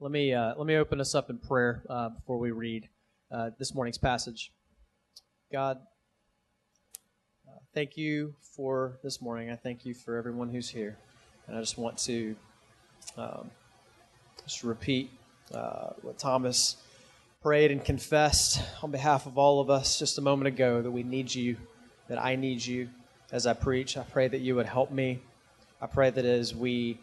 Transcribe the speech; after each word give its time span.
Let 0.00 0.12
me 0.12 0.32
uh, 0.32 0.54
let 0.56 0.64
me 0.64 0.76
open 0.76 1.00
us 1.00 1.16
up 1.16 1.28
in 1.28 1.38
prayer 1.38 1.82
uh, 1.90 2.10
before 2.10 2.38
we 2.38 2.52
read 2.52 2.88
uh, 3.32 3.50
this 3.58 3.74
morning's 3.74 3.98
passage. 3.98 4.52
God, 5.50 5.78
uh, 7.48 7.58
thank 7.74 7.96
you 7.96 8.32
for 8.54 9.00
this 9.02 9.20
morning. 9.20 9.50
I 9.50 9.56
thank 9.56 9.84
you 9.84 9.94
for 9.94 10.16
everyone 10.16 10.50
who's 10.50 10.68
here, 10.68 10.96
and 11.48 11.56
I 11.56 11.60
just 11.60 11.78
want 11.78 11.98
to 11.98 12.36
um, 13.16 13.50
just 14.44 14.62
repeat 14.62 15.10
uh, 15.52 15.90
what 16.02 16.16
Thomas 16.16 16.76
prayed 17.42 17.72
and 17.72 17.84
confessed 17.84 18.62
on 18.84 18.92
behalf 18.92 19.26
of 19.26 19.36
all 19.36 19.60
of 19.60 19.68
us 19.68 19.98
just 19.98 20.16
a 20.16 20.20
moment 20.20 20.46
ago 20.46 20.80
that 20.80 20.92
we 20.92 21.02
need 21.02 21.34
you, 21.34 21.56
that 22.06 22.22
I 22.22 22.36
need 22.36 22.64
you 22.64 22.88
as 23.32 23.48
I 23.48 23.52
preach. 23.52 23.96
I 23.96 24.04
pray 24.04 24.28
that 24.28 24.42
you 24.42 24.54
would 24.54 24.66
help 24.66 24.92
me. 24.92 25.18
I 25.82 25.88
pray 25.88 26.10
that 26.10 26.24
as 26.24 26.54
we 26.54 27.00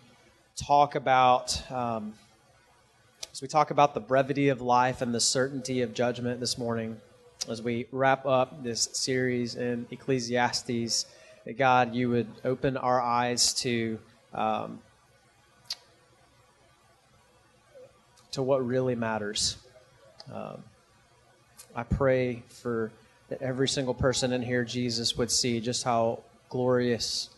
talk 0.55 0.95
about 0.95 1.61
um, 1.69 2.13
as 3.35 3.41
we 3.41 3.49
talk 3.49 3.69
about 3.69 3.93
the 3.93 3.99
brevity 3.99 4.47
of 4.47 4.61
life 4.61 5.01
and 5.01 5.13
the 5.13 5.19
certainty 5.19 5.81
of 5.81 5.93
judgment 5.93 6.39
this 6.39 6.57
morning, 6.57 6.95
as 7.49 7.61
we 7.61 7.85
wrap 7.91 8.25
up 8.25 8.63
this 8.63 8.87
series 8.93 9.55
in 9.55 9.85
Ecclesiastes, 9.91 11.05
that 11.43 11.57
God, 11.57 11.93
you 11.93 12.09
would 12.09 12.27
open 12.45 12.77
our 12.77 13.01
eyes 13.01 13.53
to 13.55 13.99
um, 14.33 14.79
to 18.31 18.41
what 18.41 18.65
really 18.65 18.95
matters. 18.95 19.57
Um, 20.33 20.63
I 21.75 21.83
pray 21.83 22.41
for 22.47 22.89
that 23.27 23.41
every 23.41 23.67
single 23.67 23.93
person 23.93 24.31
in 24.31 24.43
here, 24.43 24.63
Jesus, 24.63 25.17
would 25.17 25.29
see 25.29 25.59
just 25.59 25.83
how 25.83 26.23
glorious, 26.47 27.31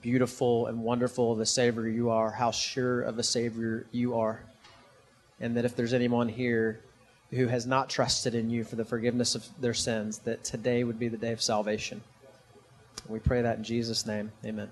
beautiful, 0.00 0.68
and 0.68 0.84
wonderful 0.84 1.34
the 1.34 1.46
Savior 1.46 1.88
you 1.88 2.10
are, 2.10 2.30
how 2.30 2.52
sure 2.52 3.02
of 3.02 3.18
a 3.18 3.24
Savior 3.24 3.86
you 3.90 4.16
are 4.16 4.40
and 5.40 5.56
that 5.56 5.64
if 5.64 5.76
there's 5.76 5.92
anyone 5.92 6.28
here 6.28 6.80
who 7.30 7.48
has 7.48 7.66
not 7.66 7.90
trusted 7.90 8.34
in 8.34 8.50
you 8.50 8.64
for 8.64 8.76
the 8.76 8.84
forgiveness 8.84 9.34
of 9.34 9.46
their 9.60 9.74
sins, 9.74 10.18
that 10.20 10.44
today 10.44 10.84
would 10.84 10.98
be 10.98 11.08
the 11.08 11.16
day 11.16 11.32
of 11.32 11.42
salvation. 11.42 12.00
We 13.08 13.18
pray 13.18 13.42
that 13.42 13.58
in 13.58 13.64
Jesus' 13.64 14.06
name. 14.06 14.32
Amen. 14.44 14.70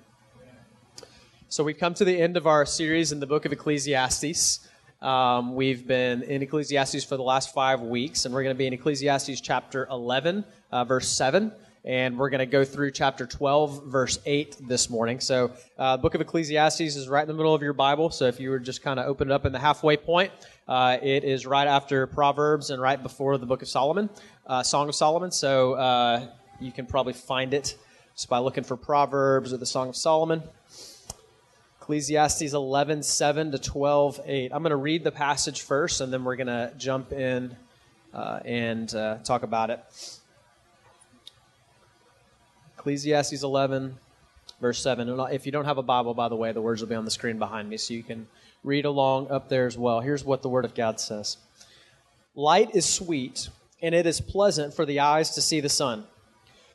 So 1.49 1.63
we've 1.63 1.79
come 1.79 1.95
to 1.95 2.05
the 2.05 2.21
end 2.21 2.37
of 2.37 2.47
our 2.47 2.67
series 2.67 3.13
in 3.13 3.21
the 3.21 3.27
book 3.27 3.45
of 3.45 3.53
Ecclesiastes. 3.53 4.67
Um, 5.01 5.55
we've 5.55 5.87
been 5.87 6.23
in 6.23 6.43
Ecclesiastes 6.43 7.05
for 7.05 7.17
the 7.17 7.23
last 7.23 7.53
five 7.53 7.81
weeks, 7.81 8.25
and 8.25 8.35
we're 8.35 8.43
going 8.43 8.55
to 8.55 8.59
be 8.59 8.67
in 8.67 8.73
Ecclesiastes 8.73 9.41
chapter 9.41 9.87
11, 9.91 10.45
uh, 10.73 10.85
verse 10.85 11.09
7 11.09 11.53
and 11.85 12.19
we're 12.19 12.31
going 12.31 12.39
to 12.39 12.47
go 12.47 12.65
through 12.65 12.91
chapter 12.93 13.27
12, 13.27 13.87
verse 13.87 14.19
8 14.25 14.57
this 14.69 14.89
morning. 14.89 15.21
So, 15.21 15.53
uh, 15.79 15.99
book 15.99 16.15
of 16.15 16.21
Ecclesiastes 16.21 16.81
is 16.81 17.09
right 17.09 17.23
in 17.23 17.29
the 17.29 17.35
middle 17.35 17.55
of 17.55 17.63
your 17.63 17.75
Bible. 17.75 18.11
So, 18.11 18.25
if 18.25 18.41
you 18.41 18.51
were 18.51 18.59
just 18.59 18.83
kind 18.83 18.99
of 18.99 19.07
open 19.07 19.31
it 19.31 19.35
up 19.35 19.45
in 19.45 19.53
the 19.53 19.59
halfway 19.59 19.97
point, 19.97 20.33
uh, 20.67 20.97
it 21.03 21.25
is 21.25 21.45
right 21.45 21.69
after 21.69 22.07
Proverbs 22.07 22.71
and 22.71 22.81
right 22.81 23.03
before 23.03 23.37
the 23.37 23.47
book 23.47 23.61
of 23.61 23.69
Solomon, 23.69 24.09
uh, 24.47 24.63
Song 24.63 24.89
of 24.89 24.95
Solomon. 24.95 25.31
So, 25.31 25.75
uh, 25.75 26.27
you 26.59 26.73
can 26.73 26.87
probably 26.87 27.13
find 27.13 27.53
it 27.53 27.77
just 28.15 28.29
by 28.29 28.39
looking 28.39 28.65
for 28.65 28.77
Proverbs 28.77 29.53
or 29.53 29.59
the 29.59 29.67
Song 29.67 29.89
of 29.91 29.97
Solomon. 29.97 30.43
Ecclesiastes 31.81 32.55
11, 32.55 33.03
7 33.03 33.53
to 33.53 33.59
12, 33.59 34.21
8. 34.25 34.53
I'm 34.55 34.63
going 34.63 34.71
to 34.71 34.77
read 34.77 35.05
the 35.05 35.13
passage 35.13 35.61
first, 35.61 36.01
and 36.01 36.11
then 36.11 36.25
we're 36.25 36.37
going 36.37 36.47
to 36.47 36.73
jump 36.79 37.13
in 37.13 37.55
uh, 38.15 38.41
and 38.47 38.95
uh, 38.95 39.19
talk 39.19 39.43
about 39.43 39.69
it. 39.69 39.85
Ecclesiastes 42.85 43.43
11, 43.43 43.97
verse 44.61 44.79
7. 44.83 45.09
And 45.09 45.33
if 45.33 45.47
you 45.47 45.53
don't 45.53 45.65
have 45.65 45.79
a 45.79 45.83
Bible, 45.83 46.13
by 46.13 46.29
the 46.29 46.37
way, 46.37 46.53
the 46.53 46.61
words 46.61 46.83
will 46.83 46.89
be 46.91 46.95
on 46.95 47.07
the 47.07 47.11
screen 47.11 47.39
behind 47.39 47.67
me, 47.67 47.79
so 47.79 47.95
you 47.95 48.03
can 48.03 48.27
read 48.63 48.85
along 48.85 49.31
up 49.31 49.49
there 49.49 49.67
as 49.67 49.79
well. 49.79 50.01
Here's 50.01 50.23
what 50.23 50.43
the 50.43 50.51
Word 50.51 50.67
of 50.67 50.75
God 50.75 51.01
says 51.01 51.39
Light 52.35 52.77
is 52.77 52.85
sweet, 52.85 53.49
and 53.81 53.95
it 53.95 54.05
is 54.05 54.21
pleasant 54.21 54.75
for 54.75 54.85
the 54.85 55.01
eyes 55.01 55.31
to 55.31 55.41
see 55.41 55.61
the 55.61 55.69
sun. 55.71 56.05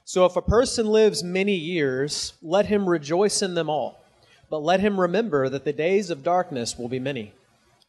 So 0.03 0.25
if 0.25 0.35
a 0.35 0.41
person 0.41 0.87
lives 0.87 1.23
many 1.23 1.53
years, 1.53 2.33
let 2.41 2.65
him 2.65 2.89
rejoice 2.89 3.43
in 3.43 3.53
them 3.53 3.69
all. 3.69 4.03
But 4.49 4.63
let 4.63 4.79
him 4.79 4.99
remember 4.99 5.47
that 5.47 5.63
the 5.63 5.73
days 5.73 6.09
of 6.09 6.23
darkness 6.23 6.75
will 6.75 6.89
be 6.89 6.97
many. 6.97 7.33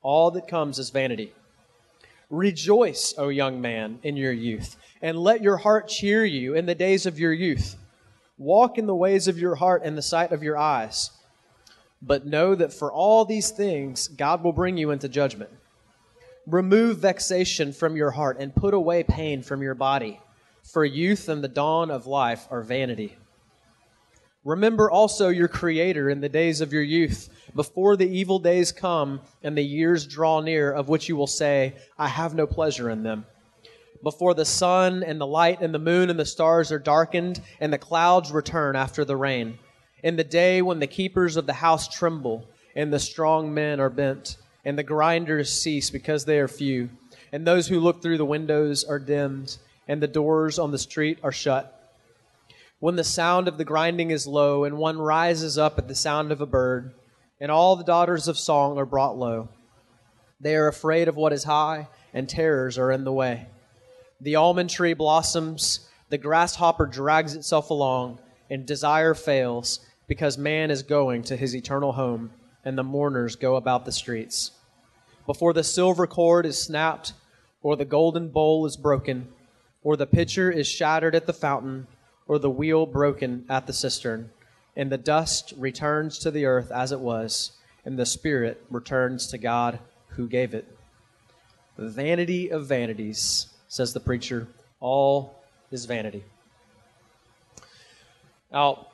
All 0.03 0.31
that 0.33 0.47
comes 0.47 0.79
is 0.79 0.91
vanity. 0.91 1.33
Rejoice, 2.29 3.15
O 3.17 3.31
young 3.31 3.63
man, 3.63 3.99
in 4.03 4.19
your 4.19 4.33
youth, 4.33 4.77
and 5.01 5.17
let 5.17 5.41
your 5.41 5.57
heart 5.57 5.89
cheer 5.89 6.23
you 6.23 6.55
in 6.55 6.67
the 6.67 6.75
days 6.75 7.07
of 7.07 7.19
your 7.19 7.33
youth. 7.33 7.77
Walk 8.41 8.79
in 8.79 8.87
the 8.87 8.95
ways 8.95 9.29
of 9.29 9.39
your 9.39 9.55
heart 9.57 9.83
and 9.85 9.99
the 9.99 10.03
sight 10.03 10.33
of 10.33 10.43
your 10.43 10.57
eyes. 10.57 11.11
But 12.01 12.25
know 12.25 12.55
that 12.55 12.73
for 12.73 12.91
all 12.91 13.27
these 13.27 13.51
things, 13.51 14.09
God 14.09 14.43
will 14.43 14.55
bring 14.55 14.79
you 14.79 14.93
into 14.93 15.11
judgment. 15.11 15.51
Remove 16.47 17.01
vexation 17.01 17.75
from 17.75 17.97
your 17.97 18.13
heart 18.13 18.39
and 18.41 18.55
put 18.55 18.73
away 18.73 19.03
pain 19.03 19.43
from 19.43 19.61
your 19.61 19.75
body, 19.75 20.21
for 20.63 20.87
youth 20.87 21.29
and 21.29 21.45
the 21.45 21.49
dawn 21.49 21.91
of 21.91 22.07
life 22.07 22.49
are 22.51 22.63
vanity. 22.63 23.15
Remember 24.43 24.91
also 24.91 25.29
your 25.29 25.49
Creator 25.49 26.09
in 26.09 26.23
the 26.23 26.29
days 26.31 26.63
of 26.63 26.73
your 26.73 26.81
youth, 26.81 27.29
before 27.55 27.95
the 27.95 28.09
evil 28.09 28.39
days 28.39 28.73
come 28.73 29.21
and 29.43 29.55
the 29.55 29.63
years 29.63 30.07
draw 30.07 30.41
near, 30.41 30.73
of 30.73 30.89
which 30.89 31.11
you 31.11 31.15
will 31.15 31.27
say, 31.27 31.75
I 31.99 32.09
have 32.09 32.35
no 32.35 32.47
pleasure 32.47 32.89
in 32.89 33.03
them 33.03 33.27
before 34.03 34.35
the 34.35 34.45
sun 34.45 35.03
and 35.03 35.21
the 35.21 35.27
light 35.27 35.61
and 35.61 35.75
the 35.75 35.79
moon 35.79 36.11
and 36.11 36.19
the 36.19 36.25
stars 36.25 36.73
are 36.73 36.79
darkened 36.79 37.41
and 37.61 37.73
the 37.73 37.79
clouds 37.79 38.33
return 38.33 38.77
after 38.77 39.05
the 39.05 39.17
rain. 39.17 39.59
In 40.03 40.17
the 40.17 40.25
day 40.25 40.63
when 40.63 40.79
the 40.79 40.87
keepers 40.87 41.37
of 41.37 41.47
the 41.47 41.53
house 41.53 41.89
tremble 41.89 42.49
and 42.75 42.93
the 42.93 42.99
strong 42.99 43.53
men 43.53 43.81
are 43.81 43.91
bent 43.91 44.37
and 44.65 44.79
the 44.79 44.83
grinders 44.83 45.53
cease 45.53 45.91
because 45.91 46.25
they 46.25 46.39
are 46.39 46.49
few 46.49 46.89
and 47.33 47.47
those 47.47 47.69
who 47.69 47.81
look 47.81 48.03
through 48.03 48.19
the 48.19 48.25
windows 48.25 48.85
are 48.85 48.99
dimmed 48.99 49.59
and 49.87 50.03
the 50.03 50.09
doors 50.09 50.59
on 50.59 50.71
the 50.71 50.79
street 50.79 51.19
are 51.23 51.33
shut. 51.33 51.77
When 52.79 52.97
the 52.97 53.05
sound 53.05 53.49
of 53.49 53.59
the 53.59 53.65
grinding 53.65 54.11
is 54.11 54.27
low 54.27 54.65
and 54.65 54.79
one 54.79 54.99
rises 54.99 55.59
up 55.59 55.79
at 55.79 55.89
the 55.89 55.95
sound 55.95 56.33
of 56.33 56.41
a 56.41 56.47
bird 56.47 56.95
and 57.41 57.51
all 57.51 57.77
the 57.77 57.85
daughters 57.85 58.29
of 58.29 58.39
song 58.39 58.79
are 58.79 58.87
brought 58.87 59.19
low. 59.19 59.49
They 60.41 60.57
are 60.57 60.69
afraid 60.69 61.09
of 61.09 61.17
what 61.17 61.33
is 61.33 61.45
high 61.45 61.89
and 62.15 62.29
terrors 62.29 62.79
are 62.79 62.91
in 62.91 63.05
the 63.05 63.13
way. 63.13 63.47
The 64.23 64.37
almond 64.37 64.69
tree 64.69 64.93
blossoms, 64.93 65.89
the 66.11 66.19
grasshopper 66.19 66.87
drags 66.87 67.35
itself 67.35 67.71
along, 67.71 68.19
and 68.51 68.67
desire 68.67 69.15
fails 69.15 69.81
because 70.07 70.37
man 70.37 70.71
is 70.71 70.83
going 70.83 71.23
to 71.23 71.37
his 71.37 71.57
eternal 71.57 71.93
home, 71.93 72.33
and 72.65 72.77
the 72.77 72.83
mourners 72.83 73.37
go 73.37 73.57
about 73.57 73.85
the 73.85 73.93
streets. 73.93 74.51
Before 75.25 75.53
the 75.53 75.65
silver 75.65 76.07
cord 76.07 76.45
is 76.45 76.63
snapped, 76.63 77.15
or 77.63 77.77
the 77.77 77.85
golden 77.85 78.29
bowl 78.29 78.67
is 78.67 78.77
broken, 78.77 79.29
or 79.83 79.97
the 79.97 80.07
pitcher 80.07 80.51
is 80.51 80.67
shattered 80.67 81.15
at 81.15 81.27
the 81.27 81.33
fountain, 81.33 81.87
or 82.27 82.39
the 82.39 82.51
wheel 82.51 82.85
broken 82.85 83.47
at 83.49 83.67
the 83.67 83.73
cistern, 83.73 84.31
and 84.77 84.91
the 84.93 84.99
dust 84.99 85.55
returns 85.57 86.19
to 86.19 86.31
the 86.31 86.45
earth 86.45 86.71
as 86.71 86.93
it 86.93 87.01
was, 87.01 87.53
and 87.85 87.99
the 87.99 88.05
spirit 88.05 88.63
returns 88.69 89.27
to 89.29 89.39
God 89.39 89.79
who 90.09 90.29
gave 90.29 90.53
it. 90.53 90.77
Vanity 91.79 92.51
of 92.51 92.67
vanities 92.67 93.50
says 93.71 93.93
the 93.93 94.01
preacher, 94.01 94.49
all 94.81 95.41
is 95.71 95.85
vanity. 95.85 96.25
Now, 98.53 98.89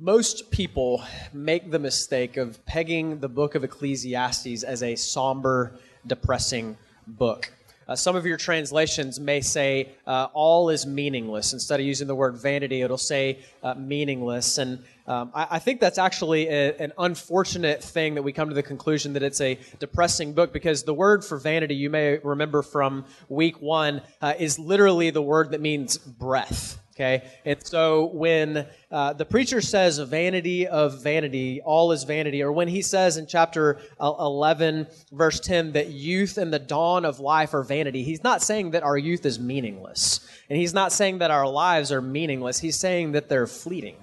most 0.00 0.50
people 0.50 1.04
make 1.32 1.70
the 1.70 1.78
mistake 1.78 2.36
of 2.36 2.64
pegging 2.66 3.20
the 3.20 3.28
book 3.28 3.54
of 3.54 3.62
Ecclesiastes 3.62 4.64
as 4.64 4.82
a 4.82 4.96
somber, 4.96 5.78
depressing 6.04 6.76
book. 7.06 7.52
Uh, 7.86 7.94
some 7.94 8.16
of 8.16 8.26
your 8.26 8.36
translations 8.36 9.20
may 9.20 9.40
say 9.40 9.90
uh, 10.08 10.26
all 10.34 10.70
is 10.70 10.84
meaningless. 10.84 11.52
Instead 11.52 11.78
of 11.78 11.86
using 11.86 12.08
the 12.08 12.16
word 12.16 12.36
vanity, 12.36 12.82
it'll 12.82 12.98
say 12.98 13.38
uh, 13.62 13.74
meaningless. 13.74 14.58
And 14.58 14.84
um, 15.08 15.30
I, 15.34 15.46
I, 15.52 15.58
think 15.58 15.80
that's 15.80 15.96
actually 15.96 16.48
a, 16.48 16.76
an 16.76 16.92
unfortunate 16.98 17.82
thing 17.82 18.14
that 18.16 18.22
we 18.22 18.32
come 18.32 18.50
to 18.50 18.54
the 18.54 18.62
conclusion 18.62 19.14
that 19.14 19.22
it's 19.22 19.40
a 19.40 19.58
depressing 19.78 20.34
book 20.34 20.52
because 20.52 20.82
the 20.82 20.92
word 20.92 21.24
for 21.24 21.38
vanity, 21.38 21.74
you 21.74 21.88
may 21.88 22.18
remember 22.18 22.60
from 22.60 23.06
week 23.30 23.62
one, 23.62 24.02
uh, 24.20 24.34
is 24.38 24.58
literally 24.58 25.08
the 25.08 25.22
word 25.22 25.52
that 25.52 25.62
means 25.62 25.96
breath. 25.96 26.78
Okay? 26.94 27.26
And 27.46 27.64
so 27.64 28.06
when 28.06 28.66
uh, 28.90 29.12
the 29.14 29.24
preacher 29.24 29.60
says 29.62 29.98
vanity 29.98 30.66
of 30.66 31.00
vanity, 31.02 31.62
all 31.62 31.92
is 31.92 32.02
vanity, 32.02 32.42
or 32.42 32.52
when 32.52 32.68
he 32.68 32.82
says 32.82 33.16
in 33.16 33.26
chapter 33.26 33.78
11, 34.00 34.88
verse 35.12 35.40
10, 35.40 35.72
that 35.72 35.90
youth 35.90 36.38
and 36.38 36.52
the 36.52 36.58
dawn 36.58 37.04
of 37.04 37.20
life 37.20 37.54
are 37.54 37.62
vanity, 37.62 38.02
he's 38.02 38.24
not 38.24 38.42
saying 38.42 38.72
that 38.72 38.82
our 38.82 38.98
youth 38.98 39.24
is 39.24 39.38
meaningless. 39.38 40.28
And 40.50 40.58
he's 40.58 40.74
not 40.74 40.92
saying 40.92 41.18
that 41.18 41.30
our 41.30 41.48
lives 41.48 41.92
are 41.92 42.02
meaningless. 42.02 42.58
He's 42.58 42.76
saying 42.76 43.12
that 43.12 43.28
they're 43.28 43.46
fleeting. 43.46 43.96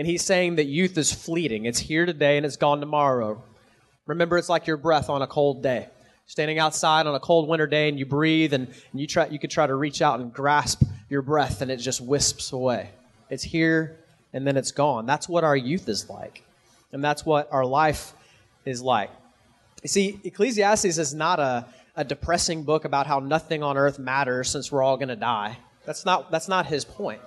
And 0.00 0.06
he's 0.06 0.24
saying 0.24 0.56
that 0.56 0.64
youth 0.64 0.96
is 0.96 1.12
fleeting. 1.12 1.66
It's 1.66 1.78
here 1.78 2.06
today 2.06 2.38
and 2.38 2.46
it's 2.46 2.56
gone 2.56 2.80
tomorrow. 2.80 3.44
Remember, 4.06 4.38
it's 4.38 4.48
like 4.48 4.66
your 4.66 4.78
breath 4.78 5.10
on 5.10 5.20
a 5.20 5.26
cold 5.26 5.62
day 5.62 5.88
standing 6.24 6.58
outside 6.58 7.06
on 7.06 7.14
a 7.14 7.20
cold 7.20 7.46
winter 7.46 7.66
day 7.66 7.86
and 7.86 7.98
you 7.98 8.06
breathe 8.06 8.54
and, 8.54 8.68
and 8.68 8.98
you 8.98 9.06
try 9.06 9.26
you 9.26 9.38
could 9.38 9.50
try 9.50 9.66
to 9.66 9.74
reach 9.74 10.00
out 10.00 10.18
and 10.18 10.32
grasp 10.32 10.84
your 11.10 11.20
breath 11.20 11.60
and 11.60 11.70
it 11.70 11.76
just 11.76 12.00
wisps 12.00 12.52
away. 12.52 12.88
It's 13.28 13.42
here 13.42 13.98
and 14.32 14.46
then 14.46 14.56
it's 14.56 14.72
gone. 14.72 15.04
That's 15.04 15.28
what 15.28 15.44
our 15.44 15.54
youth 15.54 15.86
is 15.86 16.08
like. 16.08 16.44
And 16.92 17.04
that's 17.04 17.26
what 17.26 17.52
our 17.52 17.66
life 17.66 18.14
is 18.64 18.80
like. 18.80 19.10
You 19.82 19.90
see, 19.90 20.18
Ecclesiastes 20.24 20.96
is 20.96 21.12
not 21.12 21.40
a, 21.40 21.66
a 21.94 22.04
depressing 22.04 22.62
book 22.62 22.86
about 22.86 23.06
how 23.06 23.18
nothing 23.18 23.62
on 23.62 23.76
earth 23.76 23.98
matters 23.98 24.48
since 24.48 24.72
we're 24.72 24.82
all 24.82 24.96
going 24.96 25.08
to 25.08 25.16
die. 25.16 25.58
That's 25.84 26.06
not, 26.06 26.30
that's 26.30 26.48
not 26.48 26.64
his 26.64 26.86
point. 26.86 27.20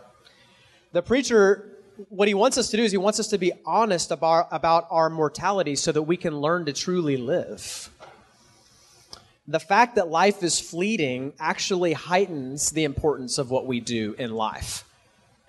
The 0.92 1.04
preacher, 1.04 1.73
what 2.10 2.28
he 2.28 2.34
wants 2.34 2.58
us 2.58 2.70
to 2.70 2.78
do 2.78 2.84
is 2.84 2.92
he 2.92 2.98
wants 2.98 3.20
us 3.20 3.28
to 3.28 3.38
be 3.38 3.52
honest 3.66 4.12
about, 4.12 4.48
about 4.52 4.88
our 4.90 5.10
mortality 5.10 5.76
so 5.76 5.92
that 5.92 6.02
we 6.02 6.18
can 6.18 6.40
learn 6.40 6.66
to 6.66 6.74
truly 6.74 7.18
live. 7.18 7.90
The 9.48 9.60
fact 9.60 9.96
that 9.96 10.08
life 10.08 10.42
is 10.42 10.60
fleeting 10.60 11.34
actually 11.40 11.94
heightens 11.94 12.72
the 12.72 12.86
importance 12.86 13.38
of 13.38 13.52
what 13.52 13.68
we 13.68 13.80
do 13.80 14.16
in 14.18 14.34
life. 14.34 14.86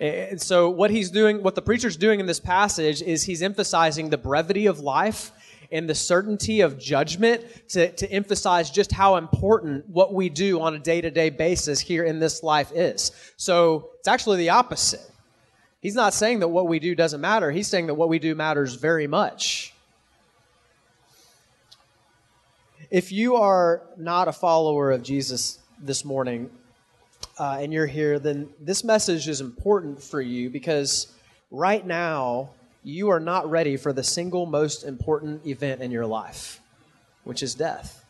And 0.00 0.43
so, 0.43 0.69
what 0.70 0.91
he's 0.91 1.11
doing, 1.11 1.43
what 1.43 1.55
the 1.55 1.62
preacher's 1.62 1.96
doing 1.96 2.19
in 2.19 2.26
this 2.26 2.41
passage 2.41 3.00
is 3.00 3.23
he's 3.23 3.43
emphasizing 3.43 4.11
the 4.11 4.19
brevity 4.19 4.67
of 4.67 4.81
life 4.81 5.31
and 5.70 5.88
the 5.88 5.94
certainty 5.94 6.61
of 6.61 6.79
judgment 6.79 7.44
to, 7.69 7.93
to 7.93 8.11
emphasize 8.11 8.70
just 8.70 8.91
how 8.91 9.17
important 9.17 9.88
what 9.88 10.12
we 10.12 10.29
do 10.29 10.61
on 10.61 10.75
a 10.75 10.79
day 10.81 11.00
to 11.00 11.12
day 11.12 11.31
basis 11.31 11.79
here 11.79 12.02
in 12.02 12.19
this 12.19 12.43
life 12.43 12.73
is. 12.75 13.12
So, 13.37 13.91
it's 14.00 14.08
actually 14.08 14.38
the 14.38 14.50
opposite. 14.50 15.08
He's 15.84 15.94
not 15.94 16.14
saying 16.14 16.38
that 16.38 16.48
what 16.48 16.66
we 16.66 16.78
do 16.78 16.94
doesn't 16.94 17.20
matter, 17.20 17.50
he's 17.50 17.69
saying 17.69 17.88
that 17.88 17.94
what 17.94 18.08
we 18.08 18.19
do 18.19 18.34
matters 18.34 18.75
very 18.76 19.06
much. 19.06 19.75
If 22.90 23.12
you 23.12 23.36
are 23.36 23.82
not 23.98 24.26
a 24.26 24.32
follower 24.32 24.92
of 24.92 25.02
Jesus 25.02 25.58
this 25.78 26.02
morning, 26.02 26.48
uh, 27.38 27.58
and 27.60 27.70
you're 27.70 27.84
here, 27.84 28.19
then 28.19 28.48
this 28.58 28.82
message 28.82 29.28
is 29.28 29.42
important 29.42 30.02
for 30.02 30.22
you 30.22 30.48
because 30.48 31.12
right 31.50 31.86
now 31.86 32.48
you 32.82 33.10
are 33.10 33.20
not 33.20 33.50
ready 33.50 33.76
for 33.76 33.92
the 33.92 34.02
single 34.02 34.46
most 34.46 34.84
important 34.84 35.46
event 35.46 35.82
in 35.82 35.90
your 35.90 36.06
life, 36.06 36.62
which 37.25 37.42
is 37.42 37.54
death. 37.54 38.02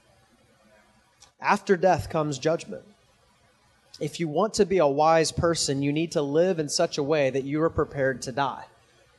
After 1.40 1.76
death 1.76 2.08
comes 2.08 2.38
judgment. 2.38 2.84
If 4.00 4.18
you 4.18 4.28
want 4.28 4.54
to 4.54 4.66
be 4.66 4.78
a 4.78 4.86
wise 4.86 5.30
person, 5.30 5.82
you 5.82 5.92
need 5.92 6.12
to 6.12 6.22
live 6.22 6.58
in 6.58 6.68
such 6.68 6.98
a 6.98 7.02
way 7.02 7.30
that 7.30 7.44
you 7.44 7.62
are 7.62 7.70
prepared 7.70 8.22
to 8.22 8.32
die. 8.32 8.64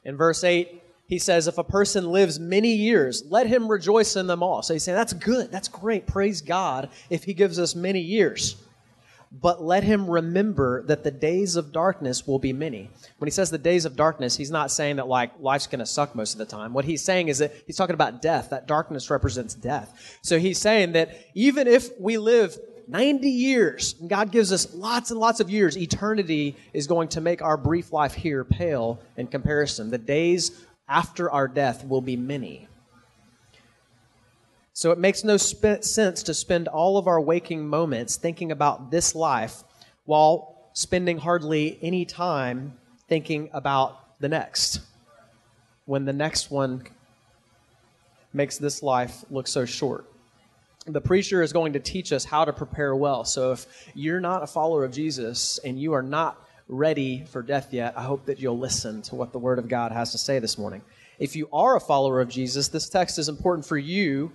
In 0.04 0.18
verse 0.18 0.44
8, 0.44 0.81
he 1.07 1.18
says, 1.18 1.48
If 1.48 1.57
a 1.57 1.63
person 1.63 2.12
lives 2.12 2.39
many 2.39 2.74
years, 2.74 3.24
let 3.30 3.48
him 3.48 3.68
rejoice 3.68 4.16
in 4.16 4.27
them 4.27 4.44
all. 4.44 4.62
So 4.62 4.74
he's 4.74 4.83
saying, 4.83 4.98
That's 4.98 5.13
good. 5.13 5.51
That's 5.51 5.68
great. 5.68 6.07
Praise 6.07 6.42
God 6.42 6.89
if 7.10 7.24
he 7.24 7.33
gives 7.33 7.60
us 7.60 7.75
many 7.75 8.01
years 8.01 8.57
but 9.42 9.62
let 9.62 9.83
him 9.83 10.10
remember 10.10 10.83
that 10.83 11.04
the 11.04 11.12
days 11.12 11.56
of 11.56 11.71
darkness 11.71 12.25
will 12.25 12.39
be 12.39 12.54
many. 12.54 12.89
When 13.18 13.28
he 13.28 13.31
says 13.31 13.50
the 13.50 13.57
days 13.57 13.86
of 13.86 13.95
darkness, 13.95 14.38
he's 14.38 14.51
not 14.51 14.71
saying 14.71 14.95
that 14.95 15.07
like 15.07 15.31
life's 15.39 15.68
going 15.68 15.80
to 15.80 15.86
suck 15.86 16.16
most 16.16 16.33
of 16.33 16.38
the 16.38 16.45
time. 16.45 16.74
What 16.74 16.86
he's 16.86 17.04
saying 17.04 17.28
is 17.28 17.39
that 17.39 17.54
he's 17.66 17.75
talking 17.75 17.95
about 17.95 18.21
death. 18.21 18.51
That 18.51 18.68
darkness 18.68 19.10
represents 19.10 19.54
death. 19.54 20.19
So 20.21 20.39
he's 20.39 20.60
saying 20.60 20.94
that 20.94 21.19
even 21.33 21.68
if 21.68 21.89
we 22.00 22.18
live 22.18 22.57
90 22.88 23.30
years, 23.30 23.96
and 24.00 24.10
God 24.10 24.32
gives 24.32 24.52
us 24.52 24.74
lots 24.74 25.12
and 25.12 25.20
lots 25.20 25.40
of 25.40 25.50
years, 25.50 25.78
eternity 25.78 26.56
is 26.74 26.88
going 26.88 27.08
to 27.10 27.22
make 27.22 27.42
our 27.42 27.58
brief 27.58 27.92
life 27.92 28.14
here 28.14 28.44
pale 28.44 29.00
in 29.18 29.28
comparison. 29.28 29.90
The 29.90 29.98
days 29.98 30.66
after 30.88 31.32
our 31.32 31.48
death 31.48 31.88
will 31.88 32.02
be 32.02 32.16
many. 32.16 32.68
So 34.74 34.92
it 34.92 35.00
makes 35.00 35.24
no 35.24 35.38
sp- 35.40 35.82
sense 35.82 36.24
to 36.24 36.34
spend 36.34 36.68
all 36.68 36.98
of 36.98 37.08
our 37.08 37.22
waking 37.22 37.68
moments 37.68 38.18
thinking 38.18 38.52
about 38.52 38.92
this 38.92 39.16
life 39.16 39.64
while 40.04 40.70
spending 40.74 41.18
hardly 41.18 41.80
any 41.81 42.04
time 42.06 42.78
thinking 43.08 43.50
about 43.54 44.20
the 44.20 44.28
next. 44.28 44.81
When 45.86 46.06
the 46.06 46.14
next 46.14 46.52
one 46.52 46.84
makes 48.34 48.58
this 48.58 48.84
life 48.84 49.24
look 49.30 49.48
so 49.48 49.66
short. 49.66 50.06
The 50.88 51.02
preacher 51.02 51.42
is 51.42 51.52
going 51.52 51.74
to 51.74 51.80
teach 51.80 52.12
us 52.12 52.24
how 52.24 52.46
to 52.46 52.54
prepare 52.54 52.96
well. 52.96 53.26
So 53.26 53.52
if 53.52 53.66
you're 53.96 54.20
not 54.20 54.44
a 54.44 54.48
follower 54.48 54.86
of 54.86 54.92
Jesus 54.92 55.60
and 55.64 55.80
you 55.80 55.94
are 55.94 56.04
not 56.04 56.40
ready 56.68 57.26
for 57.26 57.42
death 57.42 57.74
yet, 57.74 57.98
I 57.98 58.04
hope 58.04 58.26
that 58.26 58.40
you'll 58.40 58.60
listen 58.60 59.02
to 59.04 59.16
what 59.16 59.32
the 59.32 59.40
Word 59.40 59.58
of 59.58 59.68
God 59.68 59.92
has 59.92 60.12
to 60.12 60.20
say 60.20 60.38
this 60.38 60.58
morning. 60.58 60.84
If 61.18 61.36
you 61.36 61.50
are 61.52 61.76
a 61.76 61.80
follower 61.80 62.22
of 62.22 62.30
Jesus, 62.30 62.68
this 62.68 62.88
text 62.88 63.18
is 63.18 63.30
important 63.30 63.66
for 63.66 63.78
you 63.78 64.32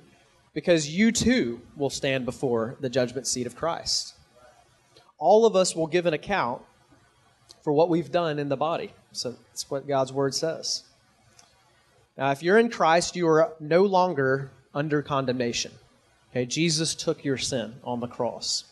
because 0.53 0.89
you 0.89 1.13
too 1.13 1.61
will 1.77 1.91
stand 1.91 2.25
before 2.25 2.77
the 2.81 2.89
judgment 2.89 3.29
seat 3.29 3.47
of 3.47 3.55
Christ. 3.55 4.15
All 5.19 5.47
of 5.47 5.55
us 5.55 5.77
will 5.77 5.87
give 5.87 6.07
an 6.07 6.15
account 6.15 6.63
for 7.63 7.73
what 7.73 7.89
we've 7.89 8.11
done 8.11 8.39
in 8.39 8.49
the 8.49 8.57
body. 8.57 8.93
So 9.13 9.37
that's 9.49 9.71
what 9.71 9.87
God's 9.87 10.13
word 10.13 10.35
says. 10.35 10.83
Now, 12.17 12.33
if 12.33 12.43
you're 12.43 12.59
in 12.59 12.71
Christ, 12.71 13.15
you 13.15 13.29
are 13.29 13.53
no 13.61 13.83
longer 13.85 14.51
under 14.75 15.03
condemnation. 15.03 15.73
Okay, 16.31 16.47
Jesus 16.47 16.95
took 16.95 17.25
your 17.25 17.39
sin 17.39 17.75
on 17.85 18.01
the 18.01 18.07
cross. 18.07 18.65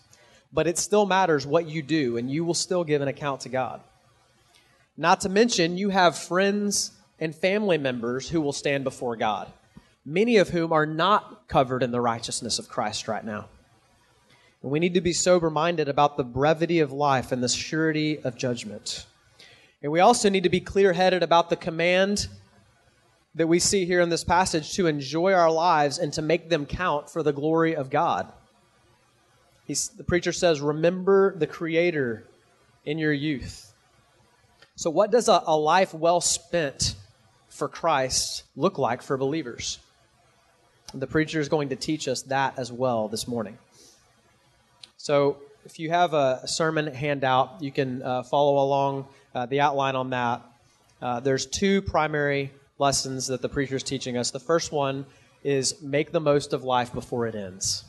But 0.53 0.67
it 0.67 0.79
still 0.79 1.07
matters 1.07 1.47
what 1.47 1.69
you 1.69 1.83
do, 1.83 2.17
and 2.17 2.31
you 2.31 2.45
will 2.45 2.55
still 2.55 2.85
give 2.85 3.03
an 3.03 3.09
account 3.09 3.43
to 3.43 3.49
God. 3.49 3.81
Not 4.97 5.21
to 5.23 5.29
mention, 5.29 5.77
you 5.77 5.91
have 5.91 6.17
friends 6.17 6.93
and 7.21 7.35
family 7.35 7.79
members 7.79 8.29
who 8.29 8.41
will 8.41 8.53
stand 8.53 8.85
before 8.85 9.17
God 9.17 9.53
many 10.09 10.39
of 10.39 10.49
whom 10.49 10.73
are 10.73 10.87
not 10.87 11.47
covered 11.49 11.83
in 11.83 11.91
the 11.91 12.01
righteousness 12.01 12.59
of 12.59 12.69
Christ 12.69 13.09
right 13.09 13.25
now. 13.25 13.47
And 14.63 14.73
we 14.73 14.81
need 14.81 14.95
to 14.95 15.01
be 15.01 15.13
sober 15.13 15.51
minded 15.51 15.89
about 15.89 16.17
the 16.17 16.25
brevity 16.25 16.81
of 16.81 16.93
life 16.93 17.31
and 17.31 17.43
the 17.43 17.49
surety 17.49 18.19
of 18.21 18.37
judgment. 18.37 19.07
And 19.83 19.93
we 19.93 20.01
also 20.01 20.31
need 20.31 20.45
to 20.45 20.49
be 20.49 20.61
clear 20.61 20.95
headed 20.95 21.23
about 21.23 21.51
the 21.51 21.57
command 21.57 22.27
that 23.35 23.47
we 23.47 23.59
see 23.59 23.85
here 23.85 24.01
in 24.01 24.09
this 24.09 24.25
passage 24.25 24.73
to 24.75 24.87
enjoy 24.87 25.33
our 25.33 25.51
lives 25.51 25.99
and 25.99 26.13
to 26.15 26.23
make 26.23 26.49
them 26.49 26.67
count 26.67 27.11
for 27.11 27.23
the 27.23 27.33
glory 27.33 27.77
of 27.77 27.91
God. 27.91 28.31
He's, 29.67 29.89
the 29.89 30.05
preacher 30.05 30.33
says, 30.33 30.61
Remember 30.61 31.37
the 31.37 31.47
Creator 31.47 32.25
in 32.85 32.99
your 32.99 33.13
youth. 33.13 33.73
So, 34.77 34.91
what 34.91 35.11
does 35.11 35.29
a, 35.29 35.43
a 35.47 35.57
life 35.57 35.93
well 35.93 36.21
spent 36.21 36.95
for 37.51 37.69
Christ 37.69 38.45
look 38.57 38.79
like 38.79 39.03
for 39.03 39.17
believers? 39.17 39.79
The 40.95 41.07
preacher 41.07 41.39
is 41.39 41.51
going 41.51 41.69
to 41.69 41.77
teach 41.77 42.09
us 42.09 42.23
that 42.23 42.59
as 42.59 42.73
well 42.73 43.09
this 43.09 43.29
morning. 43.29 43.59
So, 44.97 45.37
if 45.67 45.79
you 45.79 45.91
have 45.91 46.15
a 46.15 46.47
sermon 46.47 46.87
handout, 46.87 47.61
you 47.61 47.71
can 47.71 48.03
uh, 48.03 48.23
follow 48.23 48.65
along 48.65 49.07
uh, 49.35 49.45
the 49.45 49.61
outline 49.61 49.97
on 49.97 50.11
that. 50.11 50.43
Uh, 51.03 51.21
there's 51.21 51.45
two 51.45 51.83
primary 51.83 52.51
lessons 52.79 53.27
that 53.27 53.43
the 53.43 53.49
preacher 53.49 53.77
is 53.77 53.83
teaching 53.83 54.17
us. 54.17 54.31
The 54.31 54.41
first 54.41 54.73
one 54.73 55.05
is 55.45 55.81
make 55.83 56.13
the 56.13 56.21
most 56.21 56.53
of 56.53 56.65
life 56.65 56.93
before 56.93 57.27
it 57.27 57.35
ends. 57.35 57.85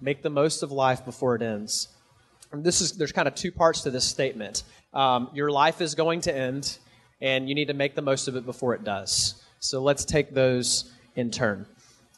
Make 0.00 0.22
the 0.22 0.30
most 0.30 0.62
of 0.62 0.72
life 0.72 1.04
before 1.04 1.34
it 1.34 1.42
ends. 1.42 1.88
And 2.50 2.64
this 2.64 2.80
is 2.80 2.92
there's 2.92 3.12
kind 3.12 3.28
of 3.28 3.34
two 3.34 3.52
parts 3.52 3.82
to 3.82 3.90
this 3.90 4.04
statement. 4.04 4.64
Um, 4.92 5.30
your 5.32 5.50
life 5.50 5.80
is 5.80 5.94
going 5.94 6.20
to 6.22 6.36
end, 6.36 6.78
and 7.20 7.48
you 7.48 7.54
need 7.54 7.68
to 7.68 7.74
make 7.74 7.94
the 7.94 8.02
most 8.02 8.28
of 8.28 8.36
it 8.36 8.44
before 8.44 8.74
it 8.74 8.84
does. 8.84 9.42
So 9.60 9.80
let's 9.80 10.04
take 10.04 10.34
those 10.34 10.92
in 11.16 11.30
turn. 11.30 11.66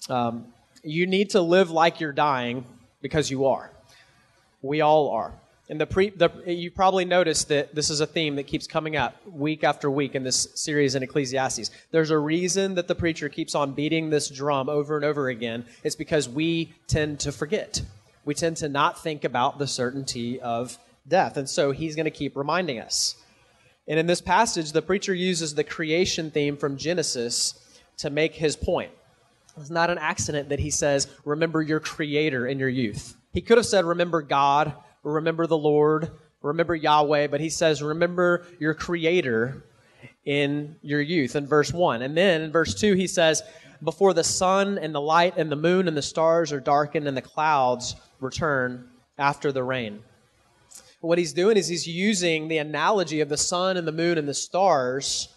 Um, 0.09 0.47
you 0.83 1.07
need 1.07 1.31
to 1.31 1.41
live 1.41 1.71
like 1.71 2.01
you're 2.01 2.13
dying 2.13 2.65
because 3.01 3.31
you 3.31 3.47
are. 3.47 3.71
We 4.63 4.81
all 4.81 5.11
are. 5.11 5.33
And 5.71 5.81
the 5.81 5.87
pre, 5.87 6.11
the, 6.11 6.31
you 6.47 6.71
probably 6.71 7.07
noticed 7.07 7.49
that 7.49 7.75
this 7.75 7.89
is 7.89 8.01
a 8.01 8.07
theme 8.07 8.37
that 8.37 8.47
keeps 8.47 8.67
coming 8.67 8.97
up 8.97 9.17
week 9.27 9.65
after 9.65 9.91
week 9.91 10.15
in 10.15 10.23
this 10.23 10.49
series 10.55 10.95
in 10.95 11.03
Ecclesiastes. 11.03 11.71
There's 11.91 12.11
a 12.11 12.19
reason 12.19 12.75
that 12.75 12.87
the 12.87 12.95
preacher 12.95 13.31
keeps 13.31 13.55
on 13.55 13.73
beating 13.73 14.11
this 14.11 14.29
drum 14.29 14.69
over 14.69 14.97
and 14.97 15.05
over 15.07 15.29
again. 15.29 15.65
It's 15.83 15.97
because 15.97 16.29
we 16.29 16.75
tend 16.87 17.21
to 17.21 17.33
forget. 17.33 17.81
We 18.27 18.35
tend 18.35 18.59
to 18.59 18.69
not 18.69 19.03
think 19.03 19.25
about 19.25 19.59
the 19.59 19.67
certainty 19.67 20.39
of 20.41 20.77
death. 21.09 21.39
And 21.39 21.49
so 21.49 21.71
he's 21.71 21.97
going 21.97 22.05
to 22.05 22.11
keep 22.11 22.37
reminding 22.37 22.79
us. 22.81 23.17
And 23.89 23.99
in 23.99 24.07
this 24.07 24.21
passage, 24.21 24.73
the 24.73 24.83
preacher 24.83 25.15
uses 25.15 25.55
the 25.55 25.65
creation 25.65 26.31
theme 26.31 26.57
from 26.57 26.77
Genesis 26.77 27.55
to 27.99 28.11
make 28.11 28.35
his 28.35 28.57
point. 28.57 28.91
It's 29.57 29.71
not 29.71 29.91
an 29.91 29.99
accident 29.99 30.49
that 30.49 30.59
he 30.59 30.71
says, 30.71 31.09
remember 31.25 31.63
your 31.63 31.81
creator 31.81 32.47
in 32.47 32.59
your 32.59 32.69
youth. 32.69 33.15
He 33.33 33.41
could 33.41 33.57
have 33.57 33.67
said, 33.67 33.85
remember 33.85 34.21
God, 34.23 34.75
remember 35.05 35.47
the 35.47 35.57
Lord, 35.57 36.11
remember 36.43 36.75
Yahweh, 36.75 37.29
but 37.29 37.41
he 37.41 37.51
says, 37.51 37.83
remember 37.83 38.47
your 38.59 38.75
creator 38.75 39.65
in 40.25 40.77
your 40.83 41.01
youth 41.01 41.37
in 41.37 41.47
verse 41.47 41.73
1. 41.73 42.03
And 42.03 42.17
then 42.17 42.43
in 42.43 42.51
verse 42.51 42.75
2, 42.75 42.95
he 42.95 43.07
says, 43.07 43.43
before 43.83 44.15
the 44.15 44.25
sun 44.25 44.79
and 44.79 44.95
the 44.95 45.01
light 45.01 45.37
and 45.37 45.53
the 45.53 45.57
moon 45.57 45.87
and 45.87 45.97
the 45.97 46.03
stars 46.03 46.53
are 46.53 46.61
darkened 46.61 47.07
and 47.07 47.17
the 47.17 47.23
clouds 47.23 47.97
return 48.21 48.89
after 49.19 49.53
the 49.53 49.63
rain. 49.63 50.03
What 51.01 51.19
he's 51.19 51.35
doing 51.35 51.59
is 51.59 51.69
he's 51.69 51.87
using 51.87 52.49
the 52.49 52.59
analogy 52.59 53.21
of 53.21 53.29
the 53.29 53.37
sun 53.37 53.77
and 53.77 53.87
the 53.87 53.93
moon 53.93 54.17
and 54.17 54.27
the 54.27 54.35
stars 54.35 55.29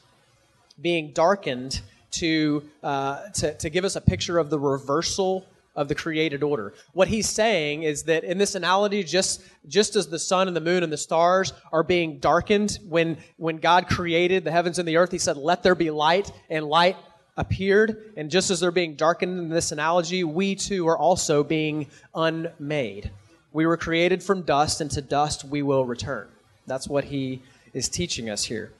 being 0.82 1.12
darkened 1.12 1.82
to, 2.12 2.64
uh, 2.84 3.30
to, 3.30 3.54
to 3.56 3.70
give 3.70 3.84
us 3.84 3.98
a 3.98 4.02
picture 4.02 4.38
of 4.38 4.50
the 4.50 4.60
reversal 4.60 5.46
of 5.78 5.88
the 5.88 5.96
created 5.96 6.44
order. 6.44 6.74
What 6.92 7.08
he's 7.08 7.30
saying 7.30 7.84
is 7.84 8.04
that 8.04 8.26
in 8.26 8.38
this 8.38 8.56
analogy, 8.56 9.04
just, 9.04 9.44
just 9.68 9.96
as 9.96 10.10
the 10.10 10.20
sun 10.20 10.48
and 10.48 10.58
the 10.58 10.62
moon 10.62 10.84
and 10.84 10.92
the 10.92 10.98
stars 10.98 11.54
are 11.72 11.84
being 11.84 12.18
darkened 12.18 12.80
when, 12.90 13.18
when 13.38 13.58
God 13.58 13.88
created 13.88 14.44
the 14.44 14.52
heavens 14.52 14.80
and 14.80 14.88
the 14.88 14.98
earth, 14.98 15.12
he 15.12 15.20
said, 15.20 15.38
let 15.38 15.64
there 15.64 15.76
be 15.76 15.92
light, 15.92 16.32
and 16.50 16.66
light 16.66 16.98
appeared, 17.38 18.12
and 18.18 18.32
just 18.32 18.50
as 18.50 18.60
they're 18.60 18.72
being 18.72 18.96
darkened 18.96 19.40
in 19.40 19.50
this 19.50 19.72
analogy, 19.72 20.24
we 20.24 20.56
too 20.56 20.88
are 20.88 20.98
also 20.98 21.44
being 21.44 21.88
unmade. 22.16 23.12
We 23.54 23.68
were 23.68 23.78
created 23.78 24.24
from 24.24 24.42
dust, 24.42 24.82
and 24.82 24.90
to 24.92 25.02
dust 25.02 25.46
we 25.46 25.62
will 25.62 25.86
return. 25.86 26.28
That's 26.66 26.88
what 26.88 27.06
he 27.06 27.44
is 27.74 27.88
teaching 27.88 28.30
us 28.30 28.44
here. 28.44 28.74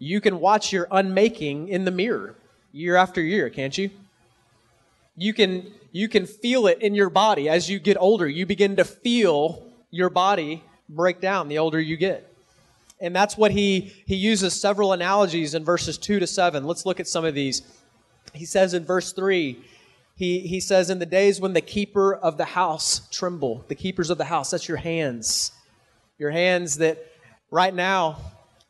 You 0.00 0.20
can 0.20 0.40
watch 0.40 0.72
your 0.72 0.88
unmaking 0.90 1.68
in 1.68 1.84
the 1.84 1.90
mirror 1.92 2.34
year 2.72 2.96
after 2.96 3.20
year, 3.20 3.48
can't 3.48 3.78
you? 3.78 3.90
You 5.18 5.34
can 5.34 5.72
you 5.92 6.08
can 6.08 6.26
feel 6.26 6.66
it 6.66 6.80
in 6.80 6.94
your 6.94 7.10
body 7.10 7.48
as 7.48 7.68
you 7.68 7.78
get 7.78 7.96
older. 7.98 8.28
You 8.28 8.46
begin 8.46 8.76
to 8.76 8.84
feel 8.84 9.66
your 9.90 10.10
body 10.10 10.62
break 10.88 11.20
down 11.20 11.48
the 11.48 11.58
older 11.58 11.80
you 11.80 11.96
get. 11.96 12.32
And 13.00 13.14
that's 13.14 13.36
what 13.36 13.50
he 13.50 13.92
he 14.06 14.14
uses 14.14 14.58
several 14.58 14.92
analogies 14.92 15.54
in 15.54 15.64
verses 15.64 15.98
2 15.98 16.20
to 16.20 16.26
7. 16.26 16.64
Let's 16.64 16.86
look 16.86 17.00
at 17.00 17.08
some 17.08 17.24
of 17.24 17.34
these. 17.34 17.62
He 18.32 18.44
says 18.44 18.74
in 18.74 18.84
verse 18.84 19.12
3, 19.12 19.58
he, 20.18 20.40
he 20.40 20.58
says, 20.58 20.90
In 20.90 20.98
the 20.98 21.06
days 21.06 21.40
when 21.40 21.52
the 21.52 21.60
keeper 21.60 22.14
of 22.14 22.36
the 22.36 22.44
house 22.44 23.08
tremble, 23.10 23.64
the 23.68 23.76
keepers 23.76 24.10
of 24.10 24.18
the 24.18 24.24
house, 24.24 24.50
that's 24.50 24.66
your 24.66 24.76
hands. 24.76 25.52
Your 26.18 26.32
hands 26.32 26.78
that 26.78 27.06
right 27.52 27.72
now 27.72 28.18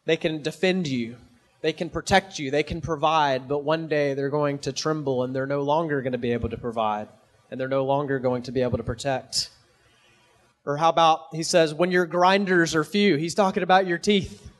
they 0.04 0.18
can 0.18 0.42
defend 0.42 0.86
you, 0.86 1.16
they 1.60 1.72
can 1.72 1.90
protect 1.90 2.38
you, 2.38 2.50
they 2.50 2.62
can 2.62 2.80
provide, 2.80 3.48
but 3.48 3.64
one 3.64 3.88
day 3.88 4.14
they're 4.14 4.30
going 4.30 4.58
to 4.60 4.72
tremble 4.72 5.24
and 5.24 5.34
they're 5.34 5.46
no 5.46 5.62
longer 5.62 6.02
going 6.02 6.12
to 6.12 6.18
be 6.18 6.32
able 6.32 6.48
to 6.50 6.56
provide 6.56 7.08
and 7.50 7.58
they're 7.58 7.68
no 7.68 7.84
longer 7.84 8.18
going 8.18 8.42
to 8.42 8.52
be 8.52 8.62
able 8.62 8.78
to 8.78 8.84
protect. 8.84 9.50
Or 10.64 10.76
how 10.76 10.90
about, 10.90 11.34
he 11.34 11.42
says, 11.42 11.74
when 11.74 11.90
your 11.90 12.06
grinders 12.06 12.74
are 12.74 12.84
few, 12.84 13.16
he's 13.16 13.34
talking 13.34 13.62
about 13.62 13.86
your 13.86 13.98
teeth. 13.98 14.50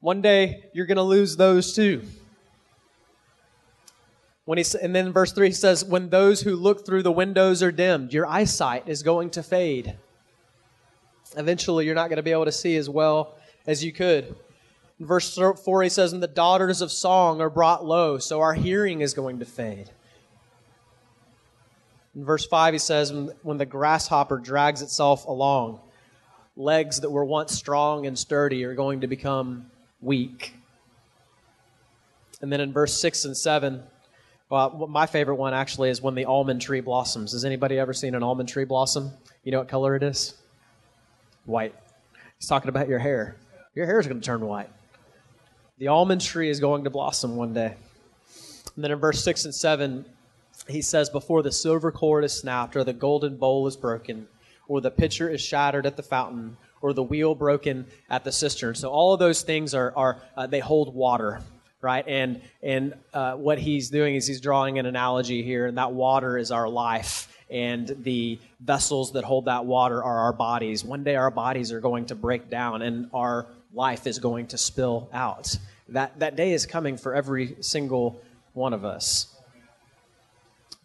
One 0.00 0.20
day 0.20 0.64
you're 0.72 0.86
going 0.86 0.96
to 0.96 1.02
lose 1.02 1.36
those 1.36 1.74
too. 1.74 2.02
When 4.44 4.58
he, 4.58 4.64
and 4.82 4.94
then 4.94 5.12
verse 5.12 5.32
3 5.32 5.48
he 5.48 5.52
says, 5.54 5.84
When 5.84 6.10
those 6.10 6.42
who 6.42 6.54
look 6.54 6.84
through 6.84 7.02
the 7.02 7.12
windows 7.12 7.62
are 7.62 7.72
dimmed, 7.72 8.12
your 8.12 8.26
eyesight 8.26 8.86
is 8.86 9.02
going 9.02 9.30
to 9.30 9.42
fade. 9.42 9.96
Eventually, 11.36 11.86
you're 11.86 11.94
not 11.94 12.08
going 12.08 12.18
to 12.18 12.22
be 12.22 12.32
able 12.32 12.44
to 12.44 12.52
see 12.52 12.76
as 12.76 12.88
well 12.88 13.34
as 13.66 13.82
you 13.82 13.92
could. 13.92 14.36
In 15.00 15.06
verse 15.06 15.36
4, 15.36 15.82
he 15.82 15.88
says, 15.88 16.12
And 16.12 16.22
the 16.22 16.28
daughters 16.28 16.80
of 16.80 16.92
song 16.92 17.40
are 17.40 17.50
brought 17.50 17.84
low, 17.84 18.18
so 18.18 18.40
our 18.40 18.54
hearing 18.54 19.00
is 19.00 19.12
going 19.14 19.40
to 19.40 19.44
fade. 19.44 19.90
In 22.14 22.24
verse 22.24 22.46
5, 22.46 22.74
he 22.74 22.78
says, 22.78 23.12
When 23.42 23.58
the 23.58 23.66
grasshopper 23.66 24.38
drags 24.38 24.82
itself 24.82 25.26
along, 25.26 25.80
legs 26.56 27.00
that 27.00 27.10
were 27.10 27.24
once 27.24 27.52
strong 27.52 28.06
and 28.06 28.16
sturdy 28.16 28.64
are 28.64 28.74
going 28.74 29.00
to 29.00 29.08
become 29.08 29.70
weak. 30.00 30.54
And 32.40 32.52
then 32.52 32.60
in 32.60 32.72
verse 32.72 33.00
6 33.00 33.24
and 33.24 33.36
7, 33.36 33.82
well, 34.50 34.86
my 34.88 35.06
favorite 35.06 35.36
one 35.36 35.54
actually 35.54 35.90
is 35.90 36.00
when 36.00 36.14
the 36.14 36.26
almond 36.26 36.60
tree 36.60 36.80
blossoms. 36.80 37.32
Has 37.32 37.44
anybody 37.44 37.78
ever 37.78 37.92
seen 37.92 38.14
an 38.14 38.22
almond 38.22 38.48
tree 38.48 38.64
blossom? 38.64 39.10
You 39.42 39.50
know 39.50 39.58
what 39.58 39.68
color 39.68 39.96
it 39.96 40.02
is? 40.02 40.34
White. 41.46 41.74
He's 42.38 42.48
talking 42.48 42.68
about 42.68 42.86
your 42.86 43.00
hair. 43.00 43.36
Your 43.74 43.86
hair 43.86 43.98
is 43.98 44.06
going 44.06 44.20
to 44.20 44.24
turn 44.24 44.40
white. 44.42 44.70
The 45.76 45.88
almond 45.88 46.20
tree 46.20 46.50
is 46.50 46.60
going 46.60 46.84
to 46.84 46.90
blossom 46.90 47.34
one 47.34 47.52
day. 47.52 47.74
And 48.76 48.84
then 48.84 48.92
in 48.92 48.98
verse 48.98 49.24
6 49.24 49.46
and 49.46 49.54
7, 49.54 50.04
he 50.68 50.80
says, 50.80 51.10
Before 51.10 51.42
the 51.42 51.50
silver 51.50 51.90
cord 51.90 52.24
is 52.24 52.32
snapped, 52.32 52.76
or 52.76 52.84
the 52.84 52.92
golden 52.92 53.36
bowl 53.36 53.66
is 53.66 53.76
broken, 53.76 54.28
or 54.68 54.80
the 54.80 54.92
pitcher 54.92 55.28
is 55.28 55.40
shattered 55.40 55.84
at 55.84 55.96
the 55.96 56.02
fountain, 56.02 56.56
or 56.80 56.92
the 56.92 57.02
wheel 57.02 57.34
broken 57.34 57.86
at 58.08 58.22
the 58.22 58.30
cistern. 58.30 58.76
So 58.76 58.88
all 58.88 59.14
of 59.14 59.18
those 59.18 59.42
things 59.42 59.74
are, 59.74 59.92
are 59.96 60.22
uh, 60.36 60.46
they 60.46 60.60
hold 60.60 60.94
water, 60.94 61.40
right? 61.80 62.06
And, 62.06 62.40
and 62.62 62.94
uh, 63.12 63.34
what 63.34 63.58
he's 63.58 63.90
doing 63.90 64.14
is 64.14 64.28
he's 64.28 64.40
drawing 64.40 64.78
an 64.78 64.86
analogy 64.86 65.42
here, 65.42 65.66
and 65.66 65.76
that 65.76 65.92
water 65.92 66.38
is 66.38 66.52
our 66.52 66.68
life. 66.68 67.36
And 67.50 67.96
the 68.04 68.38
vessels 68.60 69.12
that 69.12 69.24
hold 69.24 69.46
that 69.46 69.66
water 69.66 70.02
are 70.02 70.18
our 70.18 70.32
bodies. 70.32 70.84
One 70.84 71.02
day 71.02 71.16
our 71.16 71.30
bodies 71.32 71.72
are 71.72 71.80
going 71.80 72.06
to 72.06 72.14
break 72.14 72.48
down, 72.48 72.82
and 72.82 73.10
our 73.12 73.48
life 73.74 74.06
is 74.06 74.18
going 74.18 74.46
to 74.48 74.58
spill 74.58 75.08
out. 75.12 75.58
That, 75.88 76.18
that 76.20 76.36
day 76.36 76.52
is 76.52 76.66
coming 76.66 76.96
for 76.96 77.14
every 77.14 77.56
single 77.60 78.20
one 78.52 78.72
of 78.72 78.84
us. 78.84 79.34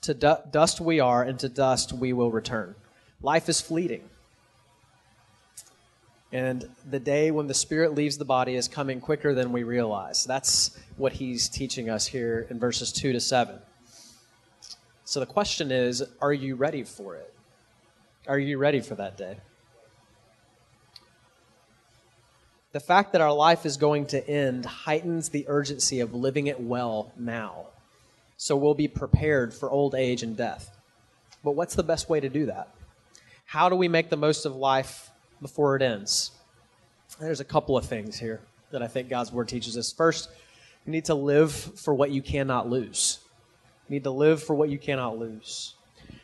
To 0.02 0.14
du- 0.14 0.42
dust 0.52 0.82
we 0.82 1.00
are, 1.00 1.24
and 1.24 1.38
to 1.40 1.50
dust 1.50 1.94
we 1.94 2.14
will 2.14 2.32
return. 2.32 2.76
Life 3.22 3.50
is 3.50 3.62
fleeting. 3.62 4.10
And 6.32 6.70
the 6.90 7.00
day 7.00 7.32
when 7.32 7.48
the 7.48 7.54
spirit 7.54 7.96
leaves 7.96 8.18
the 8.18 8.26
body 8.26 8.56
is 8.56 8.68
coming 8.68 9.02
quicker 9.02 9.34
than 9.34 9.52
we 9.52 9.64
realize. 9.64 10.24
That's 10.26 10.78
what 10.98 11.14
he's 11.14 11.50
teaching 11.50 11.90
us 11.90 12.06
here 12.06 12.46
in 12.50 12.60
verses 12.60 12.92
2 12.92 13.14
to 13.14 13.20
7. 13.20 13.60
So 15.06 15.20
the 15.20 15.26
question 15.26 15.72
is 15.72 16.04
are 16.22 16.34
you 16.34 16.56
ready 16.56 16.84
for 16.84 17.16
it? 17.16 17.34
Are 18.28 18.38
you 18.38 18.60
ready 18.60 18.80
for 18.80 18.94
that 18.96 19.18
day? 19.18 19.38
The 22.72 22.80
fact 22.80 23.14
that 23.14 23.22
our 23.22 23.34
life 23.34 23.66
is 23.66 23.78
going 23.78 24.06
to 24.08 24.28
end 24.30 24.66
heightens 24.66 25.30
the 25.30 25.46
urgency 25.48 26.00
of 26.02 26.14
living 26.14 26.48
it 26.48 26.60
well 26.60 27.12
now 27.18 27.68
so 28.40 28.56
we'll 28.56 28.74
be 28.74 28.88
prepared 28.88 29.54
for 29.54 29.70
old 29.70 29.94
age 29.94 30.24
and 30.24 30.38
death. 30.38 30.72
But 31.44 31.52
what's 31.52 31.76
the 31.76 31.84
best 31.84 32.10
way 32.10 32.22
to 32.22 32.30
do 32.30 32.46
that? 32.46 32.70
How 33.44 33.68
do 33.68 33.76
we 33.76 33.90
make 33.90 34.10
the 34.10 34.16
most 34.16 34.46
of 34.46 34.56
life 34.56 35.12
before 35.42 35.76
it 35.76 35.82
ends? 35.82 36.32
There's 37.20 37.42
a 37.42 37.46
couple 37.46 37.78
of 37.78 37.86
things 37.86 38.18
here 38.18 38.40
that 38.72 38.82
I 38.82 38.88
think 38.88 39.10
God's 39.10 39.34
Word 39.34 39.50
teaches 39.50 39.78
us. 39.78 39.92
First, 39.92 40.30
you 40.86 40.94
need 40.94 41.04
to 41.06 41.16
live 41.16 41.52
for 41.52 41.94
what 41.94 42.12
you 42.12 42.22
cannot 42.22 42.70
lose. 42.70 43.20
You 43.90 43.96
need 43.96 44.06
to 44.06 44.12
live 44.12 44.42
for 44.42 44.56
what 44.56 44.70
you 44.70 44.78
cannot 44.78 45.20
lose. 45.20 45.76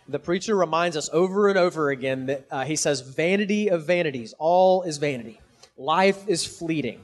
The 0.08 0.20
preacher 0.20 0.56
reminds 0.56 0.96
us 0.96 1.10
over 1.12 1.50
and 1.50 1.58
over 1.58 1.90
again 1.90 2.28
that 2.28 2.46
uh, 2.50 2.64
he 2.64 2.78
says, 2.78 3.02
Vanity 3.02 3.68
of 3.68 3.86
vanities, 3.86 4.34
all 4.40 4.84
is 4.84 5.00
vanity. 5.00 5.42
Life 5.78 6.28
is 6.28 6.46
fleeting. 6.46 7.02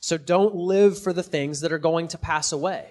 So 0.00 0.18
don't 0.18 0.54
live 0.54 0.98
for 1.00 1.12
the 1.12 1.22
things 1.22 1.60
that 1.60 1.72
are 1.72 1.78
going 1.78 2.08
to 2.08 2.18
pass 2.18 2.52
away. 2.52 2.90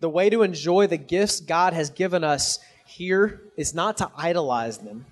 The 0.00 0.08
way 0.08 0.30
to 0.30 0.42
enjoy 0.42 0.86
the 0.86 0.98
gifts 0.98 1.40
God 1.40 1.72
has 1.72 1.90
given 1.90 2.22
us 2.22 2.58
here 2.86 3.42
is 3.56 3.74
not 3.74 3.96
to 3.98 4.10
idolize 4.16 4.78
them. 4.78 5.06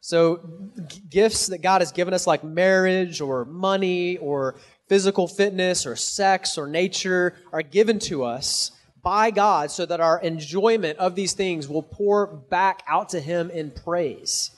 So, 0.00 0.40
g- 0.86 1.02
gifts 1.10 1.48
that 1.48 1.58
God 1.58 1.80
has 1.82 1.92
given 1.92 2.14
us, 2.14 2.26
like 2.26 2.42
marriage 2.42 3.20
or 3.20 3.44
money 3.44 4.16
or 4.18 4.54
physical 4.88 5.28
fitness 5.28 5.86
or 5.86 5.96
sex 5.96 6.56
or 6.56 6.66
nature, 6.66 7.34
are 7.52 7.62
given 7.62 7.98
to 8.00 8.24
us 8.24 8.72
by 9.02 9.30
God 9.30 9.70
so 9.70 9.84
that 9.86 10.00
our 10.00 10.20
enjoyment 10.20 10.98
of 10.98 11.14
these 11.14 11.32
things 11.32 11.68
will 11.68 11.82
pour 11.82 12.26
back 12.26 12.82
out 12.88 13.10
to 13.10 13.20
Him 13.20 13.50
in 13.50 13.70
praise. 13.70 14.52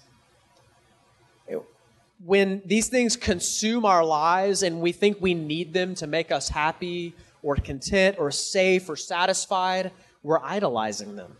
When 2.25 2.62
these 2.64 2.88
things 2.88 3.17
consume 3.17 3.85
our 3.85 4.05
lives 4.05 4.62
and 4.62 4.81
we 4.81 4.93
think 4.93 5.19
we 5.21 5.35
need 5.35 5.73
them 5.73 5.95
to 5.97 6.07
make 6.07 6.31
us 6.31 6.49
happy 6.49 7.14
or 7.43 7.57
content 7.57 8.17
or 8.19 8.31
safe 8.31 8.88
or 8.88 8.97
satisfied, 8.97 9.91
we're 10.23 10.38
idolizing 10.38 11.17
them. 11.17 11.37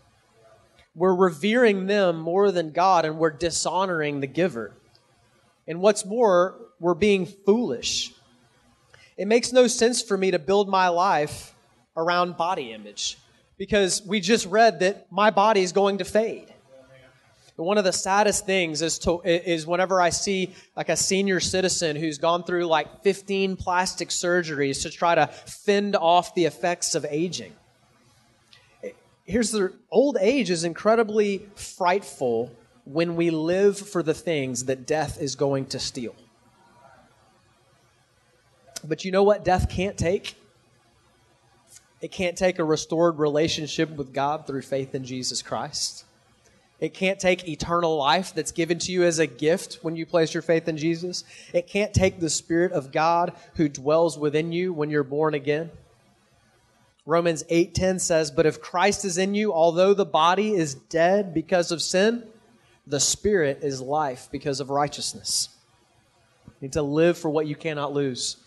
We're 0.95 1.15
revering 1.15 1.87
them 1.87 2.19
more 2.19 2.51
than 2.51 2.71
God 2.71 3.05
and 3.05 3.17
we're 3.17 3.31
dishonoring 3.31 4.19
the 4.19 4.27
giver. 4.27 4.73
And 5.67 5.79
what's 5.79 6.05
more, 6.05 6.55
we're 6.79 6.93
being 6.93 7.25
foolish. 7.25 8.11
It 9.17 9.27
makes 9.27 9.53
no 9.53 9.67
sense 9.67 10.01
for 10.01 10.17
me 10.17 10.31
to 10.31 10.39
build 10.39 10.67
my 10.67 10.89
life 10.89 11.55
around 11.95 12.37
body 12.37 12.73
image 12.73 13.17
because 13.57 14.03
we 14.05 14.19
just 14.19 14.45
read 14.47 14.81
that 14.81 15.11
my 15.11 15.29
body 15.29 15.61
is 15.61 15.71
going 15.71 15.99
to 15.99 16.05
fade. 16.05 16.52
One 17.55 17.77
of 17.77 17.83
the 17.83 17.93
saddest 17.93 18.47
things 18.47 18.81
is 18.81 18.97
to, 18.99 19.21
is 19.23 19.67
whenever 19.67 20.01
I 20.01 20.09
see 20.09 20.55
like 20.75 20.89
a 20.89 20.95
senior 20.95 21.39
citizen 21.39 21.95
who's 21.95 22.17
gone 22.17 22.43
through 22.43 22.65
like 22.65 23.03
15 23.03 23.57
plastic 23.57 24.09
surgeries 24.09 24.81
to 24.81 24.89
try 24.89 25.13
to 25.13 25.27
fend 25.27 25.95
off 25.95 26.33
the 26.33 26.45
effects 26.45 26.95
of 26.95 27.05
aging. 27.07 27.53
Here's 29.25 29.51
the 29.51 29.71
old 29.91 30.17
age 30.19 30.49
is 30.49 30.63
incredibly 30.63 31.45
frightful 31.55 32.51
when 32.85 33.15
we 33.15 33.29
live 33.29 33.77
for 33.77 34.01
the 34.01 34.15
things 34.15 34.65
that 34.65 34.87
death 34.87 35.21
is 35.21 35.35
going 35.35 35.67
to 35.67 35.79
steal. 35.79 36.15
But 38.83 39.05
you 39.05 39.11
know 39.11 39.23
what 39.23 39.45
death 39.45 39.69
can't 39.69 39.97
take? 39.97 40.35
It 42.01 42.11
can't 42.11 42.37
take 42.37 42.59
a 42.59 42.65
restored 42.65 43.19
relationship 43.19 43.91
with 43.91 44.11
God 44.11 44.45
through 44.45 44.63
faith 44.63 44.93
in 44.93 45.05
Jesus 45.05 45.41
Christ. 45.41 46.03
It 46.79 46.93
can't 46.93 47.19
take 47.19 47.47
eternal 47.47 47.95
life 47.95 48.33
that's 48.33 48.51
given 48.51 48.77
to 48.79 48.91
you 48.91 49.03
as 49.03 49.19
a 49.19 49.27
gift 49.27 49.79
when 49.83 49.95
you 49.95 50.05
place 50.05 50.33
your 50.33 50.43
faith 50.43 50.67
in 50.67 50.77
Jesus. 50.77 51.23
It 51.53 51.67
can't 51.67 51.93
take 51.93 52.19
the 52.19 52.29
Spirit 52.29 52.71
of 52.73 52.91
God 52.91 53.33
who 53.55 53.69
dwells 53.69 54.17
within 54.17 54.51
you 54.51 54.73
when 54.73 54.89
you're 54.89 55.03
born 55.03 55.33
again. 55.33 55.71
Romans 57.05 57.43
8:10 57.49 57.99
says, 57.99 58.31
"But 58.31 58.45
if 58.45 58.61
Christ 58.61 59.05
is 59.05 59.17
in 59.17 59.35
you, 59.35 59.53
although 59.53 59.93
the 59.93 60.05
body 60.05 60.53
is 60.53 60.73
dead 60.73 61.33
because 61.33 61.71
of 61.71 61.81
sin, 61.81 62.23
the 62.87 62.99
spirit 62.99 63.59
is 63.61 63.81
life 63.81 64.29
because 64.31 64.59
of 64.59 64.69
righteousness." 64.69 65.49
You 66.45 66.67
need 66.67 66.73
to 66.73 66.81
live 66.81 67.17
for 67.17 67.29
what 67.29 67.47
you 67.47 67.55
cannot 67.55 67.93
lose. 67.93 68.37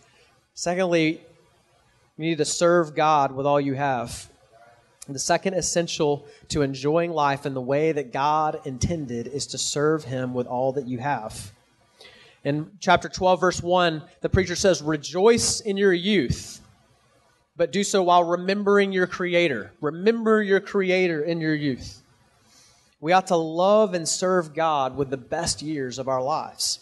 Secondly, 0.54 1.21
You 2.18 2.25
need 2.25 2.38
to 2.38 2.47
serve 2.47 2.95
God 2.95 3.33
with 3.33 3.45
all 3.45 3.61
you 3.61 3.75
have. 3.75 4.30
The 5.08 5.18
second 5.20 5.54
essential 5.54 6.26
to 6.48 6.62
enjoying 6.62 7.12
life 7.12 7.46
in 7.46 7.54
the 7.54 7.60
way 7.60 7.92
that 7.92 8.12
God 8.12 8.60
intended 8.64 9.28
is 9.28 9.46
to 9.48 9.58
serve 9.58 10.04
Him 10.04 10.34
with 10.34 10.48
all 10.48 10.72
that 10.72 10.88
you 10.88 10.98
have. 10.98 11.52
In 12.42 12.70
chapter 12.80 13.08
12, 13.08 13.40
verse 13.40 13.62
1, 13.62 14.02
the 14.20 14.28
preacher 14.28 14.56
says, 14.56 14.82
Rejoice 14.82 15.60
in 15.60 15.76
your 15.76 15.92
youth, 15.92 16.60
but 17.56 17.72
do 17.72 17.84
so 17.84 18.02
while 18.02 18.25
remembering 18.25 18.92
your 18.92 19.06
Creator. 19.06 19.72
Remember 19.80 20.42
your 20.42 20.60
Creator 20.60 21.22
in 21.22 21.40
your 21.40 21.54
youth. 21.54 22.02
We 23.00 23.12
ought 23.12 23.28
to 23.28 23.36
love 23.36 23.94
and 23.94 24.08
serve 24.08 24.54
God 24.54 24.96
with 24.96 25.10
the 25.10 25.16
best 25.16 25.62
years 25.62 25.98
of 25.98 26.08
our 26.08 26.22
lives. 26.22 26.80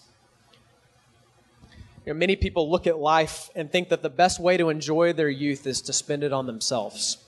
You 2.07 2.12
know, 2.12 2.19
many 2.19 2.37
people 2.37 2.71
look 2.71 2.87
at 2.87 2.99
life 2.99 3.50
and 3.54 3.71
think 3.71 3.88
that 3.88 4.02
the 4.02 4.11
best 4.11 4.38
way 4.38 4.57
to 4.57 4.69
enjoy 4.69 5.12
their 5.12 5.31
youth 5.31 5.66
is 5.66 5.81
to 5.83 5.93
spend 5.93 6.23
it 6.23 6.33
on 6.33 6.47
themselves. 6.47 7.24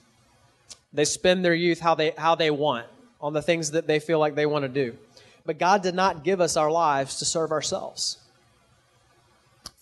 They 0.96 1.04
spend 1.04 1.44
their 1.44 1.54
youth 1.54 1.78
how 1.78 1.94
they, 1.94 2.12
how 2.16 2.34
they 2.34 2.50
want, 2.50 2.86
on 3.20 3.34
the 3.34 3.42
things 3.42 3.72
that 3.72 3.86
they 3.86 4.00
feel 4.00 4.18
like 4.18 4.34
they 4.34 4.46
want 4.46 4.62
to 4.62 4.68
do. 4.68 4.96
But 5.44 5.58
God 5.58 5.82
did 5.82 5.94
not 5.94 6.24
give 6.24 6.40
us 6.40 6.56
our 6.56 6.70
lives 6.70 7.18
to 7.18 7.26
serve 7.26 7.52
ourselves. 7.52 8.16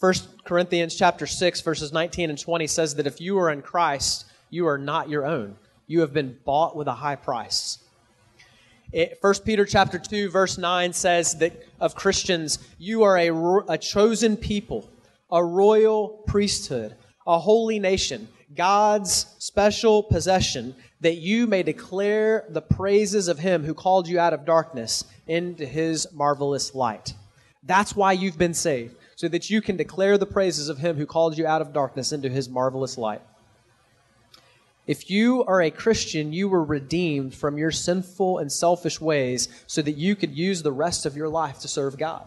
1 0.01 0.15
Corinthians 0.45 0.97
chapter 0.97 1.27
6 1.27 1.61
verses 1.61 1.93
19 1.93 2.31
and 2.31 2.39
20 2.39 2.67
says 2.67 2.97
that 2.97 3.07
if 3.07 3.21
you 3.21 3.39
are 3.39 3.51
in 3.51 3.63
Christ, 3.63 4.27
you 4.51 4.67
are 4.67 4.77
not 4.77 5.09
your 5.09 5.25
own. 5.25 5.57
You 5.87 6.01
have 6.01 6.13
been 6.13 6.37
bought 6.45 6.75
with 6.75 6.89
a 6.89 6.95
high 6.95 7.17
price. 7.17 7.79
It, 8.93 9.19
1 9.21 9.35
Peter 9.45 9.65
chapter 9.65 9.99
2 9.99 10.31
verse 10.31 10.59
9 10.59 10.93
says 10.93 11.39
that 11.39 11.65
of 11.81 11.95
Christians, 11.95 12.59
you 12.79 13.05
are 13.05 13.17
a, 13.17 13.73
a 13.73 13.79
chosen 13.79 14.37
people, 14.37 14.91
a 15.31 15.43
royal 15.45 16.09
priesthood, 16.27 16.97
a 17.25 17.39
holy 17.39 17.79
nation, 17.79 18.29
God's 18.55 19.27
special 19.39 20.03
possession, 20.03 20.75
that 21.01 21.17
you 21.17 21.47
may 21.47 21.63
declare 21.63 22.45
the 22.49 22.63
praises 22.63 23.29
of 23.29 23.39
him 23.39 23.65
who 23.65 23.75
called 23.75 24.09
you 24.09 24.19
out 24.19 24.33
of 24.33 24.45
darkness 24.45 25.05
into 25.27 25.67
his 25.67 26.07
marvelous 26.13 26.75
light. 26.75 27.15
That's 27.63 27.97
why 27.97 28.13
you've 28.13 28.39
been 28.39 28.55
saved, 28.55 28.97
so 29.17 29.29
that 29.29 29.51
you 29.51 29.63
can 29.63 29.77
declare 29.77 30.19
the 30.19 30.27
praises 30.27 30.69
of 30.69 30.79
him 30.79 30.97
who 30.97 31.07
called 31.07 31.39
you 31.39 31.47
out 31.47 31.63
of 31.63 31.73
darkness 31.73 32.13
into 32.13 32.29
his 32.29 32.49
marvelous 32.49 32.99
light. 32.99 33.23
If 34.87 35.09
you 35.11 35.45
are 35.45 35.63
a 35.63 35.71
Christian, 35.71 36.33
you 36.33 36.49
were 36.49 36.63
redeemed 36.63 37.35
from 37.35 37.57
your 37.57 37.71
sinful 37.71 38.39
and 38.39 38.53
selfish 38.53 39.01
ways 39.01 39.49
so 39.67 39.81
that 39.81 39.97
you 39.97 40.15
could 40.15 40.37
use 40.37 40.63
the 40.63 40.73
rest 40.73 41.07
of 41.07 41.17
your 41.17 41.29
life 41.29 41.61
to 41.61 41.69
serve 41.69 41.97
God. 41.97 42.27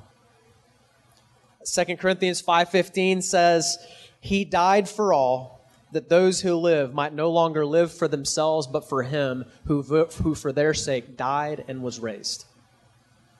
2 1.63 1.97
Corinthians 1.99 2.41
5:15 2.41 3.21
says, 3.21 3.77
"He 4.19 4.43
died 4.43 4.89
for 4.89 5.13
all 5.13 5.56
that 5.91 6.09
those 6.09 6.41
who 6.41 6.55
live 6.55 6.93
might 6.93 7.13
no 7.13 7.29
longer 7.29 7.65
live 7.65 7.91
for 7.91 8.07
themselves 8.07 8.67
but 8.67 8.87
for 8.87 9.03
him 9.03 9.45
who 9.65 9.81
who 9.81 10.35
for 10.35 10.51
their 10.51 10.73
sake 10.73 11.17
died 11.17 11.63
and 11.67 11.81
was 11.81 11.99
raised." 11.99 12.45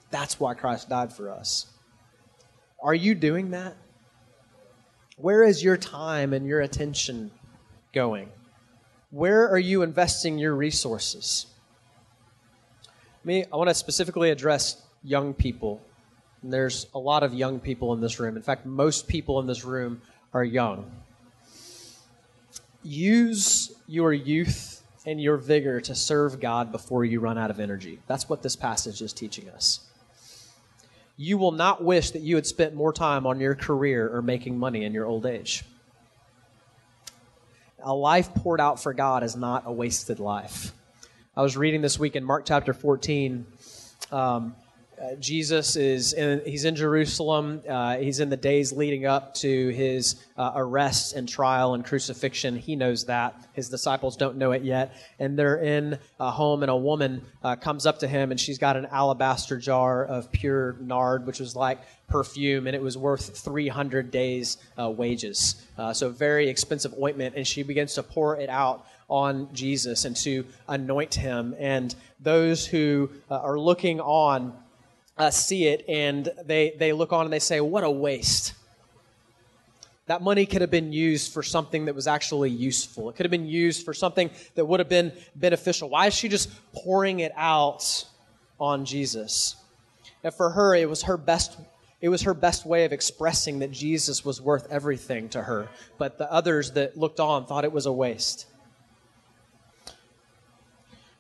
That's 0.10 0.40
why 0.40 0.54
Christ 0.54 0.90
died 0.90 1.12
for 1.12 1.30
us. 1.30 1.68
Are 2.82 2.96
you 2.96 3.16
doing 3.16 3.52
that? 3.52 3.76
Where 5.18 5.44
is 5.44 5.64
your 5.64 5.78
time 5.78 6.32
and 6.32 6.46
your 6.46 6.62
attention 6.62 7.32
going? 7.92 8.30
Where 9.10 9.50
are 9.50 9.60
you 9.60 9.82
investing 9.82 10.38
your 10.38 10.56
resources? 10.56 11.48
Me, 13.24 13.46
I 13.52 13.56
want 13.58 13.70
to 13.70 13.74
specifically 13.74 14.30
address 14.30 14.82
young 15.04 15.34
people. 15.34 15.82
And 16.44 16.54
there's 16.54 16.86
a 16.94 17.00
lot 17.00 17.24
of 17.24 17.34
young 17.34 17.60
people 17.60 17.94
in 17.94 18.00
this 18.00 18.20
room. 18.20 18.38
In 18.38 18.44
fact, 18.44 18.66
most 18.66 19.08
people 19.08 19.40
in 19.40 19.48
this 19.48 19.66
room 19.66 20.02
are 20.34 20.44
young. 20.44 20.92
Use 22.84 23.74
your 23.88 24.14
youth 24.14 24.84
and 25.06 25.22
your 25.22 25.38
vigor 25.38 25.82
to 25.82 25.96
serve 25.96 26.40
God 26.40 26.72
before 26.72 27.06
you 27.06 27.20
run 27.20 27.38
out 27.38 27.50
of 27.50 27.60
energy. 27.60 28.00
That's 28.08 28.30
what 28.30 28.44
this 28.44 28.56
passage 28.56 29.02
is 29.02 29.14
teaching 29.14 29.50
us. 29.50 29.82
You 31.16 31.38
will 31.38 31.52
not 31.52 31.84
wish 31.84 32.12
that 32.12 32.22
you 32.22 32.36
had 32.36 32.46
spent 32.46 32.76
more 32.76 32.94
time 32.94 33.26
on 33.26 33.40
your 33.40 33.56
career 33.56 34.14
or 34.14 34.22
making 34.22 34.60
money 34.60 34.84
in 34.84 34.94
your 34.94 35.06
old 35.06 35.26
age 35.26 35.64
a 37.80 37.94
life 37.94 38.34
poured 38.34 38.60
out 38.60 38.82
for 38.82 38.94
God 38.94 39.24
is 39.24 39.36
not 39.36 39.64
a 39.66 39.72
wasted 39.72 40.20
life. 40.20 40.74
I 41.36 41.42
was 41.42 41.56
reading 41.56 41.82
this 41.82 42.00
week 42.00 42.16
in 42.16 42.24
Mark 42.24 42.46
chapter 42.46 42.74
14. 42.74 43.46
Um, 44.12 44.56
uh, 45.00 45.14
Jesus 45.16 45.76
is 45.76 46.14
in, 46.14 46.42
he's 46.44 46.66
in 46.66 46.76
Jerusalem. 46.76 47.62
Uh, 47.70 47.98
he's 47.98 48.20
in 48.20 48.30
the 48.30 48.38
days 48.38 48.72
leading 48.74 49.06
up 49.06 49.36
to 49.36 49.70
his 49.70 50.16
uh, 50.38 50.54
arrest 50.56 51.16
and 51.16 51.30
trial 51.30 51.76
and 51.76 51.86
crucifixion. 51.86 52.56
He 52.58 52.76
knows 52.76 53.06
that. 53.06 53.36
His 53.54 53.70
disciples 53.70 54.18
don't 54.18 54.38
know 54.38 54.54
it 54.54 54.64
yet. 54.64 54.96
And 55.20 55.38
they're 55.38 55.62
in 55.62 56.00
a 56.20 56.32
home, 56.32 56.64
and 56.64 56.72
a 56.72 56.76
woman 56.76 57.22
uh, 57.44 57.58
comes 57.58 57.86
up 57.86 58.00
to 58.00 58.08
him, 58.08 58.32
and 58.32 58.40
she's 58.40 58.58
got 58.58 58.76
an 58.76 58.88
alabaster 58.88 59.60
jar 59.60 60.04
of 60.04 60.32
pure 60.32 60.78
nard, 60.82 61.28
which 61.28 61.40
was 61.40 61.56
like 61.56 61.80
perfume, 62.08 62.66
and 62.66 62.76
it 62.76 62.82
was 62.82 62.98
worth 62.98 63.38
300 63.38 64.10
days' 64.10 64.58
uh, 64.80 64.90
wages. 64.90 65.62
So, 65.94 66.10
very 66.10 66.50
expensive 66.50 66.96
ointment. 67.00 67.36
And 67.36 67.46
she 67.46 67.62
begins 67.62 67.94
to 67.96 68.04
pour 68.04 68.36
it 68.38 68.50
out 68.50 68.88
on 69.10 69.54
Jesus 69.54 70.06
and 70.06 70.16
to 70.18 70.44
anoint 70.68 71.14
him. 71.14 71.56
And 71.60 71.94
those 72.20 72.66
who 72.66 73.12
are 73.30 73.60
looking 73.60 74.02
on, 74.02 74.54
uh, 75.18 75.32
see 75.32 75.68
it 75.68 75.86
and 75.88 76.30
they, 76.46 76.76
they 76.78 76.94
look 76.94 77.14
on 77.14 77.26
and 77.26 77.34
they 77.34 77.40
say, 77.40 77.62
What 77.62 77.84
a 77.84 77.92
waste. 77.92 78.54
That 80.08 80.22
money 80.22 80.46
could 80.46 80.62
have 80.62 80.72
been 80.72 80.94
used 80.94 81.34
for 81.34 81.44
something 81.44 81.86
that 81.86 81.96
was 81.96 82.08
actually 82.08 82.50
useful. 82.50 83.10
It 83.10 83.18
could 83.18 83.26
have 83.26 83.32
been 83.32 83.46
used 83.46 83.84
for 83.84 83.94
something 83.94 84.30
that 84.56 84.66
would 84.66 84.80
have 84.80 84.88
been 84.88 85.12
beneficial. 85.36 85.90
Why 85.90 86.08
is 86.08 86.14
she 86.14 86.30
just 86.30 86.50
pouring 86.72 87.20
it 87.20 87.34
out 87.36 88.06
on 88.58 88.86
Jesus? 88.86 89.58
And 90.24 90.34
for 90.34 90.52
her, 90.52 90.76
it 90.76 90.90
was 90.90 91.04
her 91.04 91.18
best 91.18 91.58
it 92.00 92.10
was 92.10 92.22
her 92.22 92.36
best 92.36 92.66
way 92.66 92.86
of 92.86 92.94
expressing 92.94 93.60
that 93.60 93.72
Jesus 93.72 94.24
was 94.24 94.40
worth 94.40 94.68
everything 94.70 95.30
to 95.30 95.42
her. 95.42 95.68
But 95.98 96.20
the 96.20 96.32
others 96.32 96.72
that 96.74 96.96
looked 96.96 97.20
on 97.20 97.48
thought 97.48 97.66
it 97.66 97.72
was 97.72 97.88
a 97.88 97.92
waste. 97.92 98.46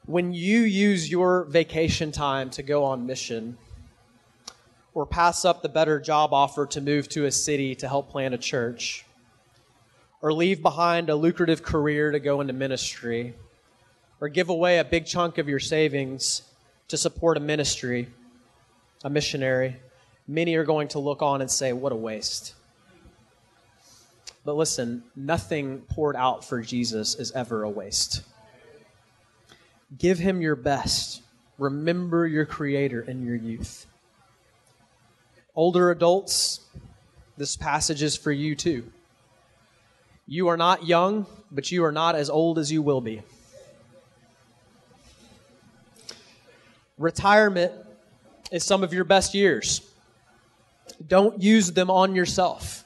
When 0.05 0.33
you 0.33 0.62
use 0.62 1.10
your 1.10 1.45
vacation 1.45 2.12
time 2.12 2.51
to 2.51 2.63
go 2.63 2.83
on 2.83 3.07
mission, 3.07 3.57
or 4.97 5.05
pass 5.05 5.45
up 5.45 5.62
the 5.62 5.69
better 5.69 5.99
job 5.99 6.33
offer 6.33 6.65
to 6.65 6.81
move 6.81 7.07
to 7.07 7.25
a 7.25 7.31
city 7.31 7.75
to 7.75 7.88
help 7.88 8.10
plant 8.10 8.33
a 8.33 8.38
church, 8.38 9.05
or 10.23 10.33
leave 10.33 10.60
behind 10.63 11.07
a 11.07 11.15
lucrative 11.15 11.62
career 11.62 12.10
to 12.10 12.19
go 12.19 12.41
into 12.41 12.51
ministry, 12.51 13.36
or 14.19 14.27
give 14.27 14.49
away 14.49 14.79
a 14.79 14.83
big 14.83 15.05
chunk 15.05 15.38
of 15.38 15.47
your 15.47 15.60
savings 15.60 16.41
to 16.88 16.97
support 16.97 17.38
a 17.38 17.39
ministry, 17.39 18.07
a 19.03 19.10
missionary, 19.12 19.75
many 20.27 20.55
are 20.55 20.63
going 20.63 20.88
to 20.88 20.97
look 20.97 21.21
on 21.21 21.41
and 21.41 21.51
say, 21.51 21.73
What 21.73 21.91
a 21.91 21.95
waste. 21.95 22.55
But 24.43 24.55
listen, 24.55 25.03
nothing 25.15 25.81
poured 25.81 26.15
out 26.15 26.43
for 26.43 26.60
Jesus 26.60 27.13
is 27.13 27.31
ever 27.33 27.62
a 27.62 27.69
waste. 27.69 28.23
Give 29.95 30.17
him 30.17 30.41
your 30.41 30.55
best. 30.55 31.21
Remember 31.60 32.25
your 32.25 32.47
Creator 32.47 33.01
in 33.01 33.23
your 33.23 33.36
youth. 33.36 33.86
Older 35.58 35.89
adults, 35.89 36.60
this 37.36 37.58
passage 37.58 38.04
is 38.04 38.15
for 38.15 38.32
you 38.32 38.56
too. 38.56 38.91
You 40.28 40.50
are 40.50 40.56
not 40.56 40.86
young, 40.86 41.26
but 41.50 41.72
you 41.72 41.84
are 41.84 41.91
not 41.91 42.13
as 42.13 42.30
old 42.30 42.60
as 42.60 42.72
you 42.72 42.84
will 42.84 43.02
be. 43.02 43.24
Retirement 47.00 47.72
is 48.52 48.63
some 48.63 48.84
of 48.84 48.93
your 48.93 49.04
best 49.04 49.34
years. 49.34 49.82
Don't 51.08 51.41
use 51.41 51.72
them 51.72 51.89
on 51.89 52.13
yourself. 52.13 52.84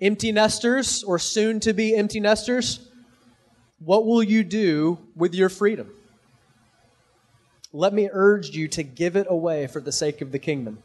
Empty 0.00 0.30
nesters 0.30 1.02
or 1.02 1.18
soon 1.18 1.58
to 1.58 1.72
be 1.72 1.96
empty 1.96 2.20
nesters, 2.20 2.88
what 3.80 4.06
will 4.06 4.22
you 4.22 4.44
do 4.44 4.96
with 5.16 5.34
your 5.34 5.48
freedom? 5.48 5.90
Let 7.72 7.92
me 7.92 8.08
urge 8.12 8.50
you 8.50 8.68
to 8.68 8.84
give 8.84 9.16
it 9.16 9.26
away 9.28 9.66
for 9.66 9.80
the 9.80 9.90
sake 9.90 10.20
of 10.20 10.30
the 10.30 10.38
kingdom. 10.38 10.84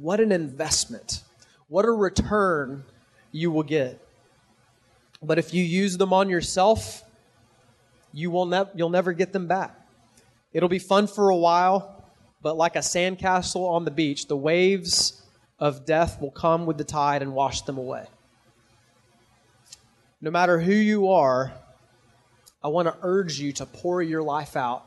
What 0.00 0.20
an 0.20 0.32
investment. 0.32 1.22
What 1.68 1.84
a 1.84 1.90
return 1.90 2.84
you 3.32 3.50
will 3.50 3.62
get. 3.62 4.00
But 5.22 5.38
if 5.38 5.52
you 5.52 5.62
use 5.62 5.98
them 5.98 6.12
on 6.12 6.30
yourself, 6.30 7.04
you 8.12 8.30
will 8.30 8.46
ne- 8.46 8.70
you'll 8.74 8.88
never 8.88 9.12
get 9.12 9.32
them 9.32 9.46
back. 9.46 9.76
It'll 10.54 10.70
be 10.70 10.78
fun 10.78 11.06
for 11.06 11.28
a 11.28 11.36
while, 11.36 12.02
but 12.40 12.56
like 12.56 12.76
a 12.76 12.80
sandcastle 12.80 13.68
on 13.68 13.84
the 13.84 13.90
beach, 13.90 14.26
the 14.26 14.36
waves 14.36 15.22
of 15.58 15.84
death 15.84 16.20
will 16.20 16.30
come 16.30 16.64
with 16.64 16.78
the 16.78 16.84
tide 16.84 17.20
and 17.20 17.34
wash 17.34 17.60
them 17.62 17.76
away. 17.76 18.06
No 20.22 20.30
matter 20.30 20.58
who 20.58 20.74
you 20.74 21.10
are, 21.10 21.52
I 22.64 22.68
want 22.68 22.88
to 22.88 22.96
urge 23.02 23.38
you 23.38 23.52
to 23.52 23.66
pour 23.66 24.02
your 24.02 24.22
life 24.22 24.56
out 24.56 24.86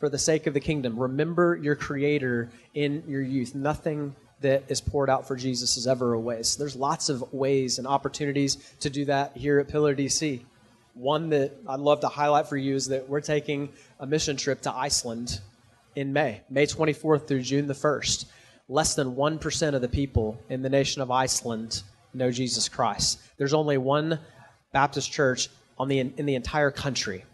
for 0.00 0.08
the 0.08 0.18
sake 0.18 0.48
of 0.48 0.54
the 0.54 0.60
kingdom. 0.60 0.98
Remember 0.98 1.56
your 1.56 1.76
Creator 1.76 2.50
in 2.74 3.04
your 3.06 3.22
youth. 3.22 3.54
Nothing 3.54 4.16
that 4.42 4.64
is 4.68 4.80
poured 4.80 5.10
out 5.10 5.26
for 5.26 5.36
Jesus 5.36 5.76
is 5.76 5.86
ever 5.86 6.12
a 6.12 6.20
waste. 6.20 6.58
There's 6.58 6.76
lots 6.76 7.08
of 7.08 7.32
ways 7.32 7.78
and 7.78 7.86
opportunities 7.86 8.56
to 8.80 8.90
do 8.90 9.04
that 9.06 9.36
here 9.36 9.58
at 9.58 9.68
Pillar 9.68 9.94
DC. 9.94 10.42
One 10.94 11.30
that 11.30 11.56
I'd 11.66 11.80
love 11.80 12.00
to 12.00 12.08
highlight 12.08 12.48
for 12.48 12.56
you 12.56 12.74
is 12.74 12.88
that 12.88 13.08
we're 13.08 13.20
taking 13.20 13.70
a 13.98 14.06
mission 14.06 14.36
trip 14.36 14.60
to 14.62 14.72
Iceland 14.72 15.40
in 15.96 16.12
May, 16.12 16.40
May 16.50 16.66
24th 16.66 17.26
through 17.26 17.42
June 17.42 17.66
the 17.66 17.74
1st. 17.74 18.26
Less 18.68 18.94
than 18.94 19.16
1% 19.16 19.74
of 19.74 19.80
the 19.80 19.88
people 19.88 20.40
in 20.48 20.62
the 20.62 20.70
nation 20.70 21.02
of 21.02 21.10
Iceland 21.10 21.82
know 22.14 22.30
Jesus 22.30 22.68
Christ. 22.68 23.20
There's 23.36 23.54
only 23.54 23.78
one 23.78 24.18
Baptist 24.72 25.10
church 25.10 25.48
on 25.78 25.88
the, 25.88 25.98
in 25.98 26.26
the 26.26 26.34
entire 26.34 26.70
country. 26.70 27.24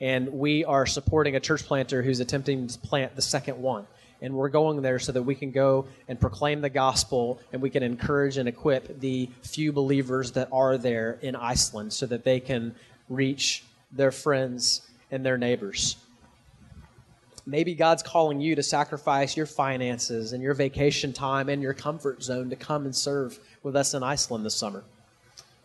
And 0.00 0.28
we 0.28 0.64
are 0.64 0.86
supporting 0.86 1.36
a 1.36 1.40
church 1.40 1.64
planter 1.64 2.02
who's 2.02 2.20
attempting 2.20 2.66
to 2.68 2.78
plant 2.78 3.16
the 3.16 3.22
second 3.22 3.60
one. 3.60 3.86
And 4.26 4.34
we're 4.34 4.48
going 4.48 4.82
there 4.82 4.98
so 4.98 5.12
that 5.12 5.22
we 5.22 5.36
can 5.36 5.52
go 5.52 5.86
and 6.08 6.18
proclaim 6.18 6.60
the 6.60 6.68
gospel 6.68 7.38
and 7.52 7.62
we 7.62 7.70
can 7.70 7.84
encourage 7.84 8.38
and 8.38 8.48
equip 8.48 8.98
the 8.98 9.30
few 9.42 9.72
believers 9.72 10.32
that 10.32 10.48
are 10.50 10.76
there 10.76 11.20
in 11.22 11.36
Iceland 11.36 11.92
so 11.92 12.06
that 12.06 12.24
they 12.24 12.40
can 12.40 12.74
reach 13.08 13.62
their 13.92 14.10
friends 14.10 14.82
and 15.12 15.24
their 15.24 15.38
neighbors. 15.38 15.96
Maybe 17.46 17.76
God's 17.76 18.02
calling 18.02 18.40
you 18.40 18.56
to 18.56 18.64
sacrifice 18.64 19.36
your 19.36 19.46
finances 19.46 20.32
and 20.32 20.42
your 20.42 20.54
vacation 20.54 21.12
time 21.12 21.48
and 21.48 21.62
your 21.62 21.74
comfort 21.74 22.20
zone 22.20 22.50
to 22.50 22.56
come 22.56 22.84
and 22.84 22.96
serve 22.96 23.38
with 23.62 23.76
us 23.76 23.94
in 23.94 24.02
Iceland 24.02 24.44
this 24.44 24.56
summer. 24.56 24.82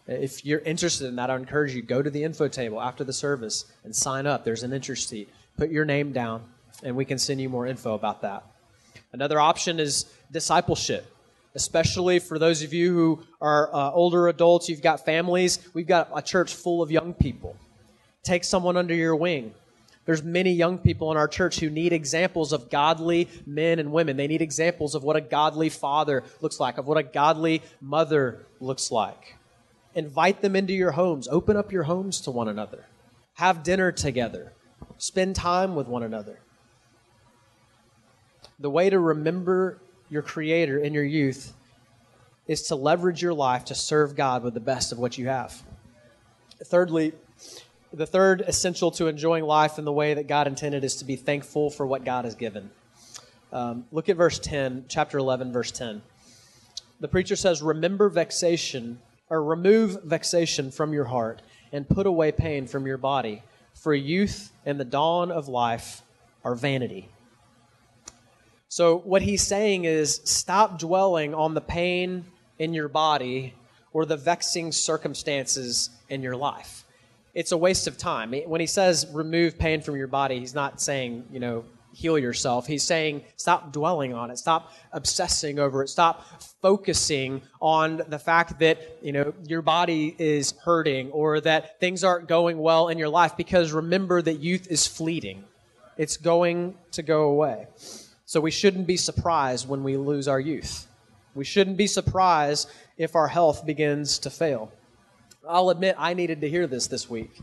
If 0.06 0.46
you're 0.46 0.60
interested 0.60 1.08
in 1.08 1.16
that, 1.16 1.32
I 1.32 1.36
encourage 1.36 1.74
you 1.74 1.82
go 1.82 2.04
to 2.04 2.12
the 2.12 2.24
info 2.24 2.48
table 2.48 2.80
after 2.80 3.04
the 3.04 3.12
service 3.12 3.66
and 3.84 3.96
sign 3.96 4.28
up. 4.28 4.46
There's 4.46 4.62
an 4.62 4.72
interest 4.72 5.10
sheet. 5.10 5.30
Put 5.58 5.72
your 5.72 5.86
name 5.86 6.12
down, 6.12 6.44
and 6.84 6.96
we 6.96 7.06
can 7.06 7.18
send 7.18 7.42
you 7.42 7.50
more 7.50 7.66
info 7.66 7.96
about 7.96 8.22
that. 8.22 8.44
Another 9.14 9.40
option 9.40 9.80
is 9.80 10.06
discipleship, 10.32 11.06
especially 11.56 12.20
for 12.20 12.40
those 12.40 12.62
of 12.64 12.74
you 12.74 12.94
who 12.94 13.24
are 13.42 13.74
uh, 13.74 13.92
older 13.92 14.28
adults. 14.28 14.70
You've 14.70 14.82
got 14.82 15.06
families. 15.06 15.60
We've 15.74 15.88
got 15.88 16.10
a 16.16 16.22
church 16.22 16.54
full 16.54 16.82
of 16.82 16.92
young 16.92 17.14
people. 17.14 17.58
Take 18.24 18.44
someone 18.44 18.78
under 18.78 18.94
your 18.94 19.16
wing. 19.16 19.54
There's 20.06 20.24
many 20.24 20.52
young 20.52 20.78
people 20.78 21.12
in 21.12 21.18
our 21.18 21.28
church 21.28 21.60
who 21.60 21.70
need 21.70 21.94
examples 21.94 22.54
of 22.54 22.70
godly 22.70 23.30
men 23.46 23.80
and 23.80 23.92
women. 23.92 24.18
They 24.18 24.28
need 24.28 24.42
examples 24.42 24.96
of 24.96 25.04
what 25.04 25.16
a 25.16 25.22
godly 25.22 25.70
father 25.70 26.24
looks 26.42 26.60
like, 26.60 26.78
of 26.78 26.88
what 26.88 26.98
a 26.98 27.04
godly 27.04 27.62
mother 27.80 28.46
looks 28.60 28.92
like. 28.92 29.36
Invite 29.94 30.42
them 30.42 30.56
into 30.56 30.74
your 30.74 30.92
homes. 30.92 31.28
Open 31.28 31.56
up 31.56 31.72
your 31.72 31.84
homes 31.84 32.22
to 32.22 32.32
one 32.32 32.48
another. 32.48 32.86
Have 33.36 33.64
dinner 33.64 33.92
together. 33.92 34.54
Spend 34.98 35.36
time 35.36 35.76
with 35.76 35.88
one 35.88 36.04
another. 36.04 36.40
The 38.62 38.70
way 38.70 38.92
to 38.92 39.00
remember 39.00 39.80
your 40.08 40.22
Creator 40.22 40.78
in 40.78 40.94
your 40.94 41.04
youth 41.04 41.54
is 42.46 42.62
to 42.64 42.76
leverage 42.76 43.20
your 43.20 43.34
life 43.34 43.66
to 43.66 43.76
serve 43.76 44.16
God 44.16 44.44
with 44.44 44.54
the 44.54 44.60
best 44.60 44.92
of 44.92 45.00
what 45.00 45.18
you 45.18 45.28
have. 45.30 45.64
Thirdly, 46.66 47.14
the 47.92 48.06
third 48.06 48.42
essential 48.42 48.92
to 48.92 49.08
enjoying 49.08 49.46
life 49.46 49.80
in 49.80 49.86
the 49.86 49.92
way 49.92 50.14
that 50.14 50.28
God 50.28 50.46
intended 50.46 50.84
is 50.84 50.98
to 50.98 51.06
be 51.06 51.16
thankful 51.16 51.72
for 51.72 51.88
what 51.88 52.06
God 52.06 52.26
has 52.26 52.36
given. 52.36 52.70
Um, 53.52 53.86
look 53.92 54.10
at 54.10 54.16
verse 54.16 54.38
10, 54.38 54.86
chapter 54.88 55.18
11, 55.18 55.52
verse 55.52 55.72
10. 55.72 56.04
The 57.00 57.08
preacher 57.08 57.36
says, 57.36 57.64
Remember 57.64 58.10
vexation 58.10 59.00
or 59.28 59.44
remove 59.44 60.04
vexation 60.04 60.70
from 60.70 60.94
your 60.94 61.06
heart 61.06 61.42
and 61.72 61.90
put 61.90 62.06
away 62.06 62.32
pain 62.32 62.68
from 62.68 62.86
your 62.86 63.00
body, 63.00 63.42
for 63.74 63.96
youth 63.96 64.52
and 64.68 64.80
the 64.80 64.86
dawn 64.86 65.32
of 65.32 65.48
life 65.48 66.04
are 66.44 66.54
vanity. 66.54 67.10
So, 68.72 69.00
what 69.00 69.22
he's 69.22 69.42
saying 69.42 69.84
is 69.84 70.22
stop 70.24 70.80
dwelling 70.80 71.34
on 71.34 71.54
the 71.54 71.60
pain 71.60 72.24
in 72.58 72.74
your 72.74 72.88
body 72.88 73.54
or 73.92 74.06
the 74.06 74.16
vexing 74.16 74.72
circumstances 74.72 75.90
in 76.08 76.22
your 76.22 76.38
life. 76.38 76.86
It's 77.34 77.52
a 77.52 77.58
waste 77.58 77.88
of 77.88 77.98
time. 77.98 78.32
When 78.32 78.62
he 78.62 78.68
says 78.68 79.08
remove 79.12 79.60
pain 79.60 79.82
from 79.82 79.98
your 79.98 80.08
body, 80.08 80.40
he's 80.40 80.56
not 80.56 80.80
saying, 80.80 81.26
you 81.34 81.42
know, 81.42 81.66
heal 81.94 82.18
yourself. 82.18 82.66
He's 82.66 82.84
saying 82.84 83.26
stop 83.36 83.74
dwelling 83.74 84.14
on 84.14 84.32
it, 84.32 84.38
stop 84.38 84.72
obsessing 84.94 85.60
over 85.60 85.84
it, 85.84 85.90
stop 85.90 86.42
focusing 86.62 87.42
on 87.60 88.02
the 88.08 88.20
fact 88.20 88.58
that, 88.60 89.00
you 89.02 89.12
know, 89.12 89.34
your 89.46 89.62
body 89.62 90.16
is 90.18 90.54
hurting 90.64 91.12
or 91.12 91.42
that 91.42 91.78
things 91.82 92.06
aren't 92.06 92.30
going 92.30 92.58
well 92.58 92.88
in 92.88 92.98
your 92.98 93.10
life 93.10 93.36
because 93.36 93.74
remember 93.74 94.22
that 94.22 94.40
youth 94.40 94.68
is 94.72 94.88
fleeting. 94.88 95.44
It's 95.98 96.16
going 96.16 96.76
to 96.94 97.04
go 97.04 97.24
away. 97.24 97.68
So 98.32 98.40
we 98.40 98.50
shouldn't 98.50 98.88
be 98.88 98.96
surprised 98.96 99.68
when 99.68 99.84
we 99.84 99.98
lose 99.98 100.30
our 100.30 100.40
youth. 100.40 100.88
We 101.36 101.44
shouldn't 101.44 101.76
be 101.76 101.86
surprised 101.86 102.70
if 102.96 103.14
our 103.14 103.28
health 103.28 103.66
begins 103.66 104.20
to 104.20 104.30
fail. 104.30 104.72
I'll 105.46 105.70
admit 105.70 105.98
I 105.98 106.14
needed 106.14 106.40
to 106.40 106.50
hear 106.50 106.66
this 106.66 106.88
this 106.88 107.10
week. 107.10 107.42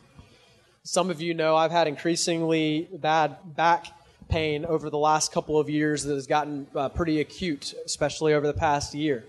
Some 0.84 1.10
of 1.10 1.20
you 1.20 1.34
know 1.34 1.56
I've 1.56 1.72
had 1.72 1.88
increasingly 1.88 2.88
bad 2.90 3.36
back 3.54 3.88
pain 4.30 4.64
over 4.64 4.88
the 4.88 4.96
last 4.96 5.30
couple 5.30 5.60
of 5.60 5.68
years 5.68 6.04
that 6.04 6.14
has 6.14 6.26
gotten 6.26 6.66
uh, 6.74 6.88
pretty 6.88 7.20
acute, 7.20 7.74
especially 7.84 8.32
over 8.32 8.46
the 8.46 8.58
past 8.58 8.94
year. 8.94 9.26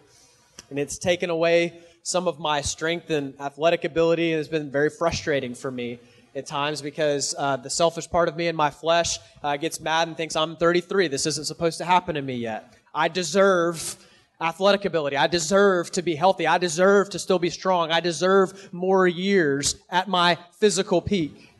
And 0.69 0.79
it's 0.79 0.97
taken 0.97 1.29
away 1.29 1.81
some 2.03 2.29
of 2.29 2.39
my 2.39 2.61
strength 2.61 3.09
and 3.09 3.33
athletic 3.37 3.83
ability, 3.83 4.31
and 4.31 4.39
it's 4.39 4.47
been 4.47 4.71
very 4.71 4.89
frustrating 4.89 5.55
for 5.55 5.71
me 5.71 5.99
at 6.35 6.45
times 6.45 6.81
because 6.81 7.35
uh, 7.37 7.57
the 7.57 7.69
selfish 7.69 8.09
part 8.09 8.29
of 8.29 8.35
me 8.35 8.47
and 8.47 8.57
my 8.57 8.69
flesh 8.69 9.19
uh, 9.43 9.57
gets 9.57 9.79
mad 9.79 10.07
and 10.07 10.17
thinks, 10.17 10.35
I'm 10.35 10.55
33. 10.55 11.07
This 11.07 11.25
isn't 11.25 11.45
supposed 11.45 11.77
to 11.79 11.85
happen 11.85 12.15
to 12.15 12.21
me 12.21 12.35
yet. 12.35 12.73
I 12.93 13.07
deserve 13.07 13.97
athletic 14.41 14.85
ability. 14.85 15.17
I 15.17 15.27
deserve 15.27 15.91
to 15.91 16.01
be 16.01 16.15
healthy. 16.15 16.47
I 16.47 16.57
deserve 16.57 17.09
to 17.11 17.19
still 17.19 17.39
be 17.39 17.49
strong. 17.49 17.91
I 17.91 17.99
deserve 17.99 18.73
more 18.73 19.07
years 19.07 19.75
at 19.89 20.07
my 20.07 20.37
physical 20.59 21.01
peak. 21.01 21.53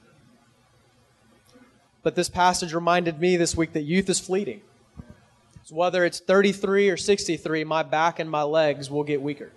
But 2.01 2.15
this 2.15 2.29
passage 2.29 2.73
reminded 2.73 3.19
me 3.19 3.35
this 3.35 3.55
week 3.55 3.73
that 3.73 3.81
youth 3.81 4.09
is 4.09 4.19
fleeting. 4.19 4.61
So 5.63 5.75
whether 5.75 6.05
it's 6.05 6.19
33 6.19 6.89
or 6.89 6.97
63, 6.97 7.63
my 7.65 7.83
back 7.83 8.19
and 8.19 8.29
my 8.29 8.43
legs 8.43 8.89
will 8.89 9.03
get 9.03 9.21
weaker. 9.21 9.51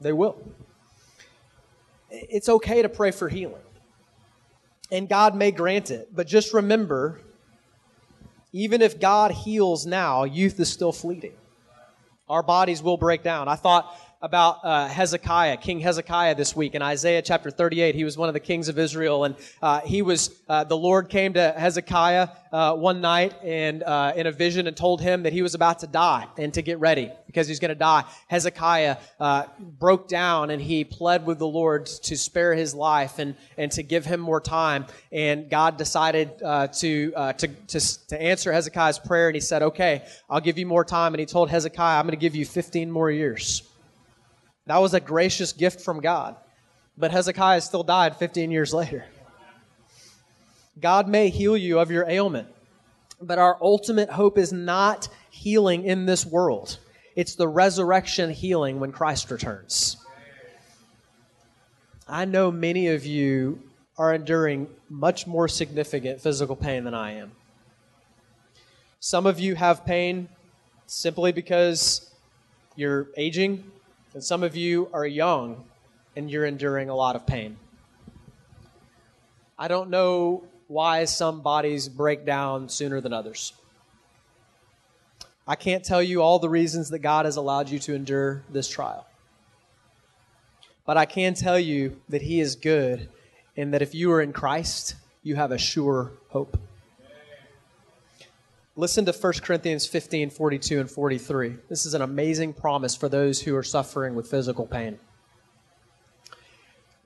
They 0.00 0.12
will. 0.12 0.36
It's 2.10 2.48
okay 2.48 2.82
to 2.82 2.88
pray 2.88 3.10
for 3.10 3.28
healing. 3.28 3.62
And 4.90 5.08
God 5.08 5.34
may 5.34 5.50
grant 5.50 5.90
it. 5.90 6.14
But 6.14 6.26
just 6.26 6.52
remember, 6.52 7.20
even 8.52 8.82
if 8.82 9.00
God 9.00 9.32
heals 9.32 9.86
now, 9.86 10.24
youth 10.24 10.60
is 10.60 10.70
still 10.72 10.92
fleeting. 10.92 11.34
Our 12.28 12.42
bodies 12.42 12.82
will 12.82 12.96
break 12.96 13.22
down. 13.22 13.48
I 13.48 13.56
thought 13.56 13.98
about 14.24 14.60
uh, 14.64 14.88
Hezekiah, 14.88 15.58
King 15.58 15.80
Hezekiah, 15.80 16.34
this 16.34 16.56
week 16.56 16.74
in 16.74 16.80
Isaiah 16.80 17.20
chapter 17.20 17.50
38. 17.50 17.94
He 17.94 18.04
was 18.04 18.16
one 18.16 18.30
of 18.30 18.32
the 18.32 18.40
kings 18.40 18.70
of 18.70 18.78
Israel, 18.78 19.24
and 19.24 19.36
uh, 19.60 19.82
he 19.82 20.00
was 20.00 20.34
uh, 20.48 20.64
the 20.64 20.78
Lord 20.78 21.10
came 21.10 21.34
to 21.34 21.52
Hezekiah 21.52 22.28
uh, 22.50 22.74
one 22.74 23.02
night 23.02 23.34
and 23.44 23.82
uh, 23.82 24.14
in 24.16 24.26
a 24.26 24.32
vision 24.32 24.66
and 24.66 24.74
told 24.74 25.02
him 25.02 25.24
that 25.24 25.34
he 25.34 25.42
was 25.42 25.54
about 25.54 25.80
to 25.80 25.86
die 25.86 26.26
and 26.38 26.54
to 26.54 26.62
get 26.62 26.78
ready 26.80 27.10
because 27.26 27.46
he's 27.46 27.60
going 27.60 27.68
to 27.68 27.74
die. 27.74 28.04
Hezekiah 28.28 28.96
uh, 29.20 29.44
broke 29.58 30.08
down 30.08 30.48
and 30.48 30.62
he 30.62 30.84
pled 30.84 31.26
with 31.26 31.38
the 31.38 31.46
Lord 31.46 31.84
to 31.84 32.16
spare 32.16 32.54
his 32.54 32.74
life 32.74 33.18
and 33.18 33.34
and 33.58 33.70
to 33.72 33.82
give 33.82 34.06
him 34.06 34.20
more 34.20 34.40
time. 34.40 34.86
And 35.12 35.50
God 35.50 35.76
decided 35.76 36.38
to, 36.38 36.70
to 36.72 37.48
to 37.48 38.06
to 38.08 38.22
answer 38.22 38.52
Hezekiah's 38.54 39.00
prayer, 39.00 39.28
and 39.28 39.34
He 39.34 39.42
said, 39.42 39.60
"Okay, 39.60 40.02
I'll 40.30 40.40
give 40.40 40.56
you 40.56 40.64
more 40.64 40.84
time." 40.84 41.12
And 41.12 41.20
He 41.20 41.26
told 41.26 41.50
Hezekiah, 41.50 41.98
"I'm 41.98 42.06
going 42.06 42.12
to 42.12 42.16
give 42.16 42.34
you 42.34 42.46
15 42.46 42.90
more 42.90 43.10
years." 43.10 43.62
That 44.66 44.78
was 44.78 44.94
a 44.94 45.00
gracious 45.00 45.52
gift 45.52 45.80
from 45.80 46.00
God. 46.00 46.36
But 46.96 47.10
Hezekiah 47.10 47.60
still 47.60 47.82
died 47.82 48.16
15 48.16 48.50
years 48.50 48.72
later. 48.72 49.04
God 50.80 51.08
may 51.08 51.28
heal 51.28 51.56
you 51.56 51.78
of 51.78 51.90
your 51.90 52.08
ailment, 52.08 52.48
but 53.20 53.38
our 53.38 53.56
ultimate 53.60 54.10
hope 54.10 54.38
is 54.38 54.52
not 54.52 55.08
healing 55.30 55.84
in 55.84 56.06
this 56.06 56.26
world. 56.26 56.78
It's 57.14 57.34
the 57.36 57.46
resurrection 57.46 58.30
healing 58.30 58.80
when 58.80 58.90
Christ 58.90 59.30
returns. 59.30 59.96
I 62.08 62.24
know 62.24 62.50
many 62.50 62.88
of 62.88 63.06
you 63.06 63.62
are 63.96 64.12
enduring 64.12 64.68
much 64.88 65.26
more 65.26 65.46
significant 65.46 66.20
physical 66.20 66.56
pain 66.56 66.84
than 66.84 66.94
I 66.94 67.12
am. 67.12 67.32
Some 68.98 69.26
of 69.26 69.38
you 69.38 69.54
have 69.54 69.86
pain 69.86 70.28
simply 70.86 71.30
because 71.30 72.10
you're 72.74 73.08
aging, 73.16 73.70
and 74.14 74.22
some 74.22 74.44
of 74.44 74.56
you 74.56 74.88
are 74.92 75.06
young 75.06 75.64
and 76.16 76.30
you're 76.30 76.46
enduring 76.46 76.88
a 76.88 76.94
lot 76.94 77.16
of 77.16 77.26
pain. 77.26 77.56
I 79.58 79.68
don't 79.68 79.90
know 79.90 80.44
why 80.68 81.04
some 81.04 81.42
bodies 81.42 81.88
break 81.88 82.24
down 82.24 82.68
sooner 82.68 83.00
than 83.00 83.12
others. 83.12 83.52
I 85.46 85.56
can't 85.56 85.84
tell 85.84 86.02
you 86.02 86.22
all 86.22 86.38
the 86.38 86.48
reasons 86.48 86.90
that 86.90 87.00
God 87.00 87.26
has 87.26 87.36
allowed 87.36 87.68
you 87.68 87.78
to 87.80 87.94
endure 87.94 88.42
this 88.50 88.68
trial. 88.68 89.06
But 90.86 90.96
I 90.96 91.04
can 91.04 91.34
tell 91.34 91.58
you 91.58 92.00
that 92.08 92.22
He 92.22 92.40
is 92.40 92.56
good 92.56 93.08
and 93.56 93.74
that 93.74 93.82
if 93.82 93.94
you 93.94 94.10
are 94.12 94.22
in 94.22 94.32
Christ, 94.32 94.94
you 95.22 95.36
have 95.36 95.52
a 95.52 95.58
sure 95.58 96.12
hope. 96.28 96.56
Listen 98.76 99.04
to 99.04 99.12
1 99.12 99.32
Corinthians 99.34 99.86
15 99.86 100.30
42 100.30 100.80
and 100.80 100.90
43. 100.90 101.58
This 101.68 101.86
is 101.86 101.94
an 101.94 102.02
amazing 102.02 102.52
promise 102.52 102.96
for 102.96 103.08
those 103.08 103.40
who 103.40 103.54
are 103.54 103.62
suffering 103.62 104.16
with 104.16 104.28
physical 104.28 104.66
pain. 104.66 104.98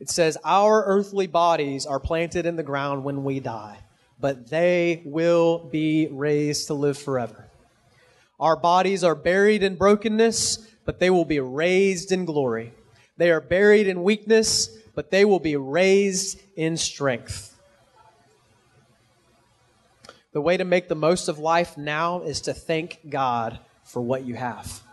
It 0.01 0.09
says, 0.09 0.39
Our 0.45 0.83
earthly 0.87 1.27
bodies 1.27 1.85
are 1.85 2.01
planted 2.01 2.47
in 2.47 2.57
the 2.57 2.63
ground 2.63 3.05
when 3.05 3.23
we 3.23 3.39
die, 3.39 3.81
but 4.19 4.49
they 4.49 5.03
will 5.05 5.59
be 5.59 6.09
raised 6.11 6.69
to 6.69 6.75
live 6.75 6.97
forever. 6.97 7.51
Our 8.41 8.57
bodies 8.57 9.05
are 9.05 9.15
buried 9.15 9.63
in 9.63 9.77
brokenness, 9.77 10.67
but 10.87 11.01
they 11.01 11.11
will 11.11 11.27
be 11.27 11.41
raised 11.41 12.13
in 12.13 12.25
glory. 12.25 12.73
They 13.19 13.31
are 13.31 13.43
buried 13.43 13.89
in 13.89 14.03
weakness, 14.03 14.71
but 14.95 15.11
they 15.11 15.27
will 15.27 15.41
be 15.41 15.57
raised 15.57 16.41
in 16.57 16.79
strength. 16.79 17.48
The 20.39 20.43
way 20.43 20.57
to 20.57 20.65
make 20.65 20.87
the 20.87 20.95
most 20.95 21.27
of 21.27 21.41
life 21.41 21.77
now 21.77 22.21
is 22.21 22.43
to 22.43 22.55
thank 22.55 23.01
God 23.09 23.59
for 23.83 24.01
what 24.01 24.25
you 24.25 24.37
have. 24.37 24.85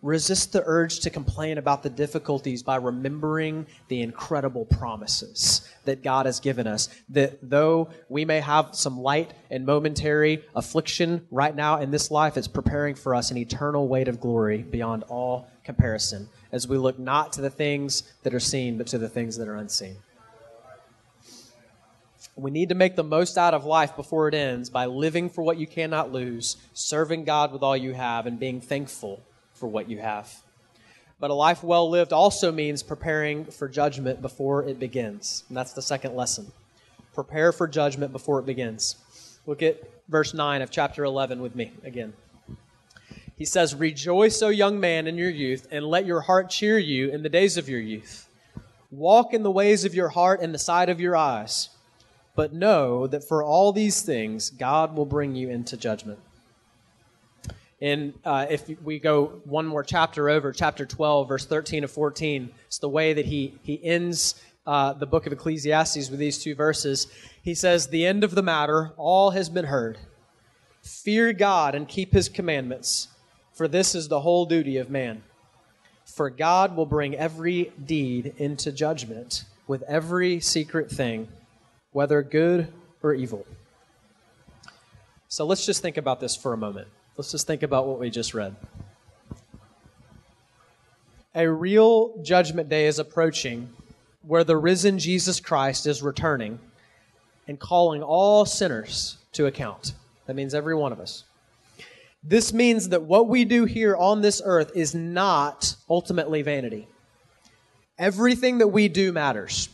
Resist 0.00 0.54
the 0.54 0.62
urge 0.64 1.00
to 1.00 1.10
complain 1.10 1.58
about 1.58 1.82
the 1.82 1.90
difficulties 1.90 2.62
by 2.62 2.76
remembering 2.76 3.66
the 3.88 4.00
incredible 4.00 4.64
promises 4.64 5.70
that 5.84 6.02
God 6.02 6.24
has 6.24 6.40
given 6.40 6.66
us. 6.66 6.88
That 7.10 7.38
though 7.42 7.90
we 8.08 8.24
may 8.24 8.40
have 8.40 8.70
some 8.72 8.98
light 8.98 9.34
and 9.50 9.66
momentary 9.66 10.42
affliction 10.54 11.26
right 11.30 11.54
now 11.54 11.80
in 11.80 11.90
this 11.90 12.10
life, 12.10 12.38
it's 12.38 12.48
preparing 12.48 12.94
for 12.94 13.14
us 13.14 13.30
an 13.30 13.36
eternal 13.36 13.88
weight 13.88 14.08
of 14.08 14.20
glory 14.20 14.62
beyond 14.62 15.02
all 15.10 15.48
comparison 15.64 16.30
as 16.50 16.66
we 16.66 16.78
look 16.78 16.98
not 16.98 17.34
to 17.34 17.42
the 17.42 17.50
things 17.50 18.04
that 18.22 18.32
are 18.32 18.40
seen, 18.40 18.78
but 18.78 18.86
to 18.86 18.96
the 18.96 19.10
things 19.10 19.36
that 19.36 19.48
are 19.48 19.56
unseen. 19.56 19.98
We 22.38 22.50
need 22.50 22.68
to 22.68 22.74
make 22.74 22.96
the 22.96 23.02
most 23.02 23.38
out 23.38 23.54
of 23.54 23.64
life 23.64 23.96
before 23.96 24.28
it 24.28 24.34
ends 24.34 24.68
by 24.68 24.84
living 24.84 25.30
for 25.30 25.42
what 25.42 25.56
you 25.56 25.66
cannot 25.66 26.12
lose, 26.12 26.58
serving 26.74 27.24
God 27.24 27.50
with 27.50 27.62
all 27.62 27.76
you 27.76 27.94
have, 27.94 28.26
and 28.26 28.38
being 28.38 28.60
thankful 28.60 29.22
for 29.54 29.68
what 29.68 29.88
you 29.88 30.00
have. 30.00 30.42
But 31.18 31.30
a 31.30 31.34
life 31.34 31.64
well 31.64 31.88
lived 31.88 32.12
also 32.12 32.52
means 32.52 32.82
preparing 32.82 33.46
for 33.46 33.70
judgment 33.70 34.20
before 34.20 34.68
it 34.68 34.78
begins. 34.78 35.44
And 35.48 35.56
that's 35.56 35.72
the 35.72 35.80
second 35.80 36.14
lesson. 36.14 36.52
Prepare 37.14 37.52
for 37.52 37.66
judgment 37.66 38.12
before 38.12 38.38
it 38.38 38.44
begins. 38.44 38.96
Look 39.46 39.62
at 39.62 39.82
verse 40.06 40.34
9 40.34 40.60
of 40.60 40.70
chapter 40.70 41.04
11 41.04 41.40
with 41.40 41.54
me 41.54 41.72
again. 41.84 42.12
He 43.36 43.46
says, 43.46 43.74
Rejoice, 43.74 44.42
O 44.42 44.50
young 44.50 44.78
man, 44.78 45.06
in 45.06 45.16
your 45.16 45.30
youth, 45.30 45.68
and 45.70 45.86
let 45.86 46.04
your 46.04 46.20
heart 46.20 46.50
cheer 46.50 46.78
you 46.78 47.08
in 47.10 47.22
the 47.22 47.30
days 47.30 47.56
of 47.56 47.66
your 47.66 47.80
youth. 47.80 48.28
Walk 48.90 49.32
in 49.32 49.42
the 49.42 49.50
ways 49.50 49.86
of 49.86 49.94
your 49.94 50.10
heart 50.10 50.42
and 50.42 50.52
the 50.52 50.58
sight 50.58 50.90
of 50.90 51.00
your 51.00 51.16
eyes 51.16 51.70
but 52.36 52.52
know 52.52 53.06
that 53.06 53.24
for 53.24 53.42
all 53.42 53.72
these 53.72 54.02
things, 54.02 54.50
God 54.50 54.94
will 54.94 55.06
bring 55.06 55.34
you 55.34 55.48
into 55.48 55.76
judgment. 55.76 56.20
And 57.80 58.14
uh, 58.24 58.46
if 58.48 58.68
we 58.82 58.98
go 58.98 59.40
one 59.44 59.66
more 59.66 59.82
chapter 59.82 60.28
over, 60.28 60.52
chapter 60.52 60.86
12, 60.86 61.28
verse 61.28 61.46
13 61.46 61.82
to 61.82 61.88
14, 61.88 62.50
it's 62.66 62.78
the 62.78 62.88
way 62.88 63.14
that 63.14 63.26
he, 63.26 63.54
he 63.62 63.82
ends 63.82 64.40
uh, 64.66 64.92
the 64.92 65.06
book 65.06 65.26
of 65.26 65.32
Ecclesiastes 65.32 66.10
with 66.10 66.18
these 66.18 66.38
two 66.38 66.54
verses. 66.54 67.06
He 67.42 67.54
says, 67.54 67.88
The 67.88 68.06
end 68.06 68.22
of 68.22 68.34
the 68.34 68.42
matter, 68.42 68.92
all 68.96 69.30
has 69.30 69.48
been 69.48 69.66
heard. 69.66 69.98
Fear 70.82 71.32
God 71.32 71.74
and 71.74 71.88
keep 71.88 72.12
his 72.12 72.28
commandments, 72.28 73.08
for 73.52 73.66
this 73.66 73.94
is 73.94 74.08
the 74.08 74.20
whole 74.20 74.46
duty 74.46 74.76
of 74.76 74.90
man. 74.90 75.22
For 76.04 76.30
God 76.30 76.76
will 76.76 76.86
bring 76.86 77.14
every 77.14 77.72
deed 77.84 78.34
into 78.38 78.72
judgment 78.72 79.44
with 79.66 79.82
every 79.82 80.40
secret 80.40 80.90
thing 80.90 81.28
whether 81.92 82.22
good 82.22 82.72
or 83.02 83.14
evil. 83.14 83.46
So 85.28 85.44
let's 85.44 85.66
just 85.66 85.82
think 85.82 85.96
about 85.96 86.20
this 86.20 86.36
for 86.36 86.52
a 86.52 86.56
moment. 86.56 86.88
Let's 87.16 87.30
just 87.30 87.46
think 87.46 87.62
about 87.62 87.86
what 87.86 87.98
we 87.98 88.10
just 88.10 88.34
read. 88.34 88.56
A 91.34 91.48
real 91.48 92.22
judgment 92.22 92.68
day 92.68 92.86
is 92.86 92.98
approaching 92.98 93.68
where 94.22 94.44
the 94.44 94.56
risen 94.56 94.98
Jesus 94.98 95.40
Christ 95.40 95.86
is 95.86 96.02
returning 96.02 96.58
and 97.46 97.58
calling 97.58 98.02
all 98.02 98.44
sinners 98.44 99.18
to 99.32 99.46
account. 99.46 99.92
That 100.26 100.34
means 100.34 100.54
every 100.54 100.74
one 100.74 100.92
of 100.92 101.00
us. 101.00 101.24
This 102.22 102.52
means 102.52 102.88
that 102.88 103.02
what 103.02 103.28
we 103.28 103.44
do 103.44 103.66
here 103.66 103.94
on 103.94 104.20
this 104.20 104.42
earth 104.44 104.72
is 104.74 104.94
not 104.94 105.76
ultimately 105.88 106.42
vanity. 106.42 106.88
Everything 107.98 108.58
that 108.58 108.68
we 108.68 108.88
do 108.88 109.12
matters. 109.12 109.68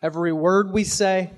Every 0.00 0.32
word 0.32 0.72
we 0.72 0.84
say, 0.84 1.30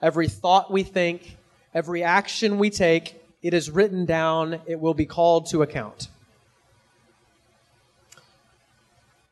every 0.00 0.28
thought 0.28 0.70
we 0.70 0.82
think, 0.82 1.36
every 1.74 2.02
action 2.02 2.58
we 2.58 2.70
take, 2.70 3.22
it 3.42 3.52
is 3.52 3.70
written 3.70 4.06
down, 4.06 4.60
it 4.66 4.80
will 4.80 4.94
be 4.94 5.04
called 5.04 5.46
to 5.50 5.60
account. 5.60 6.08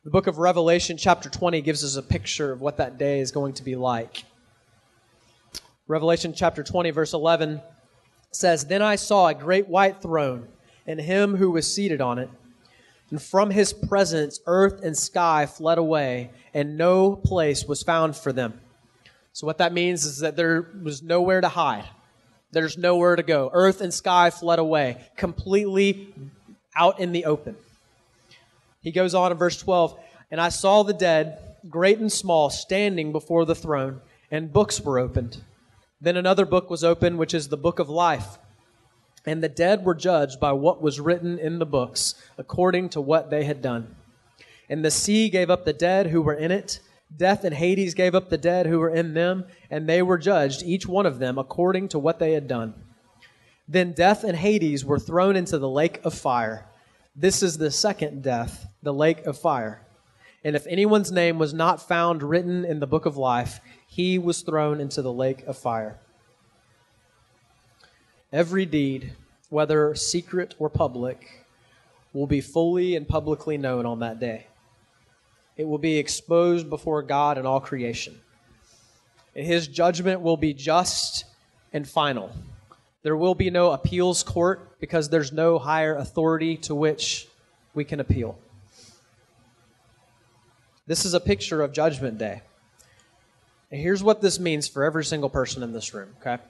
The 0.03 0.11
book 0.11 0.27
of 0.27 0.37
Revelation, 0.37 0.95
chapter 0.95 1.27
20, 1.27 1.61
gives 1.61 1.83
us 1.83 1.95
a 1.95 2.03
picture 2.03 2.51
of 2.51 2.61
what 2.61 2.77
that 2.77 2.99
day 2.99 3.19
is 3.19 3.31
going 3.31 3.53
to 3.55 3.63
be 3.63 3.75
like. 3.75 4.23
Revelation 5.87 6.33
chapter 6.33 6.63
20, 6.63 6.91
verse 6.91 7.13
11 7.13 7.61
says, 8.31 8.65
Then 8.65 8.83
I 8.83 8.95
saw 8.95 9.27
a 9.27 9.33
great 9.33 9.67
white 9.67 10.03
throne, 10.03 10.47
and 10.85 11.01
him 11.01 11.35
who 11.35 11.49
was 11.49 11.73
seated 11.73 11.99
on 11.99 12.19
it. 12.19 12.29
And 13.09 13.19
from 13.21 13.49
his 13.49 13.73
presence, 13.73 14.39
earth 14.45 14.83
and 14.83 14.95
sky 14.95 15.47
fled 15.47 15.79
away, 15.79 16.29
and 16.53 16.77
no 16.77 17.15
place 17.15 17.65
was 17.65 17.81
found 17.81 18.15
for 18.15 18.31
them. 18.31 18.61
So, 19.37 19.45
what 19.45 19.59
that 19.59 19.71
means 19.71 20.03
is 20.03 20.17
that 20.21 20.35
there 20.35 20.65
was 20.81 21.03
nowhere 21.03 21.41
to 21.41 21.47
hide. 21.47 21.87
There's 22.53 22.75
nowhere 22.75 23.15
to 23.15 23.21
go. 23.21 23.51
Earth 23.53 23.81
and 23.81 23.93
sky 23.93 24.31
fled 24.31 24.57
away, 24.57 24.97
completely 25.15 26.11
out 26.75 26.99
in 26.99 27.11
the 27.11 27.25
open. 27.25 27.55
He 28.81 28.91
goes 28.91 29.13
on 29.13 29.31
in 29.31 29.37
verse 29.37 29.55
12 29.59 29.95
And 30.31 30.41
I 30.41 30.49
saw 30.49 30.81
the 30.81 30.91
dead, 30.91 31.37
great 31.69 31.99
and 31.99 32.11
small, 32.11 32.49
standing 32.49 33.11
before 33.11 33.45
the 33.45 33.53
throne, 33.53 34.01
and 34.31 34.51
books 34.51 34.81
were 34.81 34.97
opened. 34.97 35.43
Then 36.01 36.17
another 36.17 36.47
book 36.47 36.71
was 36.71 36.83
opened, 36.83 37.19
which 37.19 37.35
is 37.35 37.49
the 37.49 37.57
book 37.57 37.77
of 37.77 37.89
life. 37.89 38.39
And 39.23 39.43
the 39.43 39.49
dead 39.49 39.85
were 39.85 39.93
judged 39.93 40.39
by 40.39 40.53
what 40.53 40.81
was 40.81 40.99
written 40.99 41.37
in 41.37 41.59
the 41.59 41.65
books, 41.67 42.15
according 42.39 42.89
to 42.89 43.01
what 43.01 43.29
they 43.29 43.43
had 43.43 43.61
done. 43.61 43.97
And 44.67 44.83
the 44.83 44.89
sea 44.89 45.29
gave 45.29 45.51
up 45.51 45.63
the 45.63 45.73
dead 45.73 46.07
who 46.07 46.23
were 46.23 46.33
in 46.33 46.49
it 46.49 46.79
Death 47.15 47.43
and 47.43 47.55
Hades 47.55 47.93
gave 47.93 48.15
up 48.15 48.29
the 48.29 48.37
dead 48.37 48.65
who 48.65 48.79
were 48.79 48.89
in 48.89 49.13
them, 49.13 49.45
and 49.71 49.87
they 49.87 50.01
were 50.01 50.17
judged, 50.17 50.63
each 50.63 50.85
one 50.85 51.05
of 51.05 51.19
them, 51.19 51.37
according 51.37 51.87
to 51.89 51.99
what 51.99 52.19
they 52.19 52.33
had 52.33 52.47
done. 52.47 52.73
Then 53.67 53.93
death 53.93 54.23
and 54.23 54.37
Hades 54.37 54.85
were 54.85 54.99
thrown 54.99 55.35
into 55.35 55.57
the 55.57 55.69
lake 55.69 55.99
of 56.03 56.13
fire. 56.13 56.65
This 57.15 57.41
is 57.41 57.57
the 57.57 57.71
second 57.71 58.23
death, 58.23 58.67
the 58.83 58.93
lake 58.93 59.25
of 59.25 59.37
fire. 59.37 59.81
And 60.43 60.55
if 60.55 60.67
anyone's 60.67 61.11
name 61.11 61.39
was 61.39 61.53
not 61.53 61.85
found 61.85 62.23
written 62.23 62.63
in 62.63 62.79
the 62.79 62.87
book 62.87 63.05
of 63.05 63.17
life, 63.17 63.59
he 63.87 64.19
was 64.19 64.41
thrown 64.41 64.79
into 64.79 65.01
the 65.01 65.11
lake 65.11 65.43
of 65.47 65.57
fire. 65.57 65.99
Every 68.31 68.65
deed, 68.65 69.13
whether 69.49 69.95
secret 69.95 70.55
or 70.59 70.69
public, 70.69 71.45
will 72.13 72.27
be 72.27 72.41
fully 72.41 72.95
and 72.95 73.07
publicly 73.07 73.57
known 73.57 73.85
on 73.85 73.99
that 73.99 74.19
day 74.19 74.46
it 75.57 75.67
will 75.67 75.79
be 75.79 75.97
exposed 75.97 76.69
before 76.69 77.01
God 77.01 77.37
and 77.37 77.47
all 77.47 77.59
creation. 77.59 78.19
And 79.35 79.45
his 79.45 79.67
judgment 79.67 80.21
will 80.21 80.37
be 80.37 80.53
just 80.53 81.25
and 81.73 81.87
final. 81.87 82.31
There 83.03 83.17
will 83.17 83.35
be 83.35 83.49
no 83.49 83.71
appeals 83.71 84.23
court 84.23 84.79
because 84.79 85.09
there's 85.09 85.31
no 85.31 85.59
higher 85.59 85.95
authority 85.95 86.57
to 86.57 86.75
which 86.75 87.27
we 87.73 87.83
can 87.83 87.99
appeal. 87.99 88.37
This 90.85 91.05
is 91.05 91.13
a 91.13 91.19
picture 91.19 91.61
of 91.61 91.73
Judgment 91.73 92.17
Day. 92.17 92.41
And 93.71 93.81
here's 93.81 94.01
what 94.01 94.21
this 94.21 94.39
means 94.39 94.67
for 94.67 94.83
every 94.83 95.03
single 95.03 95.29
person 95.29 95.61
in 95.61 95.73
this 95.73 95.93
room, 95.93 96.09
okay? 96.21 96.41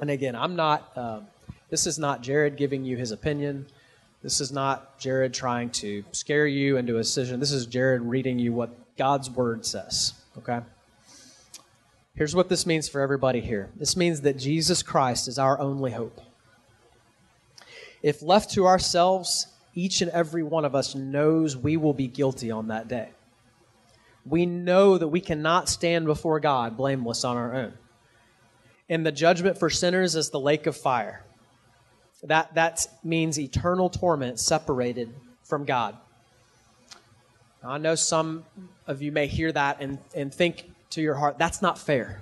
And 0.00 0.10
again, 0.10 0.34
I'm 0.34 0.56
not, 0.56 0.90
uh, 0.96 1.20
this 1.68 1.86
is 1.86 1.98
not 1.98 2.22
Jared 2.22 2.56
giving 2.56 2.84
you 2.84 2.96
his 2.96 3.10
opinion. 3.12 3.66
This 4.26 4.40
is 4.40 4.50
not 4.50 4.98
Jared 4.98 5.32
trying 5.32 5.70
to 5.70 6.04
scare 6.10 6.48
you 6.48 6.78
into 6.78 6.96
a 6.96 6.98
decision. 6.98 7.38
This 7.38 7.52
is 7.52 7.64
Jared 7.64 8.02
reading 8.02 8.40
you 8.40 8.52
what 8.52 8.96
God's 8.96 9.30
word 9.30 9.64
says. 9.64 10.14
Okay? 10.36 10.58
Here's 12.16 12.34
what 12.34 12.48
this 12.48 12.66
means 12.66 12.88
for 12.88 13.00
everybody 13.00 13.40
here 13.40 13.70
this 13.76 13.96
means 13.96 14.22
that 14.22 14.36
Jesus 14.36 14.82
Christ 14.82 15.28
is 15.28 15.38
our 15.38 15.60
only 15.60 15.92
hope. 15.92 16.20
If 18.02 18.20
left 18.20 18.50
to 18.54 18.66
ourselves, 18.66 19.46
each 19.76 20.02
and 20.02 20.10
every 20.10 20.42
one 20.42 20.64
of 20.64 20.74
us 20.74 20.96
knows 20.96 21.56
we 21.56 21.76
will 21.76 21.94
be 21.94 22.08
guilty 22.08 22.50
on 22.50 22.66
that 22.66 22.88
day. 22.88 23.10
We 24.24 24.44
know 24.44 24.98
that 24.98 25.06
we 25.06 25.20
cannot 25.20 25.68
stand 25.68 26.04
before 26.04 26.40
God 26.40 26.76
blameless 26.76 27.22
on 27.22 27.36
our 27.36 27.54
own. 27.54 27.74
And 28.88 29.06
the 29.06 29.12
judgment 29.12 29.56
for 29.56 29.70
sinners 29.70 30.16
is 30.16 30.30
the 30.30 30.40
lake 30.40 30.66
of 30.66 30.76
fire. 30.76 31.22
That, 32.26 32.54
that 32.54 32.86
means 33.04 33.38
eternal 33.38 33.88
torment 33.88 34.40
separated 34.40 35.14
from 35.44 35.64
God. 35.64 35.96
Now, 37.62 37.70
I 37.70 37.78
know 37.78 37.94
some 37.94 38.44
of 38.86 39.02
you 39.02 39.12
may 39.12 39.26
hear 39.26 39.52
that 39.52 39.80
and, 39.80 39.98
and 40.14 40.32
think 40.32 40.70
to 40.90 41.00
your 41.00 41.14
heart, 41.14 41.38
that's 41.38 41.62
not 41.62 41.78
fair. 41.78 42.20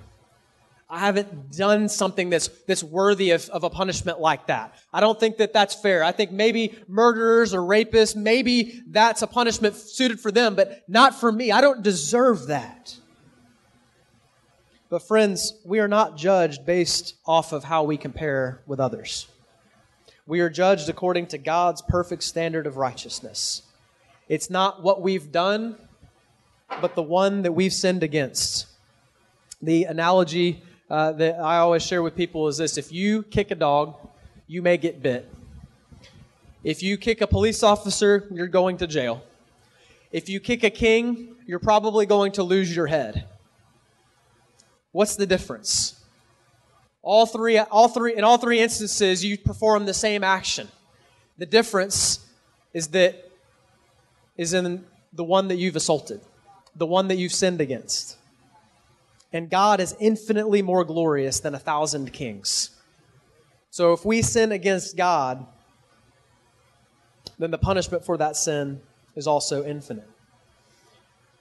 I 0.87 0.99
haven't 0.99 1.51
done 1.51 1.89
something 1.89 2.29
that's, 2.29 2.47
that's 2.67 2.83
worthy 2.83 3.31
of, 3.31 3.49
of 3.49 3.63
a 3.63 3.69
punishment 3.69 4.19
like 4.19 4.47
that. 4.47 4.75
I 4.93 5.01
don't 5.01 5.19
think 5.19 5.37
that 5.37 5.51
that's 5.51 5.73
fair. 5.73 6.03
I 6.03 6.11
think 6.11 6.31
maybe 6.31 6.77
murderers 6.87 7.55
or 7.55 7.61
rapists, 7.61 8.15
maybe 8.15 8.81
that's 8.87 9.23
a 9.23 9.27
punishment 9.27 9.75
suited 9.75 10.19
for 10.19 10.31
them, 10.31 10.55
but 10.55 10.83
not 10.87 11.15
for 11.15 11.31
me. 11.31 11.51
I 11.51 11.61
don't 11.61 11.81
deserve 11.81 12.47
that. 12.47 12.95
But 14.89 15.01
friends, 15.01 15.53
we 15.65 15.79
are 15.79 15.87
not 15.87 16.17
judged 16.17 16.65
based 16.65 17.15
off 17.25 17.51
of 17.51 17.63
how 17.63 17.83
we 17.83 17.97
compare 17.97 18.61
with 18.67 18.79
others. 18.79 19.27
We 20.27 20.39
are 20.39 20.49
judged 20.49 20.89
according 20.89 21.27
to 21.27 21.37
God's 21.37 21.83
perfect 21.83 22.23
standard 22.23 22.65
of 22.65 22.77
righteousness. 22.77 23.61
It's 24.27 24.49
not 24.49 24.81
what 24.81 25.03
we've 25.03 25.31
done, 25.31 25.75
but 26.81 26.95
the 26.95 27.03
one 27.03 27.43
that 27.43 27.51
we've 27.51 27.71
sinned 27.71 28.01
against. 28.01 28.65
The 29.61 29.83
analogy 29.83 30.63
uh, 30.89 31.11
that 31.13 31.39
I 31.39 31.57
always 31.57 31.85
share 31.85 32.01
with 32.01 32.15
people 32.15 32.47
is 32.47 32.57
this 32.57 32.79
if 32.79 32.91
you 32.91 33.21
kick 33.21 33.51
a 33.51 33.55
dog, 33.55 33.95
you 34.47 34.63
may 34.63 34.77
get 34.77 35.03
bit. 35.03 35.31
If 36.63 36.81
you 36.81 36.97
kick 36.97 37.21
a 37.21 37.27
police 37.27 37.61
officer, 37.61 38.27
you're 38.31 38.47
going 38.47 38.77
to 38.77 38.87
jail. 38.87 39.21
If 40.11 40.27
you 40.27 40.39
kick 40.39 40.63
a 40.63 40.71
king, 40.71 41.35
you're 41.45 41.59
probably 41.59 42.07
going 42.07 42.31
to 42.31 42.43
lose 42.43 42.75
your 42.75 42.87
head. 42.87 43.25
What's 44.91 45.15
the 45.15 45.27
difference? 45.27 46.03
All 47.05 47.27
three, 47.27 47.59
all 47.59 47.87
three, 47.87 48.15
in 48.15 48.23
all 48.23 48.39
three 48.39 48.59
instances, 48.59 49.23
you 49.23 49.37
perform 49.37 49.85
the 49.85 49.93
same 49.93 50.23
action. 50.23 50.67
The 51.37 51.45
difference 51.45 52.25
is 52.73 52.87
that 52.89 53.29
is 54.37 54.55
in 54.55 54.83
the 55.13 55.23
one 55.23 55.47
that 55.49 55.57
you've 55.57 55.75
assaulted, 55.75 56.19
the 56.75 56.87
one 56.87 57.07
that 57.09 57.17
you've 57.17 57.31
sinned 57.31 57.61
against. 57.61 58.17
And 59.31 59.51
God 59.51 59.79
is 59.79 59.95
infinitely 59.99 60.63
more 60.63 60.83
glorious 60.83 61.39
than 61.39 61.53
a 61.53 61.59
thousand 61.59 62.11
kings. 62.11 62.71
So 63.69 63.93
if 63.93 64.03
we 64.03 64.23
sin 64.23 64.51
against 64.51 64.97
God, 64.97 65.45
then 67.37 67.51
the 67.51 67.59
punishment 67.59 68.03
for 68.03 68.17
that 68.17 68.35
sin 68.35 68.81
is 69.15 69.27
also 69.27 69.63
infinite. 69.63 70.09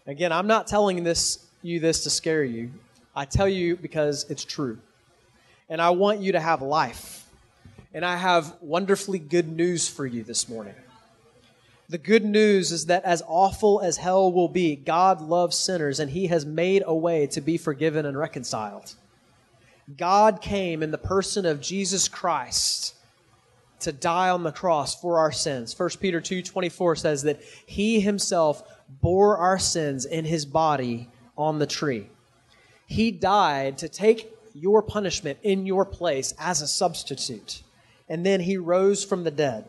Again, 0.07 0.31
I'm 0.31 0.47
not 0.47 0.67
telling 0.67 1.05
this 1.05 1.47
you 1.63 1.81
this 1.81 2.05
to 2.05 2.11
scare 2.11 2.45
you. 2.45 2.71
I 3.17 3.25
tell 3.25 3.49
you 3.49 3.77
because 3.77 4.27
it's 4.29 4.45
true 4.45 4.79
and 5.69 5.81
I 5.81 5.91
want 5.91 6.21
you 6.21 6.33
to 6.33 6.41
have 6.41 6.63
life. 6.63 7.27
And 7.93 8.05
I 8.05 8.17
have 8.17 8.57
wonderfully 8.61 9.19
good 9.19 9.49
news 9.49 9.89
for 9.89 10.05
you 10.05 10.25
this 10.25 10.49
morning. 10.49 10.75
The 11.89 11.99
good 11.99 12.25
news 12.25 12.73
is 12.73 12.87
that 12.87 13.05
as 13.05 13.23
awful 13.27 13.81
as 13.81 13.99
hell 13.99 14.33
will 14.33 14.49
be, 14.49 14.75
God 14.75 15.21
loves 15.21 15.57
sinners 15.57 16.01
and 16.01 16.11
He 16.11 16.27
has 16.27 16.45
made 16.45 16.83
a 16.87 16.95
way 16.95 17.27
to 17.29 17.41
be 17.41 17.57
forgiven 17.57 18.07
and 18.07 18.19
reconciled. 18.19 18.95
God 19.97 20.41
came 20.41 20.83
in 20.83 20.91
the 20.91 20.99
person 20.99 21.45
of 21.45 21.61
Jesus 21.61 22.09
Christ 22.09 22.95
to 23.81 23.93
die 23.93 24.31
on 24.31 24.43
the 24.43 24.53
cross 24.53 24.99
for 24.99 25.19
our 25.19 25.33
sins. 25.33 25.79
1 25.79 26.01
Peter 26.01 26.21
2:24 26.21 26.97
says 26.97 27.23
that 27.23 27.41
he 27.67 28.01
himself 28.01 28.63
bore 28.89 29.37
our 29.37 29.59
sins 29.59 30.07
in 30.07 30.25
his 30.25 30.47
body 30.47 31.11
on 31.37 31.59
the 31.59 31.67
tree. 31.67 32.09
He 32.87 33.11
died 33.11 33.77
to 33.79 33.89
take 33.89 34.34
your 34.55 34.83
punishment 34.83 35.39
in 35.43 35.67
your 35.67 35.85
place 35.85 36.33
as 36.39 36.63
a 36.63 36.69
substitute. 36.69 37.63
And 38.09 38.25
then 38.25 38.41
he 38.41 38.57
rose 38.57 39.05
from 39.05 39.25
the 39.25 39.31
dead. 39.31 39.65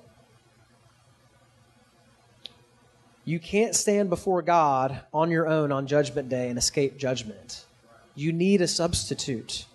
You 3.26 3.40
can't 3.40 3.76
stand 3.76 4.12
before 4.12 4.44
God 4.44 5.02
on 5.12 5.32
your 5.32 5.48
own 5.48 5.72
on 5.72 5.88
Judgment 5.88 6.30
Day 6.30 6.50
and 6.50 6.60
escape 6.60 6.98
judgment. 6.98 7.66
You 8.14 8.32
need 8.32 8.62
a 8.62 8.68
substitute. 8.68 9.66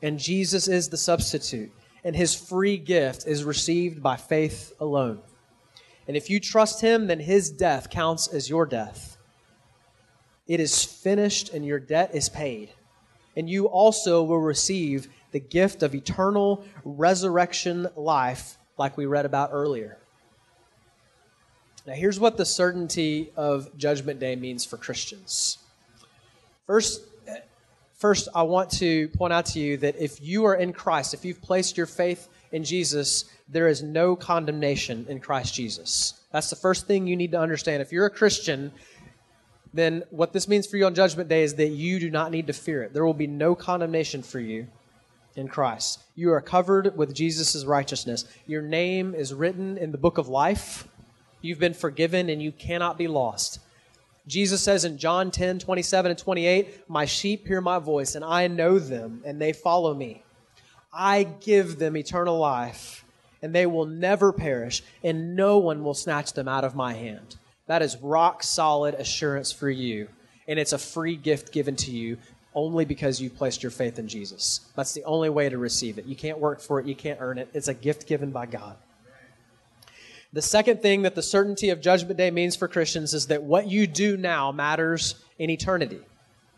And 0.00 0.20
Jesus 0.20 0.68
is 0.68 0.88
the 0.88 0.96
substitute. 0.96 1.72
And 2.04 2.14
his 2.14 2.34
free 2.34 2.76
gift 2.76 3.26
is 3.26 3.42
received 3.42 4.00
by 4.00 4.16
faith 4.16 4.72
alone. 4.78 5.18
And 6.06 6.16
if 6.16 6.30
you 6.30 6.38
trust 6.38 6.80
him, 6.80 7.08
then 7.08 7.18
his 7.18 7.50
death 7.50 7.90
counts 7.90 8.28
as 8.28 8.48
your 8.48 8.64
death. 8.64 9.16
It 10.46 10.60
is 10.60 10.84
finished 10.84 11.52
and 11.52 11.66
your 11.66 11.80
debt 11.80 12.14
is 12.14 12.28
paid 12.28 12.70
and 13.36 13.48
you 13.48 13.66
also 13.66 14.22
will 14.22 14.40
receive 14.40 15.08
the 15.32 15.40
gift 15.40 15.82
of 15.82 15.94
eternal 15.94 16.64
resurrection 16.84 17.88
life, 17.94 18.56
like 18.78 18.96
we 18.96 19.06
read 19.06 19.26
about 19.26 19.50
earlier. 19.52 19.98
Now, 21.86 21.92
here's 21.92 22.18
what 22.18 22.36
the 22.36 22.44
certainty 22.44 23.30
of 23.36 23.76
Judgment 23.76 24.18
Day 24.18 24.34
means 24.34 24.64
for 24.64 24.76
Christians. 24.76 25.58
First, 26.66 27.02
first, 27.94 28.28
I 28.34 28.42
want 28.42 28.70
to 28.72 29.08
point 29.08 29.32
out 29.32 29.46
to 29.46 29.60
you 29.60 29.76
that 29.76 29.96
if 29.96 30.20
you 30.20 30.46
are 30.46 30.56
in 30.56 30.72
Christ, 30.72 31.14
if 31.14 31.24
you've 31.24 31.40
placed 31.40 31.76
your 31.76 31.86
faith 31.86 32.28
in 32.50 32.64
Jesus, 32.64 33.26
there 33.48 33.68
is 33.68 33.82
no 33.82 34.16
condemnation 34.16 35.06
in 35.08 35.20
Christ 35.20 35.54
Jesus. 35.54 36.20
That's 36.32 36.50
the 36.50 36.56
first 36.56 36.86
thing 36.86 37.06
you 37.06 37.16
need 37.16 37.30
to 37.32 37.40
understand. 37.40 37.82
If 37.82 37.92
you're 37.92 38.06
a 38.06 38.10
Christian, 38.10 38.72
then 39.76 40.04
what 40.10 40.32
this 40.32 40.48
means 40.48 40.66
for 40.66 40.76
you 40.76 40.86
on 40.86 40.94
Judgment 40.94 41.28
Day 41.28 41.42
is 41.42 41.54
that 41.54 41.68
you 41.68 41.98
do 41.98 42.10
not 42.10 42.30
need 42.30 42.46
to 42.46 42.52
fear 42.52 42.82
it. 42.82 42.92
There 42.92 43.04
will 43.04 43.14
be 43.14 43.26
no 43.26 43.54
condemnation 43.54 44.22
for 44.22 44.40
you 44.40 44.68
in 45.34 45.48
Christ. 45.48 46.00
You 46.14 46.32
are 46.32 46.40
covered 46.40 46.96
with 46.96 47.14
Jesus' 47.14 47.64
righteousness. 47.64 48.24
Your 48.46 48.62
name 48.62 49.14
is 49.14 49.34
written 49.34 49.76
in 49.78 49.92
the 49.92 49.98
book 49.98 50.18
of 50.18 50.28
life. 50.28 50.88
You've 51.42 51.58
been 51.58 51.74
forgiven 51.74 52.30
and 52.30 52.42
you 52.42 52.52
cannot 52.52 52.98
be 52.98 53.08
lost. 53.08 53.60
Jesus 54.26 54.60
says 54.60 54.84
in 54.84 54.98
John 54.98 55.30
10, 55.30 55.60
27 55.60 56.10
and 56.10 56.18
28, 56.18 56.88
My 56.88 57.04
sheep 57.04 57.46
hear 57.46 57.60
my 57.60 57.78
voice, 57.78 58.16
and 58.16 58.24
I 58.24 58.48
know 58.48 58.78
them, 58.78 59.22
and 59.24 59.40
they 59.40 59.52
follow 59.52 59.94
me. 59.94 60.24
I 60.92 61.24
give 61.24 61.78
them 61.78 61.96
eternal 61.96 62.36
life, 62.36 63.04
and 63.40 63.54
they 63.54 63.66
will 63.66 63.86
never 63.86 64.32
perish, 64.32 64.82
and 65.04 65.36
no 65.36 65.58
one 65.58 65.84
will 65.84 65.94
snatch 65.94 66.32
them 66.32 66.48
out 66.48 66.64
of 66.64 66.74
my 66.74 66.94
hand. 66.94 67.36
That 67.66 67.82
is 67.82 67.96
rock 67.98 68.42
solid 68.42 68.94
assurance 68.94 69.52
for 69.52 69.68
you. 69.68 70.08
And 70.48 70.58
it's 70.58 70.72
a 70.72 70.78
free 70.78 71.16
gift 71.16 71.52
given 71.52 71.76
to 71.76 71.90
you 71.90 72.18
only 72.54 72.84
because 72.84 73.20
you've 73.20 73.36
placed 73.36 73.62
your 73.62 73.70
faith 73.70 73.98
in 73.98 74.08
Jesus. 74.08 74.60
That's 74.76 74.92
the 74.94 75.04
only 75.04 75.28
way 75.28 75.48
to 75.48 75.58
receive 75.58 75.98
it. 75.98 76.06
You 76.06 76.16
can't 76.16 76.38
work 76.38 76.60
for 76.60 76.80
it, 76.80 76.86
you 76.86 76.94
can't 76.94 77.20
earn 77.20 77.38
it. 77.38 77.48
It's 77.52 77.68
a 77.68 77.74
gift 77.74 78.06
given 78.06 78.30
by 78.30 78.46
God. 78.46 78.76
The 80.32 80.42
second 80.42 80.82
thing 80.82 81.02
that 81.02 81.14
the 81.14 81.22
certainty 81.22 81.70
of 81.70 81.80
Judgment 81.80 82.16
Day 82.16 82.30
means 82.30 82.56
for 82.56 82.68
Christians 82.68 83.14
is 83.14 83.28
that 83.28 83.42
what 83.42 83.68
you 83.68 83.86
do 83.86 84.16
now 84.16 84.52
matters 84.52 85.14
in 85.38 85.50
eternity. 85.50 86.00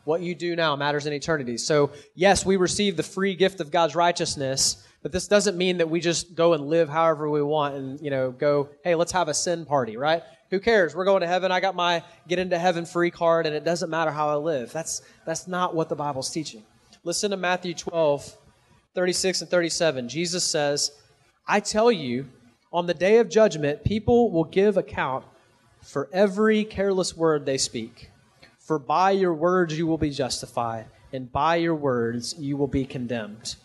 What 0.09 0.23
you 0.23 0.35
do 0.35 0.57
now 0.57 0.75
matters 0.75 1.05
in 1.05 1.13
eternity. 1.13 1.59
So, 1.59 1.91
yes, 2.15 2.47
we 2.47 2.57
receive 2.57 2.97
the 2.97 3.03
free 3.03 3.35
gift 3.35 3.61
of 3.61 3.71
God's 3.71 3.95
righteousness, 3.95 4.83
but 5.03 5.13
this 5.13 5.29
doesn't 5.29 5.59
mean 5.59 5.77
that 5.77 5.91
we 5.91 6.01
just 6.01 6.35
go 6.35 6.55
and 6.55 6.67
live 6.67 6.89
however 6.89 7.29
we 7.29 7.43
want 7.43 7.75
and, 7.75 8.01
you 8.01 8.09
know, 8.09 8.31
go, 8.31 8.71
hey, 8.83 8.95
let's 8.95 9.13
have 9.13 9.29
a 9.29 9.35
sin 9.35 9.67
party, 9.67 9.99
right? 9.99 10.23
Who 10.49 10.61
cares? 10.61 10.97
We're 10.97 11.05
going 11.05 11.21
to 11.21 11.27
heaven. 11.27 11.53
I 11.53 11.61
got 11.61 11.75
my 11.75 12.03
get 12.27 12.39
into 12.39 12.59
heaven 12.59 12.87
free 12.87 13.11
card, 13.11 13.45
and 13.45 13.55
it 13.55 13.67
doesn't 13.67 13.91
matter 13.91 14.11
how 14.11 14.31
I 14.31 14.37
live. 14.37 14.73
That's, 14.73 15.03
that's 15.27 15.47
not 15.47 15.75
what 15.75 15.91
the 15.91 15.95
Bible's 15.95 16.31
teaching. 16.31 16.63
Listen 17.05 17.31
to 17.33 17.37
Matthew 17.37 17.75
12, 17.75 18.35
36 18.95 19.43
and 19.43 19.51
37. 19.51 20.09
Jesus 20.09 20.43
says, 20.43 20.91
I 21.47 21.61
tell 21.61 21.93
you, 21.93 22.31
on 22.73 22.87
the 22.87 22.95
day 22.95 23.19
of 23.19 23.29
judgment, 23.29 23.85
people 23.85 24.31
will 24.31 24.45
give 24.45 24.79
account 24.79 25.27
for 25.83 26.09
every 26.15 26.65
careless 26.65 27.15
word 27.15 27.45
they 27.45 27.59
speak. 27.59 28.11
For 28.69 28.79
by 28.79 29.13
your 29.13 29.33
words 29.33 29.79
you 29.79 29.87
will 29.87 29.97
be 29.97 30.11
justified, 30.11 30.85
and 31.11 31.33
by 31.33 31.57
your 31.57 31.75
words 31.75 32.35
you 32.39 32.59
will 32.59 32.67
be 32.67 32.85
condemned. 32.85 33.57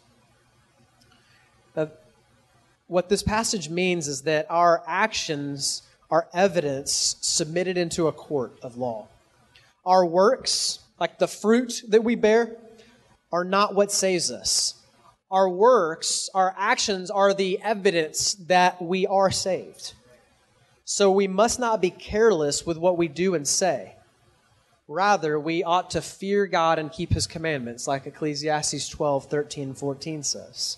what 2.87 3.09
this 3.09 3.21
passage 3.21 3.69
means 3.69 4.07
is 4.07 4.21
that 4.21 4.45
our 4.49 4.81
actions 4.87 5.81
are 6.09 6.29
evidence 6.33 7.17
submitted 7.19 7.75
into 7.75 8.07
a 8.07 8.13
court 8.13 8.57
of 8.61 8.77
law. 8.77 9.09
Our 9.85 10.05
works, 10.05 10.79
like 10.99 11.19
the 11.19 11.27
fruit 11.27 11.81
that 11.89 12.05
we 12.05 12.15
bear, 12.15 12.55
are 13.29 13.43
not 13.43 13.75
what 13.75 13.91
saves 13.91 14.31
us. 14.31 14.75
Our 15.29 15.49
works, 15.49 16.29
our 16.33 16.55
actions 16.57 17.11
are 17.11 17.33
the 17.33 17.59
evidence 17.61 18.35
that 18.47 18.81
we 18.81 19.05
are 19.07 19.31
saved. 19.31 19.95
So 20.85 21.11
we 21.11 21.27
must 21.27 21.59
not 21.59 21.81
be 21.81 21.89
careless 21.89 22.65
with 22.65 22.77
what 22.77 22.97
we 22.97 23.09
do 23.09 23.35
and 23.35 23.45
say. 23.45 23.95
Rather, 24.87 25.39
we 25.39 25.63
ought 25.63 25.91
to 25.91 26.01
fear 26.01 26.45
God 26.45 26.77
and 26.77 26.91
keep 26.91 27.13
his 27.13 27.25
commandments, 27.25 27.87
like 27.87 28.05
Ecclesiastes 28.05 28.89
12, 28.89 29.25
13, 29.25 29.73
14 29.73 30.23
says. 30.23 30.77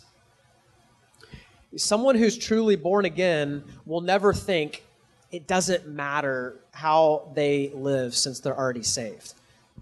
Someone 1.76 2.16
who's 2.16 2.38
truly 2.38 2.76
born 2.76 3.06
again 3.06 3.64
will 3.86 4.02
never 4.02 4.32
think, 4.34 4.84
it 5.32 5.48
doesn't 5.48 5.88
matter 5.88 6.60
how 6.72 7.32
they 7.34 7.72
live 7.74 8.16
since 8.16 8.40
they're 8.40 8.58
already 8.58 8.84
saved. 8.84 9.34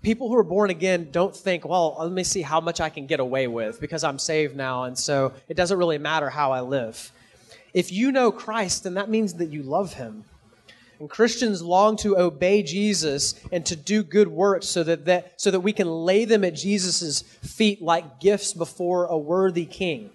People 0.01 0.29
who 0.29 0.35
are 0.35 0.43
born 0.43 0.69
again 0.69 1.09
don't 1.11 1.35
think, 1.35 1.65
well, 1.65 1.95
let 1.99 2.11
me 2.11 2.23
see 2.23 2.41
how 2.41 2.59
much 2.59 2.81
I 2.81 2.89
can 2.89 3.05
get 3.05 3.19
away 3.19 3.47
with 3.47 3.79
because 3.79 4.03
I'm 4.03 4.19
saved 4.19 4.55
now, 4.55 4.85
and 4.85 4.97
so 4.97 5.33
it 5.49 5.55
doesn't 5.55 5.77
really 5.77 5.97
matter 5.97 6.29
how 6.29 6.51
I 6.53 6.61
live. 6.61 7.11
If 7.73 7.91
you 7.91 8.11
know 8.11 8.31
Christ, 8.31 8.85
then 8.85 8.95
that 8.95 9.09
means 9.09 9.35
that 9.35 9.49
you 9.49 9.63
love 9.63 9.93
him. 9.93 10.25
And 11.03 11.09
Christians 11.09 11.61
long 11.61 11.97
to 11.97 12.17
obey 12.17 12.63
Jesus 12.63 13.35
and 13.51 13.65
to 13.65 13.75
do 13.75 14.03
good 14.03 14.29
works 14.29 14.67
so 14.67 14.83
that, 14.85 15.03
that, 15.03 15.33
so 15.35 15.51
that 15.51 15.59
we 15.59 15.73
can 15.73 15.85
lay 15.85 16.23
them 16.23 16.45
at 16.45 16.55
Jesus' 16.55 17.23
feet 17.23 17.81
like 17.81 18.21
gifts 18.21 18.53
before 18.53 19.07
a 19.07 19.17
worthy 19.17 19.65
king. 19.65 20.11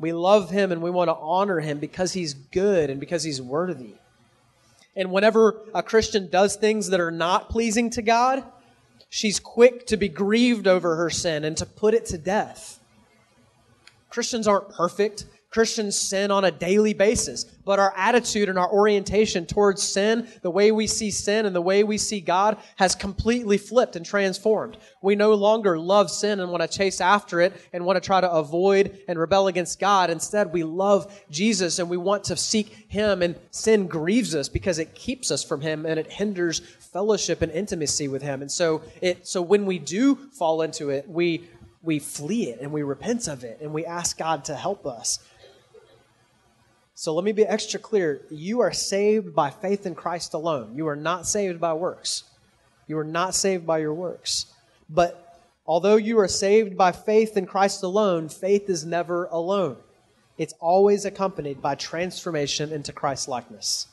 We 0.00 0.14
love 0.14 0.48
him 0.48 0.72
and 0.72 0.80
we 0.80 0.90
want 0.90 1.08
to 1.08 1.14
honor 1.14 1.60
him 1.60 1.78
because 1.78 2.14
he's 2.14 2.32
good 2.32 2.88
and 2.88 2.98
because 2.98 3.22
he's 3.22 3.42
worthy. 3.42 3.96
And 4.96 5.12
whenever 5.12 5.60
a 5.74 5.82
Christian 5.82 6.30
does 6.30 6.56
things 6.56 6.88
that 6.88 7.00
are 7.00 7.10
not 7.10 7.50
pleasing 7.50 7.90
to 7.90 8.00
God, 8.00 8.42
she's 9.10 9.38
quick 9.38 9.86
to 9.88 9.98
be 9.98 10.08
grieved 10.08 10.66
over 10.66 10.96
her 10.96 11.10
sin 11.10 11.44
and 11.44 11.54
to 11.58 11.66
put 11.66 11.92
it 11.92 12.06
to 12.06 12.16
death. 12.16 12.80
Christians 14.08 14.48
aren't 14.48 14.70
perfect. 14.70 15.26
Christians 15.50 15.96
sin 15.96 16.30
on 16.30 16.44
a 16.44 16.50
daily 16.50 16.92
basis, 16.92 17.44
but 17.44 17.78
our 17.78 17.94
attitude 17.96 18.50
and 18.50 18.58
our 18.58 18.70
orientation 18.70 19.46
towards 19.46 19.82
sin, 19.82 20.28
the 20.42 20.50
way 20.50 20.72
we 20.72 20.86
see 20.86 21.10
sin 21.10 21.46
and 21.46 21.56
the 21.56 21.62
way 21.62 21.84
we 21.84 21.96
see 21.96 22.20
God, 22.20 22.58
has 22.76 22.94
completely 22.94 23.56
flipped 23.56 23.96
and 23.96 24.04
transformed. 24.04 24.76
We 25.00 25.16
no 25.16 25.32
longer 25.32 25.78
love 25.78 26.10
sin 26.10 26.40
and 26.40 26.50
want 26.50 26.70
to 26.70 26.78
chase 26.78 27.00
after 27.00 27.40
it 27.40 27.54
and 27.72 27.86
want 27.86 27.96
to 27.96 28.06
try 28.06 28.20
to 28.20 28.30
avoid 28.30 28.98
and 29.08 29.18
rebel 29.18 29.46
against 29.46 29.80
God. 29.80 30.10
Instead, 30.10 30.52
we 30.52 30.64
love 30.64 31.18
Jesus 31.30 31.78
and 31.78 31.88
we 31.88 31.96
want 31.96 32.24
to 32.24 32.36
seek 32.36 32.86
Him, 32.88 33.22
and 33.22 33.34
sin 33.50 33.86
grieves 33.86 34.34
us 34.34 34.50
because 34.50 34.78
it 34.78 34.94
keeps 34.94 35.30
us 35.30 35.42
from 35.42 35.62
Him 35.62 35.86
and 35.86 35.98
it 35.98 36.12
hinders 36.12 36.60
fellowship 36.60 37.40
and 37.40 37.52
intimacy 37.52 38.06
with 38.08 38.20
Him. 38.20 38.42
And 38.42 38.52
so, 38.52 38.82
it, 39.00 39.26
so 39.26 39.40
when 39.40 39.64
we 39.64 39.78
do 39.78 40.16
fall 40.32 40.60
into 40.60 40.90
it, 40.90 41.08
we 41.08 41.48
we 41.82 41.98
flee 41.98 42.50
it 42.50 42.60
and 42.60 42.72
we 42.72 42.82
repent 42.82 43.28
of 43.28 43.44
it 43.44 43.58
and 43.62 43.72
we 43.72 43.86
ask 43.86 44.18
God 44.18 44.44
to 44.44 44.54
help 44.54 44.86
us. 44.86 45.20
So 46.98 47.14
let 47.14 47.24
me 47.24 47.30
be 47.30 47.46
extra 47.46 47.78
clear. 47.78 48.22
You 48.28 48.58
are 48.58 48.72
saved 48.72 49.32
by 49.32 49.50
faith 49.50 49.86
in 49.86 49.94
Christ 49.94 50.34
alone. 50.34 50.72
You 50.74 50.88
are 50.88 50.96
not 50.96 51.28
saved 51.28 51.60
by 51.60 51.72
works. 51.74 52.24
You 52.88 52.98
are 52.98 53.04
not 53.04 53.36
saved 53.36 53.64
by 53.64 53.78
your 53.78 53.94
works. 53.94 54.46
But 54.90 55.40
although 55.64 55.94
you 55.94 56.18
are 56.18 56.26
saved 56.26 56.76
by 56.76 56.90
faith 56.90 57.36
in 57.36 57.46
Christ 57.46 57.84
alone, 57.84 58.28
faith 58.28 58.68
is 58.68 58.84
never 58.84 59.26
alone. 59.26 59.76
It's 60.38 60.54
always 60.58 61.04
accompanied 61.04 61.62
by 61.62 61.76
transformation 61.76 62.72
into 62.72 62.92
Christ 62.92 63.28
likeness. 63.28 63.86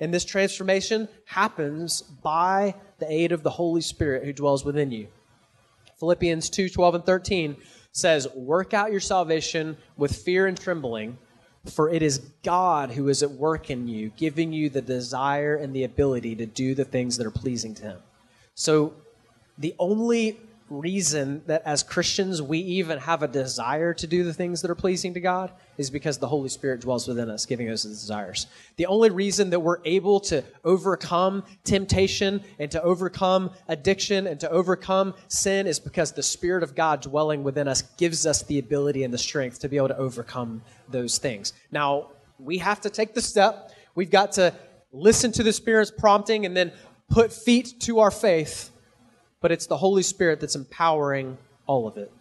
And 0.00 0.14
this 0.14 0.24
transformation 0.24 1.10
happens 1.26 2.00
by 2.00 2.74
the 3.00 3.12
aid 3.12 3.32
of 3.32 3.42
the 3.42 3.50
Holy 3.50 3.82
Spirit 3.82 4.24
who 4.24 4.32
dwells 4.32 4.64
within 4.64 4.90
you. 4.90 5.08
Philippians 5.98 6.48
2 6.48 6.70
12 6.70 6.94
and 6.94 7.04
13 7.04 7.56
says, 7.92 8.26
Work 8.34 8.72
out 8.72 8.92
your 8.92 9.00
salvation 9.00 9.76
with 9.98 10.16
fear 10.16 10.46
and 10.46 10.58
trembling 10.58 11.18
for 11.66 11.90
it 11.90 12.02
is 12.02 12.18
God 12.42 12.92
who 12.92 13.08
is 13.08 13.22
at 13.22 13.30
work 13.30 13.70
in 13.70 13.86
you, 13.86 14.10
giving 14.16 14.52
you 14.52 14.70
the 14.70 14.80
desire 14.80 15.56
and 15.56 15.74
the 15.74 15.84
ability 15.84 16.34
to 16.36 16.46
do 16.46 16.74
the 16.74 16.84
things 16.84 17.16
that 17.16 17.26
are 17.26 17.30
pleasing 17.30 17.74
to 17.76 17.82
Him. 17.82 17.98
So, 18.54 18.94
the 19.58 19.74
only 19.78 20.40
reason 20.70 21.42
that 21.46 21.62
as 21.66 21.82
Christians 21.82 22.40
we 22.40 22.58
even 22.58 22.98
have 22.98 23.22
a 23.24 23.28
desire 23.28 23.92
to 23.92 24.06
do 24.06 24.22
the 24.22 24.32
things 24.32 24.62
that 24.62 24.70
are 24.70 24.76
pleasing 24.76 25.12
to 25.14 25.20
God 25.20 25.52
is 25.76 25.90
because 25.90 26.18
the 26.18 26.28
Holy 26.28 26.48
Spirit 26.48 26.80
dwells 26.80 27.08
within 27.08 27.28
us, 27.28 27.44
giving 27.44 27.68
us 27.68 27.82
the 27.82 27.88
desires. 27.88 28.46
The 28.76 28.86
only 28.86 29.10
reason 29.10 29.50
that 29.50 29.60
we're 29.60 29.80
able 29.84 30.20
to 30.20 30.44
overcome 30.64 31.42
temptation 31.64 32.42
and 32.60 32.70
to 32.70 32.80
overcome 32.82 33.50
addiction 33.68 34.28
and 34.28 34.38
to 34.40 34.50
overcome 34.50 35.14
sin 35.26 35.66
is 35.66 35.80
because 35.80 36.12
the 36.12 36.22
Spirit 36.22 36.62
of 36.62 36.76
God 36.76 37.00
dwelling 37.00 37.42
within 37.42 37.66
us 37.66 37.82
gives 37.96 38.24
us 38.24 38.42
the 38.44 38.60
ability 38.60 39.02
and 39.02 39.12
the 39.12 39.18
strength 39.18 39.58
to 39.60 39.68
be 39.68 39.76
able 39.76 39.88
to 39.88 39.98
overcome 39.98 40.62
those 40.88 41.18
things. 41.18 41.52
Now, 41.72 42.10
we 42.38 42.58
have 42.58 42.80
to 42.82 42.90
take 42.90 43.12
the 43.14 43.22
step. 43.22 43.72
We've 43.96 44.10
got 44.10 44.32
to 44.32 44.54
listen 44.92 45.32
to 45.32 45.42
the 45.42 45.52
Spirit's 45.52 45.90
prompting 45.90 46.46
and 46.46 46.56
then 46.56 46.72
put 47.08 47.32
feet 47.32 47.80
to 47.80 47.98
our 47.98 48.10
faith 48.10 48.70
but 49.40 49.50
it's 49.50 49.66
the 49.66 49.76
Holy 49.76 50.02
Spirit 50.02 50.40
that's 50.40 50.56
empowering 50.56 51.38
all 51.66 51.86
of 51.86 51.96
it. 51.96 52.12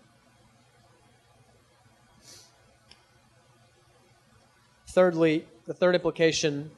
Thirdly, 4.88 5.46
the 5.66 5.74
third 5.74 5.96
implication 5.96 6.72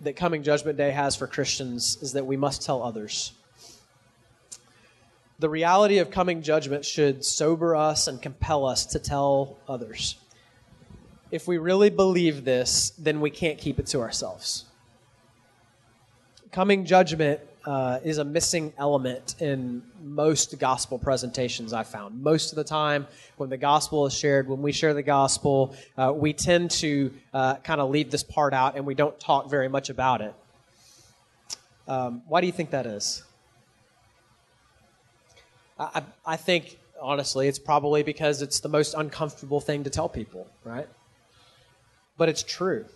that 0.00 0.14
coming 0.14 0.42
judgment 0.42 0.76
day 0.76 0.90
has 0.90 1.16
for 1.16 1.26
Christians 1.26 1.98
is 2.02 2.12
that 2.12 2.26
we 2.26 2.36
must 2.36 2.62
tell 2.62 2.82
others. 2.82 3.32
The 5.38 5.48
reality 5.48 5.98
of 5.98 6.10
coming 6.10 6.42
judgment 6.42 6.84
should 6.84 7.24
sober 7.24 7.76
us 7.76 8.06
and 8.06 8.22
compel 8.22 8.64
us 8.64 8.86
to 8.86 8.98
tell 8.98 9.58
others. 9.68 10.16
If 11.30 11.48
we 11.48 11.58
really 11.58 11.90
believe 11.90 12.44
this, 12.44 12.90
then 12.90 13.20
we 13.20 13.30
can't 13.30 13.58
keep 13.58 13.78
it 13.78 13.86
to 13.88 14.00
ourselves. 14.00 14.64
Coming 16.52 16.84
judgment 16.84 17.40
uh, 17.66 17.98
is 18.04 18.18
a 18.18 18.24
missing 18.24 18.72
element 18.78 19.34
in 19.40 19.82
most 20.00 20.56
gospel 20.58 20.98
presentations 20.98 21.72
I 21.72 21.82
found. 21.82 22.22
Most 22.22 22.52
of 22.52 22.56
the 22.56 22.64
time, 22.64 23.06
when 23.36 23.50
the 23.50 23.56
gospel 23.56 24.06
is 24.06 24.14
shared, 24.14 24.48
when 24.48 24.62
we 24.62 24.70
share 24.70 24.94
the 24.94 25.02
gospel, 25.02 25.74
uh, 25.98 26.12
we 26.14 26.32
tend 26.32 26.70
to 26.72 27.12
uh, 27.34 27.56
kind 27.56 27.80
of 27.80 27.90
leave 27.90 28.10
this 28.10 28.22
part 28.22 28.54
out 28.54 28.76
and 28.76 28.86
we 28.86 28.94
don't 28.94 29.18
talk 29.18 29.50
very 29.50 29.68
much 29.68 29.90
about 29.90 30.20
it. 30.20 30.34
Um, 31.88 32.22
why 32.28 32.40
do 32.40 32.46
you 32.46 32.52
think 32.52 32.70
that 32.70 32.86
is? 32.86 33.24
I, 35.78 36.02
I 36.24 36.36
think, 36.36 36.78
honestly, 37.00 37.48
it's 37.48 37.58
probably 37.58 38.02
because 38.02 38.42
it's 38.42 38.60
the 38.60 38.68
most 38.68 38.94
uncomfortable 38.94 39.60
thing 39.60 39.84
to 39.84 39.90
tell 39.90 40.08
people, 40.08 40.46
right? 40.64 40.88
But 42.16 42.28
it's 42.28 42.42
true 42.42 42.86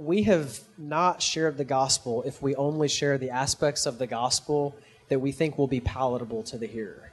we 0.00 0.22
have 0.22 0.60
not 0.78 1.20
shared 1.20 1.58
the 1.58 1.64
gospel 1.64 2.22
if 2.22 2.40
we 2.40 2.54
only 2.56 2.88
share 2.88 3.18
the 3.18 3.28
aspects 3.28 3.84
of 3.84 3.98
the 3.98 4.06
gospel 4.06 4.74
that 5.10 5.20
we 5.20 5.30
think 5.30 5.58
will 5.58 5.66
be 5.66 5.80
palatable 5.80 6.42
to 6.42 6.56
the 6.56 6.66
hearer. 6.66 7.12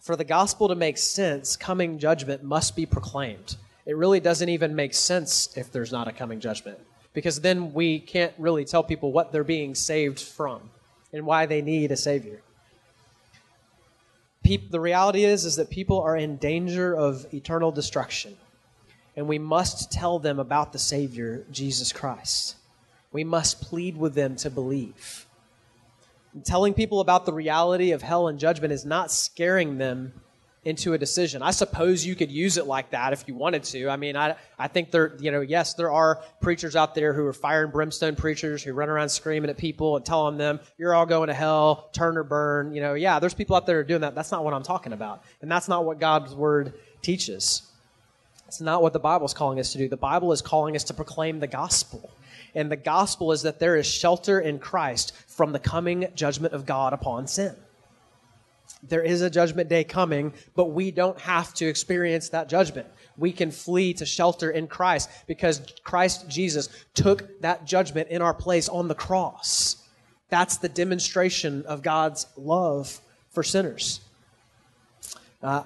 For 0.00 0.16
the 0.16 0.24
gospel 0.24 0.66
to 0.66 0.74
make 0.74 0.98
sense, 0.98 1.56
coming 1.56 2.00
judgment 2.00 2.42
must 2.42 2.74
be 2.74 2.84
proclaimed. 2.84 3.56
It 3.86 3.96
really 3.96 4.18
doesn't 4.18 4.48
even 4.48 4.74
make 4.74 4.92
sense 4.92 5.56
if 5.56 5.70
there's 5.70 5.92
not 5.92 6.08
a 6.08 6.12
coming 6.12 6.40
judgment, 6.40 6.80
because 7.14 7.40
then 7.40 7.72
we 7.72 8.00
can't 8.00 8.32
really 8.36 8.64
tell 8.64 8.82
people 8.82 9.12
what 9.12 9.30
they're 9.30 9.44
being 9.44 9.76
saved 9.76 10.18
from 10.18 10.68
and 11.12 11.24
why 11.24 11.46
they 11.46 11.62
need 11.62 11.92
a 11.92 11.96
savior. 11.96 12.42
the 14.42 14.80
reality 14.80 15.24
is, 15.24 15.44
is 15.44 15.54
that 15.56 15.70
people 15.70 16.00
are 16.00 16.16
in 16.16 16.38
danger 16.38 16.96
of 16.96 17.32
eternal 17.32 17.70
destruction 17.70 18.36
and 19.18 19.26
we 19.26 19.40
must 19.40 19.90
tell 19.90 20.20
them 20.20 20.38
about 20.38 20.72
the 20.72 20.78
Savior, 20.78 21.44
Jesus 21.50 21.92
Christ. 21.92 22.54
We 23.10 23.24
must 23.24 23.60
plead 23.62 23.96
with 23.96 24.14
them 24.14 24.36
to 24.36 24.48
believe. 24.48 25.26
And 26.34 26.44
telling 26.44 26.72
people 26.72 27.00
about 27.00 27.26
the 27.26 27.32
reality 27.32 27.90
of 27.90 28.00
hell 28.00 28.28
and 28.28 28.38
judgment 28.38 28.72
is 28.72 28.84
not 28.84 29.10
scaring 29.10 29.76
them 29.76 30.12
into 30.64 30.92
a 30.92 30.98
decision. 30.98 31.42
I 31.42 31.50
suppose 31.50 32.06
you 32.06 32.14
could 32.14 32.30
use 32.30 32.58
it 32.58 32.68
like 32.68 32.90
that 32.90 33.12
if 33.12 33.24
you 33.26 33.34
wanted 33.34 33.64
to. 33.64 33.88
I 33.88 33.96
mean, 33.96 34.16
I, 34.16 34.36
I 34.56 34.68
think 34.68 34.92
there, 34.92 35.16
you 35.18 35.32
know, 35.32 35.40
yes, 35.40 35.74
there 35.74 35.90
are 35.90 36.22
preachers 36.40 36.76
out 36.76 36.94
there 36.94 37.12
who 37.12 37.26
are 37.26 37.32
fire 37.32 37.64
and 37.64 37.72
brimstone 37.72 38.14
preachers 38.14 38.62
who 38.62 38.72
run 38.72 38.88
around 38.88 39.08
screaming 39.08 39.50
at 39.50 39.56
people 39.56 39.96
and 39.96 40.06
telling 40.06 40.36
them, 40.36 40.60
you're 40.78 40.94
all 40.94 41.06
going 41.06 41.26
to 41.26 41.34
hell, 41.34 41.90
turn 41.92 42.16
or 42.16 42.22
burn. 42.22 42.72
You 42.72 42.82
know, 42.82 42.94
yeah, 42.94 43.18
there's 43.18 43.34
people 43.34 43.56
out 43.56 43.66
there 43.66 43.82
doing 43.82 44.02
that. 44.02 44.14
That's 44.14 44.30
not 44.30 44.44
what 44.44 44.54
I'm 44.54 44.62
talking 44.62 44.92
about. 44.92 45.24
And 45.42 45.50
that's 45.50 45.66
not 45.66 45.84
what 45.84 45.98
God's 45.98 46.36
word 46.36 46.74
teaches. 47.02 47.67
It's 48.48 48.62
not 48.62 48.80
what 48.80 48.94
the 48.94 48.98
Bible 48.98 49.26
is 49.26 49.34
calling 49.34 49.60
us 49.60 49.72
to 49.72 49.78
do. 49.78 49.88
The 49.88 49.96
Bible 49.98 50.32
is 50.32 50.40
calling 50.40 50.74
us 50.74 50.84
to 50.84 50.94
proclaim 50.94 51.38
the 51.38 51.46
gospel. 51.46 52.10
And 52.54 52.72
the 52.72 52.76
gospel 52.76 53.30
is 53.32 53.42
that 53.42 53.58
there 53.58 53.76
is 53.76 53.86
shelter 53.86 54.40
in 54.40 54.58
Christ 54.58 55.14
from 55.26 55.52
the 55.52 55.58
coming 55.58 56.08
judgment 56.14 56.54
of 56.54 56.64
God 56.64 56.94
upon 56.94 57.26
sin. 57.26 57.54
There 58.82 59.02
is 59.02 59.20
a 59.20 59.28
judgment 59.28 59.68
day 59.68 59.84
coming, 59.84 60.32
but 60.54 60.66
we 60.66 60.90
don't 60.90 61.20
have 61.20 61.52
to 61.54 61.66
experience 61.66 62.30
that 62.30 62.48
judgment. 62.48 62.88
We 63.18 63.32
can 63.32 63.50
flee 63.50 63.92
to 63.94 64.06
shelter 64.06 64.50
in 64.50 64.66
Christ 64.66 65.10
because 65.26 65.60
Christ 65.84 66.26
Jesus 66.28 66.70
took 66.94 67.42
that 67.42 67.66
judgment 67.66 68.08
in 68.08 68.22
our 68.22 68.34
place 68.34 68.68
on 68.70 68.88
the 68.88 68.94
cross. 68.94 69.76
That's 70.30 70.56
the 70.56 70.70
demonstration 70.70 71.64
of 71.66 71.82
God's 71.82 72.26
love 72.36 72.98
for 73.28 73.42
sinners. 73.42 74.00
Uh, 75.42 75.64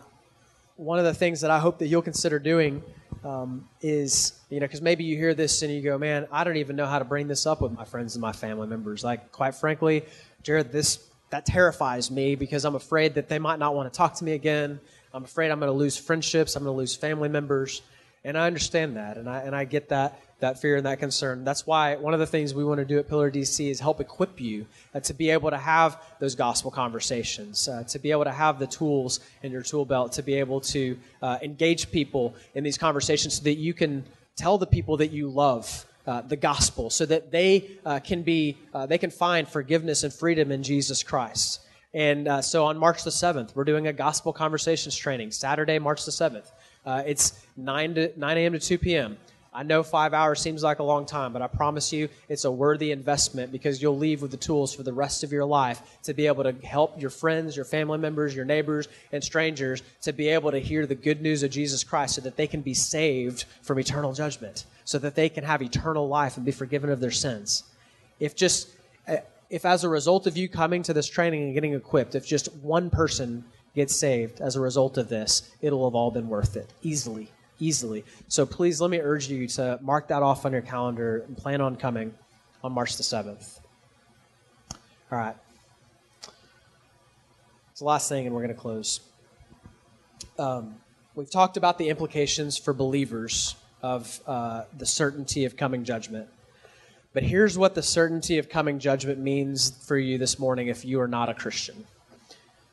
one 0.83 0.99
of 0.99 1.05
the 1.05 1.15
things 1.15 1.41
that 1.43 1.51
I 1.51 1.59
hope 1.59 1.79
that 1.79 1.87
you'll 1.87 2.03
consider 2.03 2.39
doing 2.39 2.83
um, 3.25 3.69
is, 3.81 4.33
you 4.51 4.59
know, 4.59 4.67
because 4.67 4.83
maybe 4.83 5.05
you 5.05 5.17
hear 5.17 5.33
this 5.33 5.63
and 5.63 5.73
you 5.73 5.81
go, 5.81 5.97
man, 5.97 6.27
I 6.33 6.43
don't 6.45 6.57
even 6.57 6.75
know 6.75 6.87
how 6.87 6.99
to 6.99 7.05
bring 7.05 7.29
this 7.29 7.47
up 7.47 7.61
with 7.61 7.73
my 7.73 7.85
friends 7.85 8.17
and 8.17 8.21
my 8.21 8.33
family 8.33 8.67
members. 8.67 9.05
Like, 9.05 9.31
quite 9.31 9.55
frankly, 9.55 10.05
Jared, 10.43 10.73
this 10.73 11.09
that 11.31 11.47
terrifies 11.47 12.11
me 12.11 12.35
because 12.35 12.65
I'm 12.65 12.75
afraid 12.75 13.15
that 13.15 13.29
they 13.29 13.39
might 13.39 13.59
not 13.59 13.75
want 13.75 13.91
to 13.91 13.97
talk 13.97 14.15
to 14.17 14.25
me 14.25 14.33
again. 14.33 14.81
I'm 15.15 15.25
afraid 15.25 15.51
I'm 15.51 15.61
going 15.61 15.73
to 15.73 15.79
lose 15.79 15.97
friendships. 15.97 16.57
I'm 16.57 16.65
going 16.65 16.75
to 16.75 16.79
lose 16.79 16.95
family 16.95 17.29
members, 17.29 17.83
and 18.25 18.37
I 18.37 18.47
understand 18.47 18.97
that, 18.97 19.17
and 19.17 19.29
I 19.29 19.39
and 19.41 19.55
I 19.55 19.65
get 19.65 19.91
that 19.91 20.21
that 20.43 20.61
fear 20.61 20.77
and 20.77 20.85
that 20.85 20.99
concern. 20.99 21.45
That's 21.45 21.67
why 21.67 21.95
one 21.95 22.15
of 22.15 22.21
the 22.21 22.27
things 22.27 22.53
we 22.53 22.65
want 22.65 22.79
to 22.79 22.85
do 22.85 22.99
at 22.99 23.09
Pillar 23.09 23.31
DC 23.31 23.71
is 23.71 23.79
help 23.79 24.01
equip 24.01 24.41
you 24.41 24.67
uh, 24.93 24.99
to 25.01 25.15
be 25.15 25.31
able 25.31 25.51
to 25.51 25.57
have 25.57 26.03
those 26.19 26.35
gospel 26.35 26.71
conversations, 26.71 27.69
uh, 27.69 27.85
to 27.85 27.99
be 28.01 28.11
able 28.11 28.25
to 28.25 28.33
have 28.33 28.59
the 28.59 28.67
tools 28.67 29.21
in 29.45 29.53
your 29.53 29.63
tool 29.63 29.85
belt, 29.85 30.13
to 30.13 30.23
be 30.23 30.35
able 30.35 30.61
to 30.61 30.99
uh, 31.23 31.39
engage 31.43 31.93
people 31.93 32.35
in 32.57 32.65
these 32.65 32.77
conversations 32.77 33.37
so 33.37 33.45
that 33.45 33.55
you 33.55 33.73
can 33.73 34.05
tell 34.35 34.59
the 34.59 34.67
people 34.67 34.97
that 34.97 35.13
you 35.13 35.29
love 35.29 35.87
uh, 36.09 36.21
the 36.23 36.37
gospel 36.37 36.91
so 36.91 37.07
that 37.07 37.31
they 37.31 37.71
uh, 37.87 38.01
can 38.01 38.23
be 38.23 38.57
uh, 38.75 38.85
they 38.85 38.99
can 38.99 39.11
find 39.11 39.47
forgiveness 39.47 40.03
and 40.03 40.13
freedom 40.13 40.51
in 40.51 40.61
jesus 40.61 41.05
christ. 41.05 41.61
And 41.95 42.45
so 42.45 42.65
on 42.65 42.79
march 42.79 43.05
the 43.05 43.11
7th 43.11 43.55
we're 43.55 43.63
doing 43.63 43.87
a 43.87 43.93
gospel 43.93 44.33
conversations 44.33 44.97
training 44.97 45.31
saturday 45.31 45.79
march 45.79 46.05
the 46.05 46.11
7th 46.11 46.51
uh, 46.85 47.05
it's 47.07 47.47
9 47.57 47.95
to 47.95 48.13
9 48.19 48.39
a.m 48.39 48.53
to 48.55 48.59
2 48.59 48.79
p.m 48.79 49.17
I 49.55 49.65
know 49.65 49.83
five 49.83 50.15
hours 50.15 50.41
seems 50.41 50.63
like 50.63 50.79
a 50.79 50.83
long 50.83 51.05
time, 51.05 51.35
but 51.35 51.43
I 51.43 51.47
promise 51.47 51.93
you 51.93 52.09
it's 52.29 52.47
a 52.47 52.51
worthy 52.51 52.91
investment 52.91 53.53
because 53.53 53.83
you'll 53.83 53.99
leave 53.99 54.23
with 54.23 54.31
the 54.31 54.39
tools 54.39 54.75
for 54.75 54.83
the 54.83 54.95
rest 54.95 55.25
of 55.25 55.31
your 55.31 55.45
life 55.45 55.83
to 56.05 56.15
be 56.15 56.27
able 56.27 56.45
to 56.45 56.55
help 56.67 56.99
your 56.99 57.11
friends, 57.11 57.55
your 57.55 57.67
family 57.67 57.99
members, 57.99 58.35
your 58.35 58.47
neighbors, 58.47 58.89
and 59.13 59.23
strangers 59.23 59.83
to 60.03 60.13
be 60.15 60.29
able 60.29 60.51
to 60.51 60.59
hear 60.59 60.87
the 60.87 60.95
good 60.95 61.21
news 61.21 61.43
of 61.43 61.51
Jesus 61.51 61.85
Christ 61.85 62.15
so 62.15 62.23
that 62.23 62.37
they 62.37 62.47
can 62.47 62.63
be 62.63 62.73
saved 62.73 63.45
from 63.61 63.79
eternal 63.79 64.15
judgment, 64.15 64.65
so 64.85 64.99
that 64.99 65.15
they 65.15 65.29
can 65.29 65.45
have 65.45 65.61
eternal 65.61 66.09
life 66.09 66.39
and 66.39 66.47
be 66.47 66.53
forgiven 66.53 66.89
of 66.89 67.01
their 67.01 67.11
sins. 67.11 67.65
If 68.21 68.35
just 68.35 68.71
uh, 69.07 69.17
if 69.51 69.67
as 69.67 69.85
a 69.85 69.89
result 69.89 70.27
of 70.27 70.39
you 70.39 70.49
coming 70.49 70.83
to 70.85 70.95
this 70.95 71.09
training 71.09 71.43
and 71.43 71.53
getting 71.53 71.75
equipped, 71.75 72.15
if 72.15 72.27
just 72.27 72.55
one 72.57 72.89
person 72.89 73.45
gets 73.75 73.95
saved 73.95 74.41
as 74.41 74.57
a 74.57 74.61
result 74.61 74.97
of 74.97 75.11
this, 75.11 75.51
it'll 75.61 75.85
have 75.85 75.95
all 75.95 76.11
been 76.11 76.29
worth 76.29 76.57
it 76.57 76.73
easily 76.83 77.31
easily. 77.59 78.05
So 78.29 78.45
please 78.47 78.81
let 78.81 78.91
me 78.91 79.01
urge 79.01 79.29
you 79.29 79.47
to 79.49 79.79
mark 79.83 80.09
that 80.09 80.23
off 80.23 80.45
on 80.45 80.53
your 80.53 80.63
calendar 80.63 81.25
and 81.27 81.37
plan 81.37 81.61
on 81.61 81.77
coming 81.77 82.15
on 82.63 82.73
March 82.73 82.97
the 82.97 83.03
7th. 83.03 83.61
All 85.11 85.19
right. 85.19 85.37
It's 87.71 87.81
the 87.81 87.87
last 87.87 88.09
thing, 88.09 88.27
and 88.27 88.35
we're 88.35 88.43
going 88.43 88.55
to 88.55 88.61
close. 88.61 89.01
Um, 90.39 90.77
we've 91.15 91.31
talked 91.31 91.57
about 91.57 91.79
the 91.79 91.89
implications 91.89 92.57
for 92.59 92.73
believers 92.73 93.57
of 93.83 94.21
uh, 94.27 94.65
the 94.77 94.87
certainty 94.87 95.45
of 95.45 95.57
coming 95.57 95.85
judgment. 95.85 96.29
But 97.13 97.25
here's 97.25 97.59
what 97.59 97.75
the 97.75 97.83
certainty 97.83 98.39
of 98.39 98.49
coming 98.49 98.79
judgment 98.79 99.19
means 99.19 99.71
for 99.87 99.99
you 99.99 100.17
this 100.17 100.39
morning 100.39 100.69
if 100.69 100.85
you 100.85 101.01
are 101.01 101.09
not 101.09 101.29
a 101.29 101.35
Christian, 101.35 101.85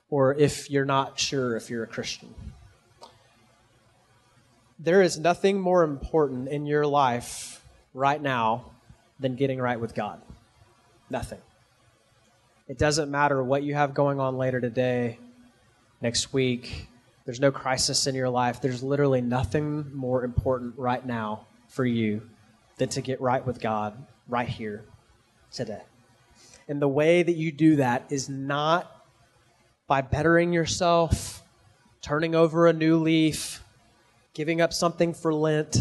or 0.10 0.34
if 0.36 0.70
you're 0.70 0.86
not 0.86 1.20
sure 1.20 1.58
if 1.58 1.70
you're 1.70 1.84
a 1.84 1.88
Christian 1.88 2.34
there 4.80 5.02
is 5.02 5.20
nothing 5.20 5.60
more 5.60 5.84
important 5.84 6.48
in 6.48 6.66
your 6.66 6.88
life 6.88 7.64
right 7.94 8.22
now 8.22 8.72
than 9.20 9.36
getting 9.36 9.60
right 9.60 9.80
with 9.80 9.94
God. 9.94 10.22
Nothing. 11.10 11.40
It 12.68 12.78
doesn't 12.78 13.12
matter 13.12 13.44
what 13.44 13.64
you 13.64 13.74
have 13.74 13.94
going 13.94 14.20
on 14.20 14.38
later 14.38 14.62
today, 14.62 15.20
next 16.02 16.32
week. 16.32 16.88
There's 17.26 17.42
no 17.42 17.52
crisis 17.52 18.08
in 18.08 18.16
your 18.16 18.30
life. 18.30 18.62
There's 18.62 18.82
literally 18.82 19.22
nothing 19.22 19.94
more 19.94 20.24
important 20.24 20.76
right 20.78 21.06
now 21.06 21.48
for 21.68 21.86
you 21.86 22.22
than 22.78 22.90
to 22.90 23.02
get 23.02 23.20
right 23.20 23.46
with 23.46 23.60
God 23.60 24.06
right 24.28 24.48
here 24.48 24.86
today. 25.52 25.82
And 26.68 26.82
the 26.82 26.88
way 26.88 27.22
that 27.22 27.36
you 27.36 27.52
do 27.52 27.78
that 27.78 28.06
is 28.10 28.30
not 28.30 28.90
by 29.88 30.02
bettering 30.02 30.54
yourself, 30.54 31.44
turning 32.02 32.36
over 32.36 32.68
a 32.68 32.74
new 32.74 32.98
leaf, 32.98 33.64
giving 34.34 34.62
up 34.62 34.74
something 34.74 35.14
for 35.14 35.34
Lent. 35.34 35.78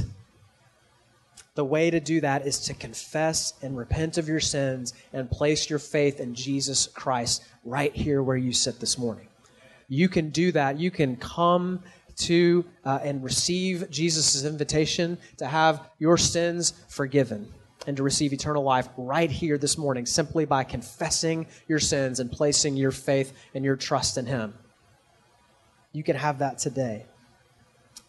The 1.54 1.64
way 1.64 1.90
to 1.90 1.98
do 2.00 2.20
that 2.20 2.46
is 2.46 2.60
to 2.60 2.74
confess 2.74 3.54
and 3.62 3.76
repent 3.76 4.16
of 4.16 4.28
your 4.28 4.40
sins 4.40 4.94
and 5.12 5.30
place 5.30 5.68
your 5.68 5.80
faith 5.80 6.20
in 6.20 6.34
Jesus 6.34 6.86
Christ 6.86 7.44
right 7.64 7.94
here 7.94 8.22
where 8.22 8.36
you 8.36 8.52
sit 8.52 8.78
this 8.78 8.96
morning. 8.96 9.26
You 9.88 10.08
can 10.08 10.30
do 10.30 10.52
that. 10.52 10.78
You 10.78 10.90
can 10.90 11.16
come 11.16 11.82
to 12.18 12.64
uh, 12.84 12.98
and 13.02 13.22
receive 13.22 13.90
Jesus' 13.90 14.44
invitation 14.44 15.18
to 15.38 15.46
have 15.46 15.88
your 15.98 16.16
sins 16.16 16.74
forgiven 16.88 17.52
and 17.86 17.96
to 17.96 18.02
receive 18.02 18.32
eternal 18.32 18.62
life 18.62 18.88
right 18.96 19.30
here 19.30 19.56
this 19.56 19.78
morning 19.78 20.04
simply 20.04 20.44
by 20.44 20.64
confessing 20.64 21.46
your 21.68 21.78
sins 21.78 22.20
and 22.20 22.30
placing 22.30 22.76
your 22.76 22.90
faith 22.90 23.32
and 23.54 23.64
your 23.64 23.76
trust 23.76 24.18
in 24.18 24.26
Him. 24.26 24.54
You 25.92 26.02
can 26.02 26.16
have 26.16 26.40
that 26.40 26.58
today. 26.58 27.06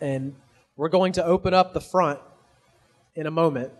And 0.02 0.36
we're 0.78 0.89
going 0.89 1.14
to 1.14 1.26
open 1.26 1.54
up 1.54 1.74
the 1.74 1.82
front 1.82 2.20
in 3.16 3.28
a 3.28 3.32
moment. 3.32 3.72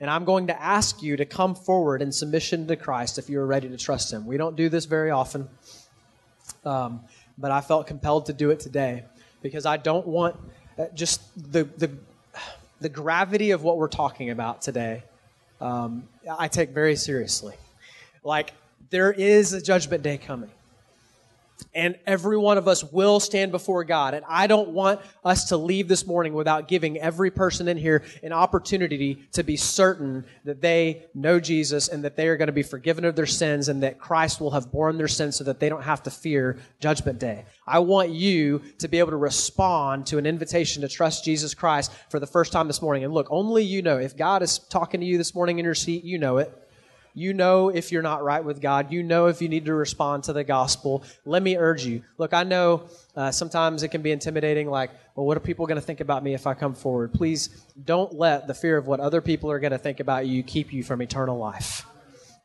And 0.00 0.10
I'm 0.10 0.24
going 0.24 0.46
to 0.48 0.62
ask 0.62 1.02
you 1.02 1.16
to 1.16 1.24
come 1.24 1.54
forward 1.54 2.02
in 2.02 2.12
submission 2.12 2.66
to 2.68 2.76
Christ 2.76 3.18
if 3.18 3.28
you 3.28 3.40
are 3.40 3.46
ready 3.46 3.68
to 3.68 3.76
trust 3.76 4.12
Him. 4.12 4.26
We 4.26 4.36
don't 4.36 4.54
do 4.54 4.68
this 4.68 4.84
very 4.84 5.10
often, 5.10 5.48
um, 6.64 7.00
but 7.36 7.50
I 7.50 7.60
felt 7.60 7.86
compelled 7.86 8.26
to 8.26 8.32
do 8.32 8.50
it 8.50 8.60
today 8.60 9.04
because 9.42 9.66
I 9.66 9.76
don't 9.76 10.06
want 10.06 10.36
uh, 10.78 10.86
just 10.94 11.20
the, 11.52 11.64
the, 11.64 11.90
the 12.80 12.88
gravity 12.88 13.50
of 13.50 13.62
what 13.62 13.76
we're 13.76 13.88
talking 13.88 14.30
about 14.30 14.62
today. 14.62 15.02
Um, 15.60 16.08
I 16.38 16.46
take 16.48 16.70
very 16.70 16.94
seriously. 16.94 17.54
Like, 18.22 18.52
there 18.90 19.12
is 19.12 19.52
a 19.52 19.60
judgment 19.60 20.02
day 20.02 20.18
coming 20.18 20.50
and 21.74 21.98
every 22.06 22.36
one 22.36 22.58
of 22.58 22.68
us 22.68 22.84
will 22.84 23.20
stand 23.20 23.52
before 23.52 23.84
God. 23.84 24.14
And 24.14 24.24
I 24.28 24.46
don't 24.46 24.70
want 24.70 25.00
us 25.24 25.46
to 25.46 25.56
leave 25.56 25.88
this 25.88 26.06
morning 26.06 26.32
without 26.32 26.68
giving 26.68 26.98
every 26.98 27.30
person 27.30 27.68
in 27.68 27.76
here 27.76 28.04
an 28.22 28.32
opportunity 28.32 29.26
to 29.32 29.42
be 29.42 29.56
certain 29.56 30.24
that 30.44 30.60
they 30.60 31.06
know 31.14 31.40
Jesus 31.40 31.88
and 31.88 32.04
that 32.04 32.16
they 32.16 32.28
are 32.28 32.36
going 32.36 32.46
to 32.46 32.52
be 32.52 32.62
forgiven 32.62 33.04
of 33.04 33.16
their 33.16 33.26
sins 33.26 33.68
and 33.68 33.82
that 33.82 33.98
Christ 33.98 34.40
will 34.40 34.50
have 34.52 34.70
borne 34.70 34.98
their 34.98 35.08
sins 35.08 35.36
so 35.36 35.44
that 35.44 35.60
they 35.60 35.68
don't 35.68 35.82
have 35.82 36.02
to 36.04 36.10
fear 36.10 36.58
judgment 36.80 37.18
day. 37.18 37.44
I 37.66 37.80
want 37.80 38.10
you 38.10 38.62
to 38.78 38.88
be 38.88 38.98
able 38.98 39.10
to 39.10 39.16
respond 39.16 40.06
to 40.06 40.18
an 40.18 40.26
invitation 40.26 40.82
to 40.82 40.88
trust 40.88 41.24
Jesus 41.24 41.54
Christ 41.54 41.92
for 42.08 42.20
the 42.20 42.26
first 42.26 42.52
time 42.52 42.66
this 42.66 42.82
morning. 42.82 43.04
And 43.04 43.12
look, 43.12 43.28
only 43.30 43.62
you 43.64 43.82
know. 43.82 43.98
If 43.98 44.16
God 44.16 44.42
is 44.42 44.58
talking 44.58 45.00
to 45.00 45.06
you 45.06 45.18
this 45.18 45.34
morning 45.34 45.58
in 45.58 45.64
your 45.64 45.74
seat, 45.74 46.04
you 46.04 46.18
know 46.18 46.38
it. 46.38 46.67
You 47.18 47.34
know 47.34 47.68
if 47.68 47.90
you're 47.90 48.00
not 48.00 48.22
right 48.22 48.44
with 48.44 48.60
God. 48.60 48.92
You 48.92 49.02
know 49.02 49.26
if 49.26 49.42
you 49.42 49.48
need 49.48 49.64
to 49.64 49.74
respond 49.74 50.22
to 50.24 50.32
the 50.32 50.44
gospel. 50.44 51.02
Let 51.24 51.42
me 51.42 51.56
urge 51.56 51.84
you. 51.84 52.04
Look, 52.16 52.32
I 52.32 52.44
know 52.44 52.84
uh, 53.16 53.32
sometimes 53.32 53.82
it 53.82 53.88
can 53.88 54.02
be 54.02 54.12
intimidating, 54.12 54.70
like, 54.70 54.90
well, 55.16 55.26
what 55.26 55.36
are 55.36 55.40
people 55.40 55.66
going 55.66 55.80
to 55.80 55.84
think 55.84 55.98
about 55.98 56.22
me 56.22 56.34
if 56.34 56.46
I 56.46 56.54
come 56.54 56.74
forward? 56.74 57.12
Please 57.12 57.48
don't 57.84 58.14
let 58.14 58.46
the 58.46 58.54
fear 58.54 58.76
of 58.76 58.86
what 58.86 59.00
other 59.00 59.20
people 59.20 59.50
are 59.50 59.58
going 59.58 59.72
to 59.72 59.78
think 59.78 59.98
about 59.98 60.28
you 60.28 60.44
keep 60.44 60.72
you 60.72 60.84
from 60.84 61.02
eternal 61.02 61.36
life. 61.36 61.84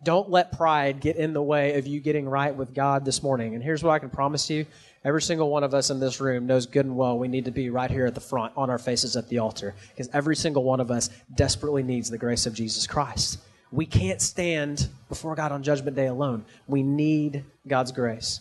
Don't 0.03 0.31
let 0.31 0.51
pride 0.51 0.99
get 0.99 1.17
in 1.17 1.33
the 1.33 1.41
way 1.41 1.77
of 1.77 1.85
you 1.85 1.99
getting 1.99 2.27
right 2.27 2.55
with 2.55 2.73
God 2.73 3.05
this 3.05 3.21
morning. 3.21 3.53
And 3.53 3.63
here's 3.63 3.83
what 3.83 3.91
I 3.91 3.99
can 3.99 4.09
promise 4.09 4.49
you 4.49 4.65
every 5.05 5.21
single 5.21 5.51
one 5.51 5.63
of 5.63 5.75
us 5.75 5.91
in 5.91 5.99
this 5.99 6.19
room 6.19 6.47
knows 6.47 6.65
good 6.65 6.85
and 6.85 6.95
well 6.95 7.19
we 7.19 7.27
need 7.27 7.45
to 7.45 7.51
be 7.51 7.69
right 7.69 7.91
here 7.91 8.05
at 8.05 8.15
the 8.15 8.21
front 8.21 8.53
on 8.55 8.69
our 8.69 8.77
faces 8.79 9.17
at 9.17 9.27
the 9.27 9.37
altar 9.37 9.75
because 9.89 10.09
every 10.13 10.35
single 10.35 10.63
one 10.63 10.79
of 10.79 10.89
us 10.89 11.09
desperately 11.35 11.83
needs 11.83 12.09
the 12.09 12.17
grace 12.17 12.45
of 12.45 12.53
Jesus 12.53 12.87
Christ. 12.87 13.37
We 13.73 13.87
can't 13.87 14.21
stand 14.21 14.87
before 15.09 15.33
God 15.33 15.51
on 15.51 15.63
Judgment 15.63 15.95
Day 15.95 16.05
alone. 16.05 16.45
We 16.67 16.83
need 16.83 17.43
God's 17.67 17.91
grace. 17.91 18.39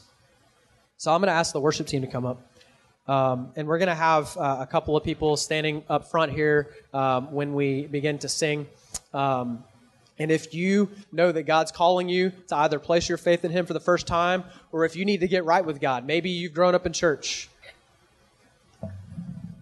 So 0.99 1.11
I'm 1.11 1.23
going 1.23 1.29
to 1.29 1.33
ask 1.33 1.55
the 1.55 1.61
worship 1.61 1.87
team 1.87 2.03
to 2.03 2.07
come 2.07 2.27
up. 2.27 2.43
Um, 3.09 3.51
and 3.57 3.67
we're 3.67 3.79
going 3.79 3.89
to 3.89 3.95
have 3.95 4.37
uh, 4.37 4.59
a 4.61 4.67
couple 4.67 4.95
of 4.95 5.03
people 5.03 5.39
standing 5.39 5.85
up 5.89 6.11
front 6.11 6.33
here 6.33 6.69
um, 6.93 7.33
when 7.33 7.55
we 7.55 7.87
begin 7.87 8.19
to 8.19 8.29
sing. 8.29 8.67
Um, 9.15 9.65
and 10.19 10.31
if 10.31 10.53
you 10.53 10.91
know 11.13 11.33
that 11.33 11.45
God's 11.45 11.73
calling 11.73 12.11
you 12.11 12.31
to 12.49 12.57
either 12.57 12.79
place 12.79 13.09
your 13.09 13.17
faith 13.17 13.43
in 13.43 13.51
Him 13.51 13.65
for 13.65 13.73
the 13.73 13.81
first 13.81 14.07
time, 14.07 14.45
or 14.71 14.85
if 14.85 14.97
you 14.97 15.07
need 15.07 15.21
to 15.21 15.29
get 15.29 15.47
right 15.47 15.65
with 15.65 15.81
God, 15.81 16.05
maybe 16.05 16.29
you've 16.29 16.53
grown 16.53 16.75
up 16.75 16.85
in 16.85 16.93
church, 16.93 17.49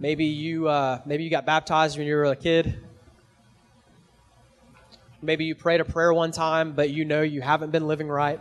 maybe 0.01 0.25
you 0.25 0.67
uh, 0.67 1.01
maybe 1.07 1.23
you 1.23 1.31
got 1.31 1.47
baptized 1.47 1.97
when 1.97 2.09
you 2.09 2.17
were 2.17 2.25
a 2.25 2.35
kid, 2.35 2.77
Maybe 5.23 5.45
you 5.45 5.55
prayed 5.55 5.81
a 5.81 5.85
prayer 5.85 6.13
one 6.15 6.33
time, 6.33 6.73
but 6.73 6.91
you 6.91 7.05
know 7.05 7.21
you 7.21 7.43
haven't 7.43 7.71
been 7.71 7.87
living 7.87 8.09
right. 8.09 8.41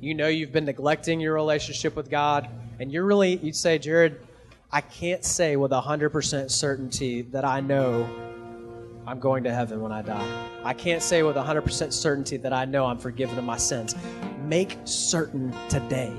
You 0.00 0.14
know 0.14 0.28
you've 0.28 0.52
been 0.52 0.66
neglecting 0.66 1.18
your 1.18 1.34
relationship 1.34 1.96
with 1.96 2.08
God. 2.08 2.48
And 2.78 2.92
you're 2.92 3.04
really, 3.04 3.36
you'd 3.36 3.56
say, 3.56 3.78
Jared, 3.78 4.20
I 4.70 4.80
can't 4.80 5.24
say 5.24 5.56
with 5.56 5.72
100% 5.72 6.50
certainty 6.50 7.22
that 7.22 7.44
I 7.44 7.60
know 7.60 8.08
I'm 9.06 9.18
going 9.18 9.44
to 9.44 9.52
heaven 9.52 9.80
when 9.80 9.90
I 9.92 10.02
die. 10.02 10.48
I 10.62 10.74
can't 10.74 11.02
say 11.02 11.22
with 11.22 11.36
100% 11.36 11.92
certainty 11.92 12.36
that 12.38 12.52
I 12.52 12.64
know 12.64 12.86
I'm 12.86 12.98
forgiven 12.98 13.38
of 13.38 13.44
my 13.44 13.56
sins. 13.56 13.96
Make 14.44 14.78
certain 14.84 15.52
today. 15.68 16.12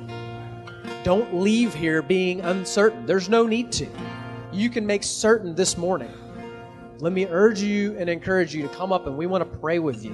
Don't 1.04 1.36
leave 1.36 1.74
here 1.74 2.02
being 2.02 2.42
uncertain. 2.42 3.06
There's 3.06 3.30
no 3.30 3.48
need 3.48 3.72
to. 3.74 3.88
You 4.52 4.70
can 4.70 4.86
make 4.86 5.04
certain 5.04 5.56
this 5.56 5.78
morning 5.78 6.12
let 7.00 7.14
me 7.14 7.28
urge 7.28 7.62
you 7.62 7.96
and 8.00 8.10
encourage 8.10 8.56
you 8.56 8.64
to 8.64 8.70
come 8.70 8.92
up 8.92 9.06
and 9.06 9.16
we 9.16 9.28
want 9.28 9.52
to 9.52 9.60
pray 9.60 9.78
with 9.78 10.04
you. 10.04 10.14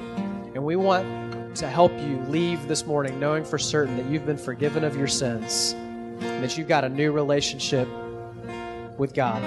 And 0.53 0.63
we 0.63 0.75
want 0.75 1.55
to 1.55 1.69
help 1.69 1.93
you 1.93 2.19
leave 2.27 2.67
this 2.67 2.85
morning 2.85 3.19
knowing 3.19 3.45
for 3.45 3.57
certain 3.57 3.95
that 3.97 4.05
you've 4.07 4.25
been 4.25 4.37
forgiven 4.37 4.83
of 4.83 4.97
your 4.97 5.07
sins 5.07 5.73
and 5.73 6.43
that 6.43 6.57
you've 6.57 6.67
got 6.67 6.83
a 6.83 6.89
new 6.89 7.13
relationship 7.13 7.87
with 8.97 9.13
God. 9.13 9.41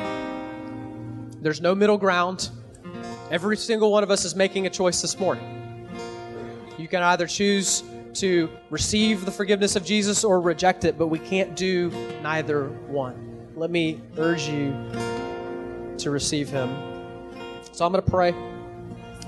There's 1.43 1.61
no 1.61 1.74
middle 1.74 1.99
ground. 1.99 2.49
Every 3.30 3.57
single 3.59 3.93
one 3.93 4.03
of 4.03 4.11
us 4.11 4.24
is 4.24 4.34
making 4.34 4.66
a 4.66 4.70
choice 4.70 5.03
this 5.03 5.18
morning. 5.18 5.89
You 6.78 6.89
can 6.89 7.03
either 7.03 7.26
choose 7.26 7.82
to 8.14 8.49
receive 8.70 9.26
the 9.26 9.30
forgiveness 9.30 9.76
of 9.76 9.84
Jesus 9.84 10.24
or 10.24 10.41
reject 10.41 10.84
it, 10.84 10.97
but 10.97 11.09
we 11.09 11.18
can't 11.18 11.55
do 11.55 11.91
neither 12.22 12.68
one. 12.68 13.49
Let 13.57 13.70
me 13.70 14.01
urge 14.16 14.49
you 14.49 14.74
to 15.99 16.11
receive 16.11 16.49
Him 16.49 16.96
So 17.77 17.85
I'm 17.85 17.93
going 17.93 18.03
to 18.03 18.11
pray, 18.11 18.35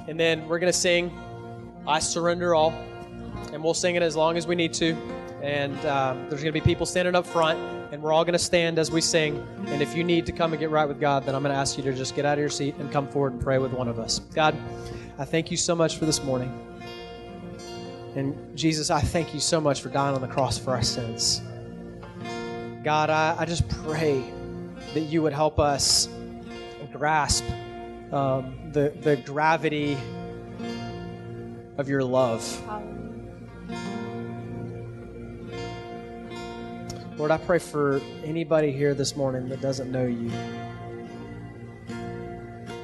and 0.08 0.18
then 0.18 0.48
we're 0.48 0.58
going 0.58 0.72
to 0.72 0.78
sing 0.78 1.12
I 1.86 1.98
Surrender 1.98 2.54
All, 2.54 2.70
and 3.52 3.62
we'll 3.62 3.74
sing 3.74 3.94
it 3.94 4.02
as 4.02 4.16
long 4.16 4.38
as 4.38 4.46
we 4.46 4.54
need 4.54 4.72
to. 4.72 4.94
And 5.42 5.76
um, 5.84 6.30
there's 6.30 6.40
going 6.40 6.54
to 6.54 6.58
be 6.58 6.62
people 6.62 6.86
standing 6.86 7.14
up 7.14 7.26
front, 7.26 7.58
and 7.92 8.02
we're 8.02 8.10
all 8.10 8.24
going 8.24 8.32
to 8.32 8.38
stand 8.38 8.78
as 8.78 8.90
we 8.90 9.02
sing. 9.02 9.46
And 9.66 9.82
if 9.82 9.94
you 9.94 10.02
need 10.02 10.24
to 10.24 10.32
come 10.32 10.54
and 10.54 10.58
get 10.58 10.70
right 10.70 10.88
with 10.88 10.98
God, 10.98 11.26
then 11.26 11.34
I'm 11.34 11.42
going 11.42 11.52
to 11.52 11.60
ask 11.60 11.76
you 11.76 11.84
to 11.84 11.92
just 11.92 12.16
get 12.16 12.24
out 12.24 12.38
of 12.38 12.38
your 12.38 12.48
seat 12.48 12.74
and 12.78 12.90
come 12.90 13.06
forward 13.06 13.34
and 13.34 13.42
pray 13.42 13.58
with 13.58 13.74
one 13.74 13.86
of 13.86 13.98
us. 13.98 14.20
God, 14.34 14.56
I 15.18 15.26
thank 15.26 15.50
you 15.50 15.58
so 15.58 15.74
much 15.74 15.98
for 15.98 16.06
this 16.06 16.24
morning. 16.24 16.50
And 18.16 18.56
Jesus, 18.56 18.90
I 18.90 19.02
thank 19.02 19.34
you 19.34 19.40
so 19.40 19.60
much 19.60 19.82
for 19.82 19.90
dying 19.90 20.14
on 20.14 20.22
the 20.22 20.26
cross 20.26 20.56
for 20.56 20.70
our 20.70 20.82
sins. 20.82 21.42
God, 22.82 23.10
I, 23.10 23.36
I 23.38 23.44
just 23.44 23.68
pray 23.84 24.24
that 24.94 25.00
you 25.00 25.20
would 25.20 25.34
help 25.34 25.58
us 25.58 26.08
grasp 26.94 27.44
um, 28.12 28.70
the, 28.72 28.92
the 29.02 29.16
gravity 29.16 29.96
of 31.76 31.88
your 31.88 32.02
love. 32.04 32.42
Lord, 37.16 37.30
I 37.32 37.38
pray 37.38 37.58
for 37.58 38.00
anybody 38.22 38.70
here 38.70 38.94
this 38.94 39.16
morning 39.16 39.48
that 39.48 39.60
doesn't 39.60 39.90
know 39.90 40.06
you. 40.06 40.30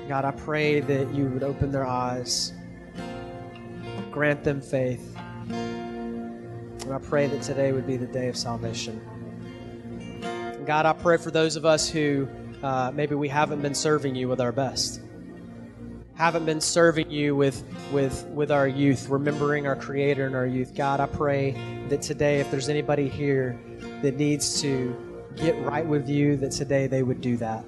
God, 0.09 0.25
I 0.25 0.33
pray 0.33 0.81
that 0.81 1.15
you 1.15 1.27
would 1.27 1.43
open 1.43 1.71
their 1.71 1.87
eyes, 1.87 2.53
grant 4.11 4.45
them 4.45 4.61
faith. 4.61 5.17
And 5.49 6.93
I 6.93 6.99
pray 6.99 7.29
that 7.29 7.43
today 7.43 7.73
would 7.73 7.87
be 7.87 7.97
the 7.97 8.07
day 8.07 8.29
of 8.29 8.37
salvation. 8.37 9.01
God, 10.67 10.85
I 10.85 10.93
pray 10.93 11.17
for 11.17 11.31
those 11.31 11.57
of 11.57 11.65
us 11.65 11.89
who 11.89 12.29
uh, 12.63 12.91
maybe 12.95 13.15
we 13.15 13.29
haven't 13.29 13.63
been 13.63 13.75
serving 13.75 14.15
you 14.15 14.29
with 14.29 14.41
our 14.41 14.53
best, 14.53 15.01
haven't 16.17 16.47
been 16.47 16.61
serving 16.61 17.11
you 17.11 17.35
with, 17.35 17.65
with, 17.93 18.25
with 18.27 18.51
our 18.51 18.69
youth, 18.69 19.09
remembering 19.09 19.67
our 19.67 19.75
Creator 19.75 20.27
and 20.27 20.37
our 20.37 20.47
youth. 20.47 20.75
God, 20.75 21.01
I 21.01 21.07
pray 21.07 21.57
that 21.89 22.03
today, 22.03 22.41
if 22.41 22.51
there's 22.51 22.69
anybody 22.69 23.09
here 23.09 23.59
that 24.03 24.17
needs 24.17 24.61
to 24.63 24.97
get 25.37 25.61
right 25.65 25.85
with 25.85 26.09
you, 26.09 26.37
that 26.37 26.53
today 26.53 26.87
they 26.87 27.03
would 27.03 27.21
do 27.21 27.37
that. 27.39 27.65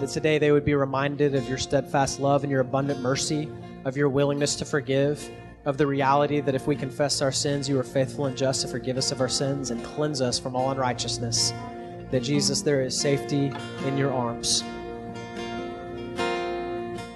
That 0.00 0.10
today 0.10 0.38
they 0.38 0.52
would 0.52 0.64
be 0.64 0.74
reminded 0.74 1.34
of 1.34 1.48
your 1.48 1.56
steadfast 1.56 2.20
love 2.20 2.42
and 2.44 2.50
your 2.50 2.60
abundant 2.60 3.00
mercy, 3.00 3.48
of 3.86 3.96
your 3.96 4.10
willingness 4.10 4.54
to 4.56 4.66
forgive, 4.66 5.30
of 5.64 5.78
the 5.78 5.86
reality 5.86 6.40
that 6.40 6.54
if 6.54 6.66
we 6.66 6.76
confess 6.76 7.22
our 7.22 7.32
sins, 7.32 7.68
you 7.68 7.78
are 7.78 7.84
faithful 7.84 8.26
and 8.26 8.36
just 8.36 8.62
to 8.62 8.68
forgive 8.68 8.98
us 8.98 9.12
of 9.12 9.20
our 9.20 9.28
sins 9.28 9.70
and 9.70 9.82
cleanse 9.82 10.20
us 10.20 10.38
from 10.38 10.54
all 10.54 10.70
unrighteousness. 10.70 11.52
That 12.10 12.22
Jesus, 12.22 12.60
there 12.60 12.82
is 12.82 13.00
safety 13.00 13.50
in 13.86 13.96
your 13.96 14.12
arms. 14.12 14.62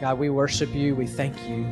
God, 0.06 0.20
we 0.20 0.30
worship 0.30 0.72
you. 0.72 0.94
We 0.94 1.08
thank 1.08 1.34
you 1.48 1.66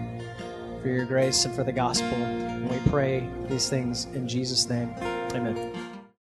for 0.82 0.88
your 0.88 1.04
grace 1.04 1.44
and 1.44 1.54
for 1.54 1.62
the 1.62 1.70
gospel. 1.70 2.08
And 2.14 2.68
we 2.68 2.78
pray 2.90 3.28
these 3.48 3.68
things 3.68 4.06
in 4.06 4.26
Jesus' 4.26 4.68
name. 4.68 4.92
Amen. 5.34 5.83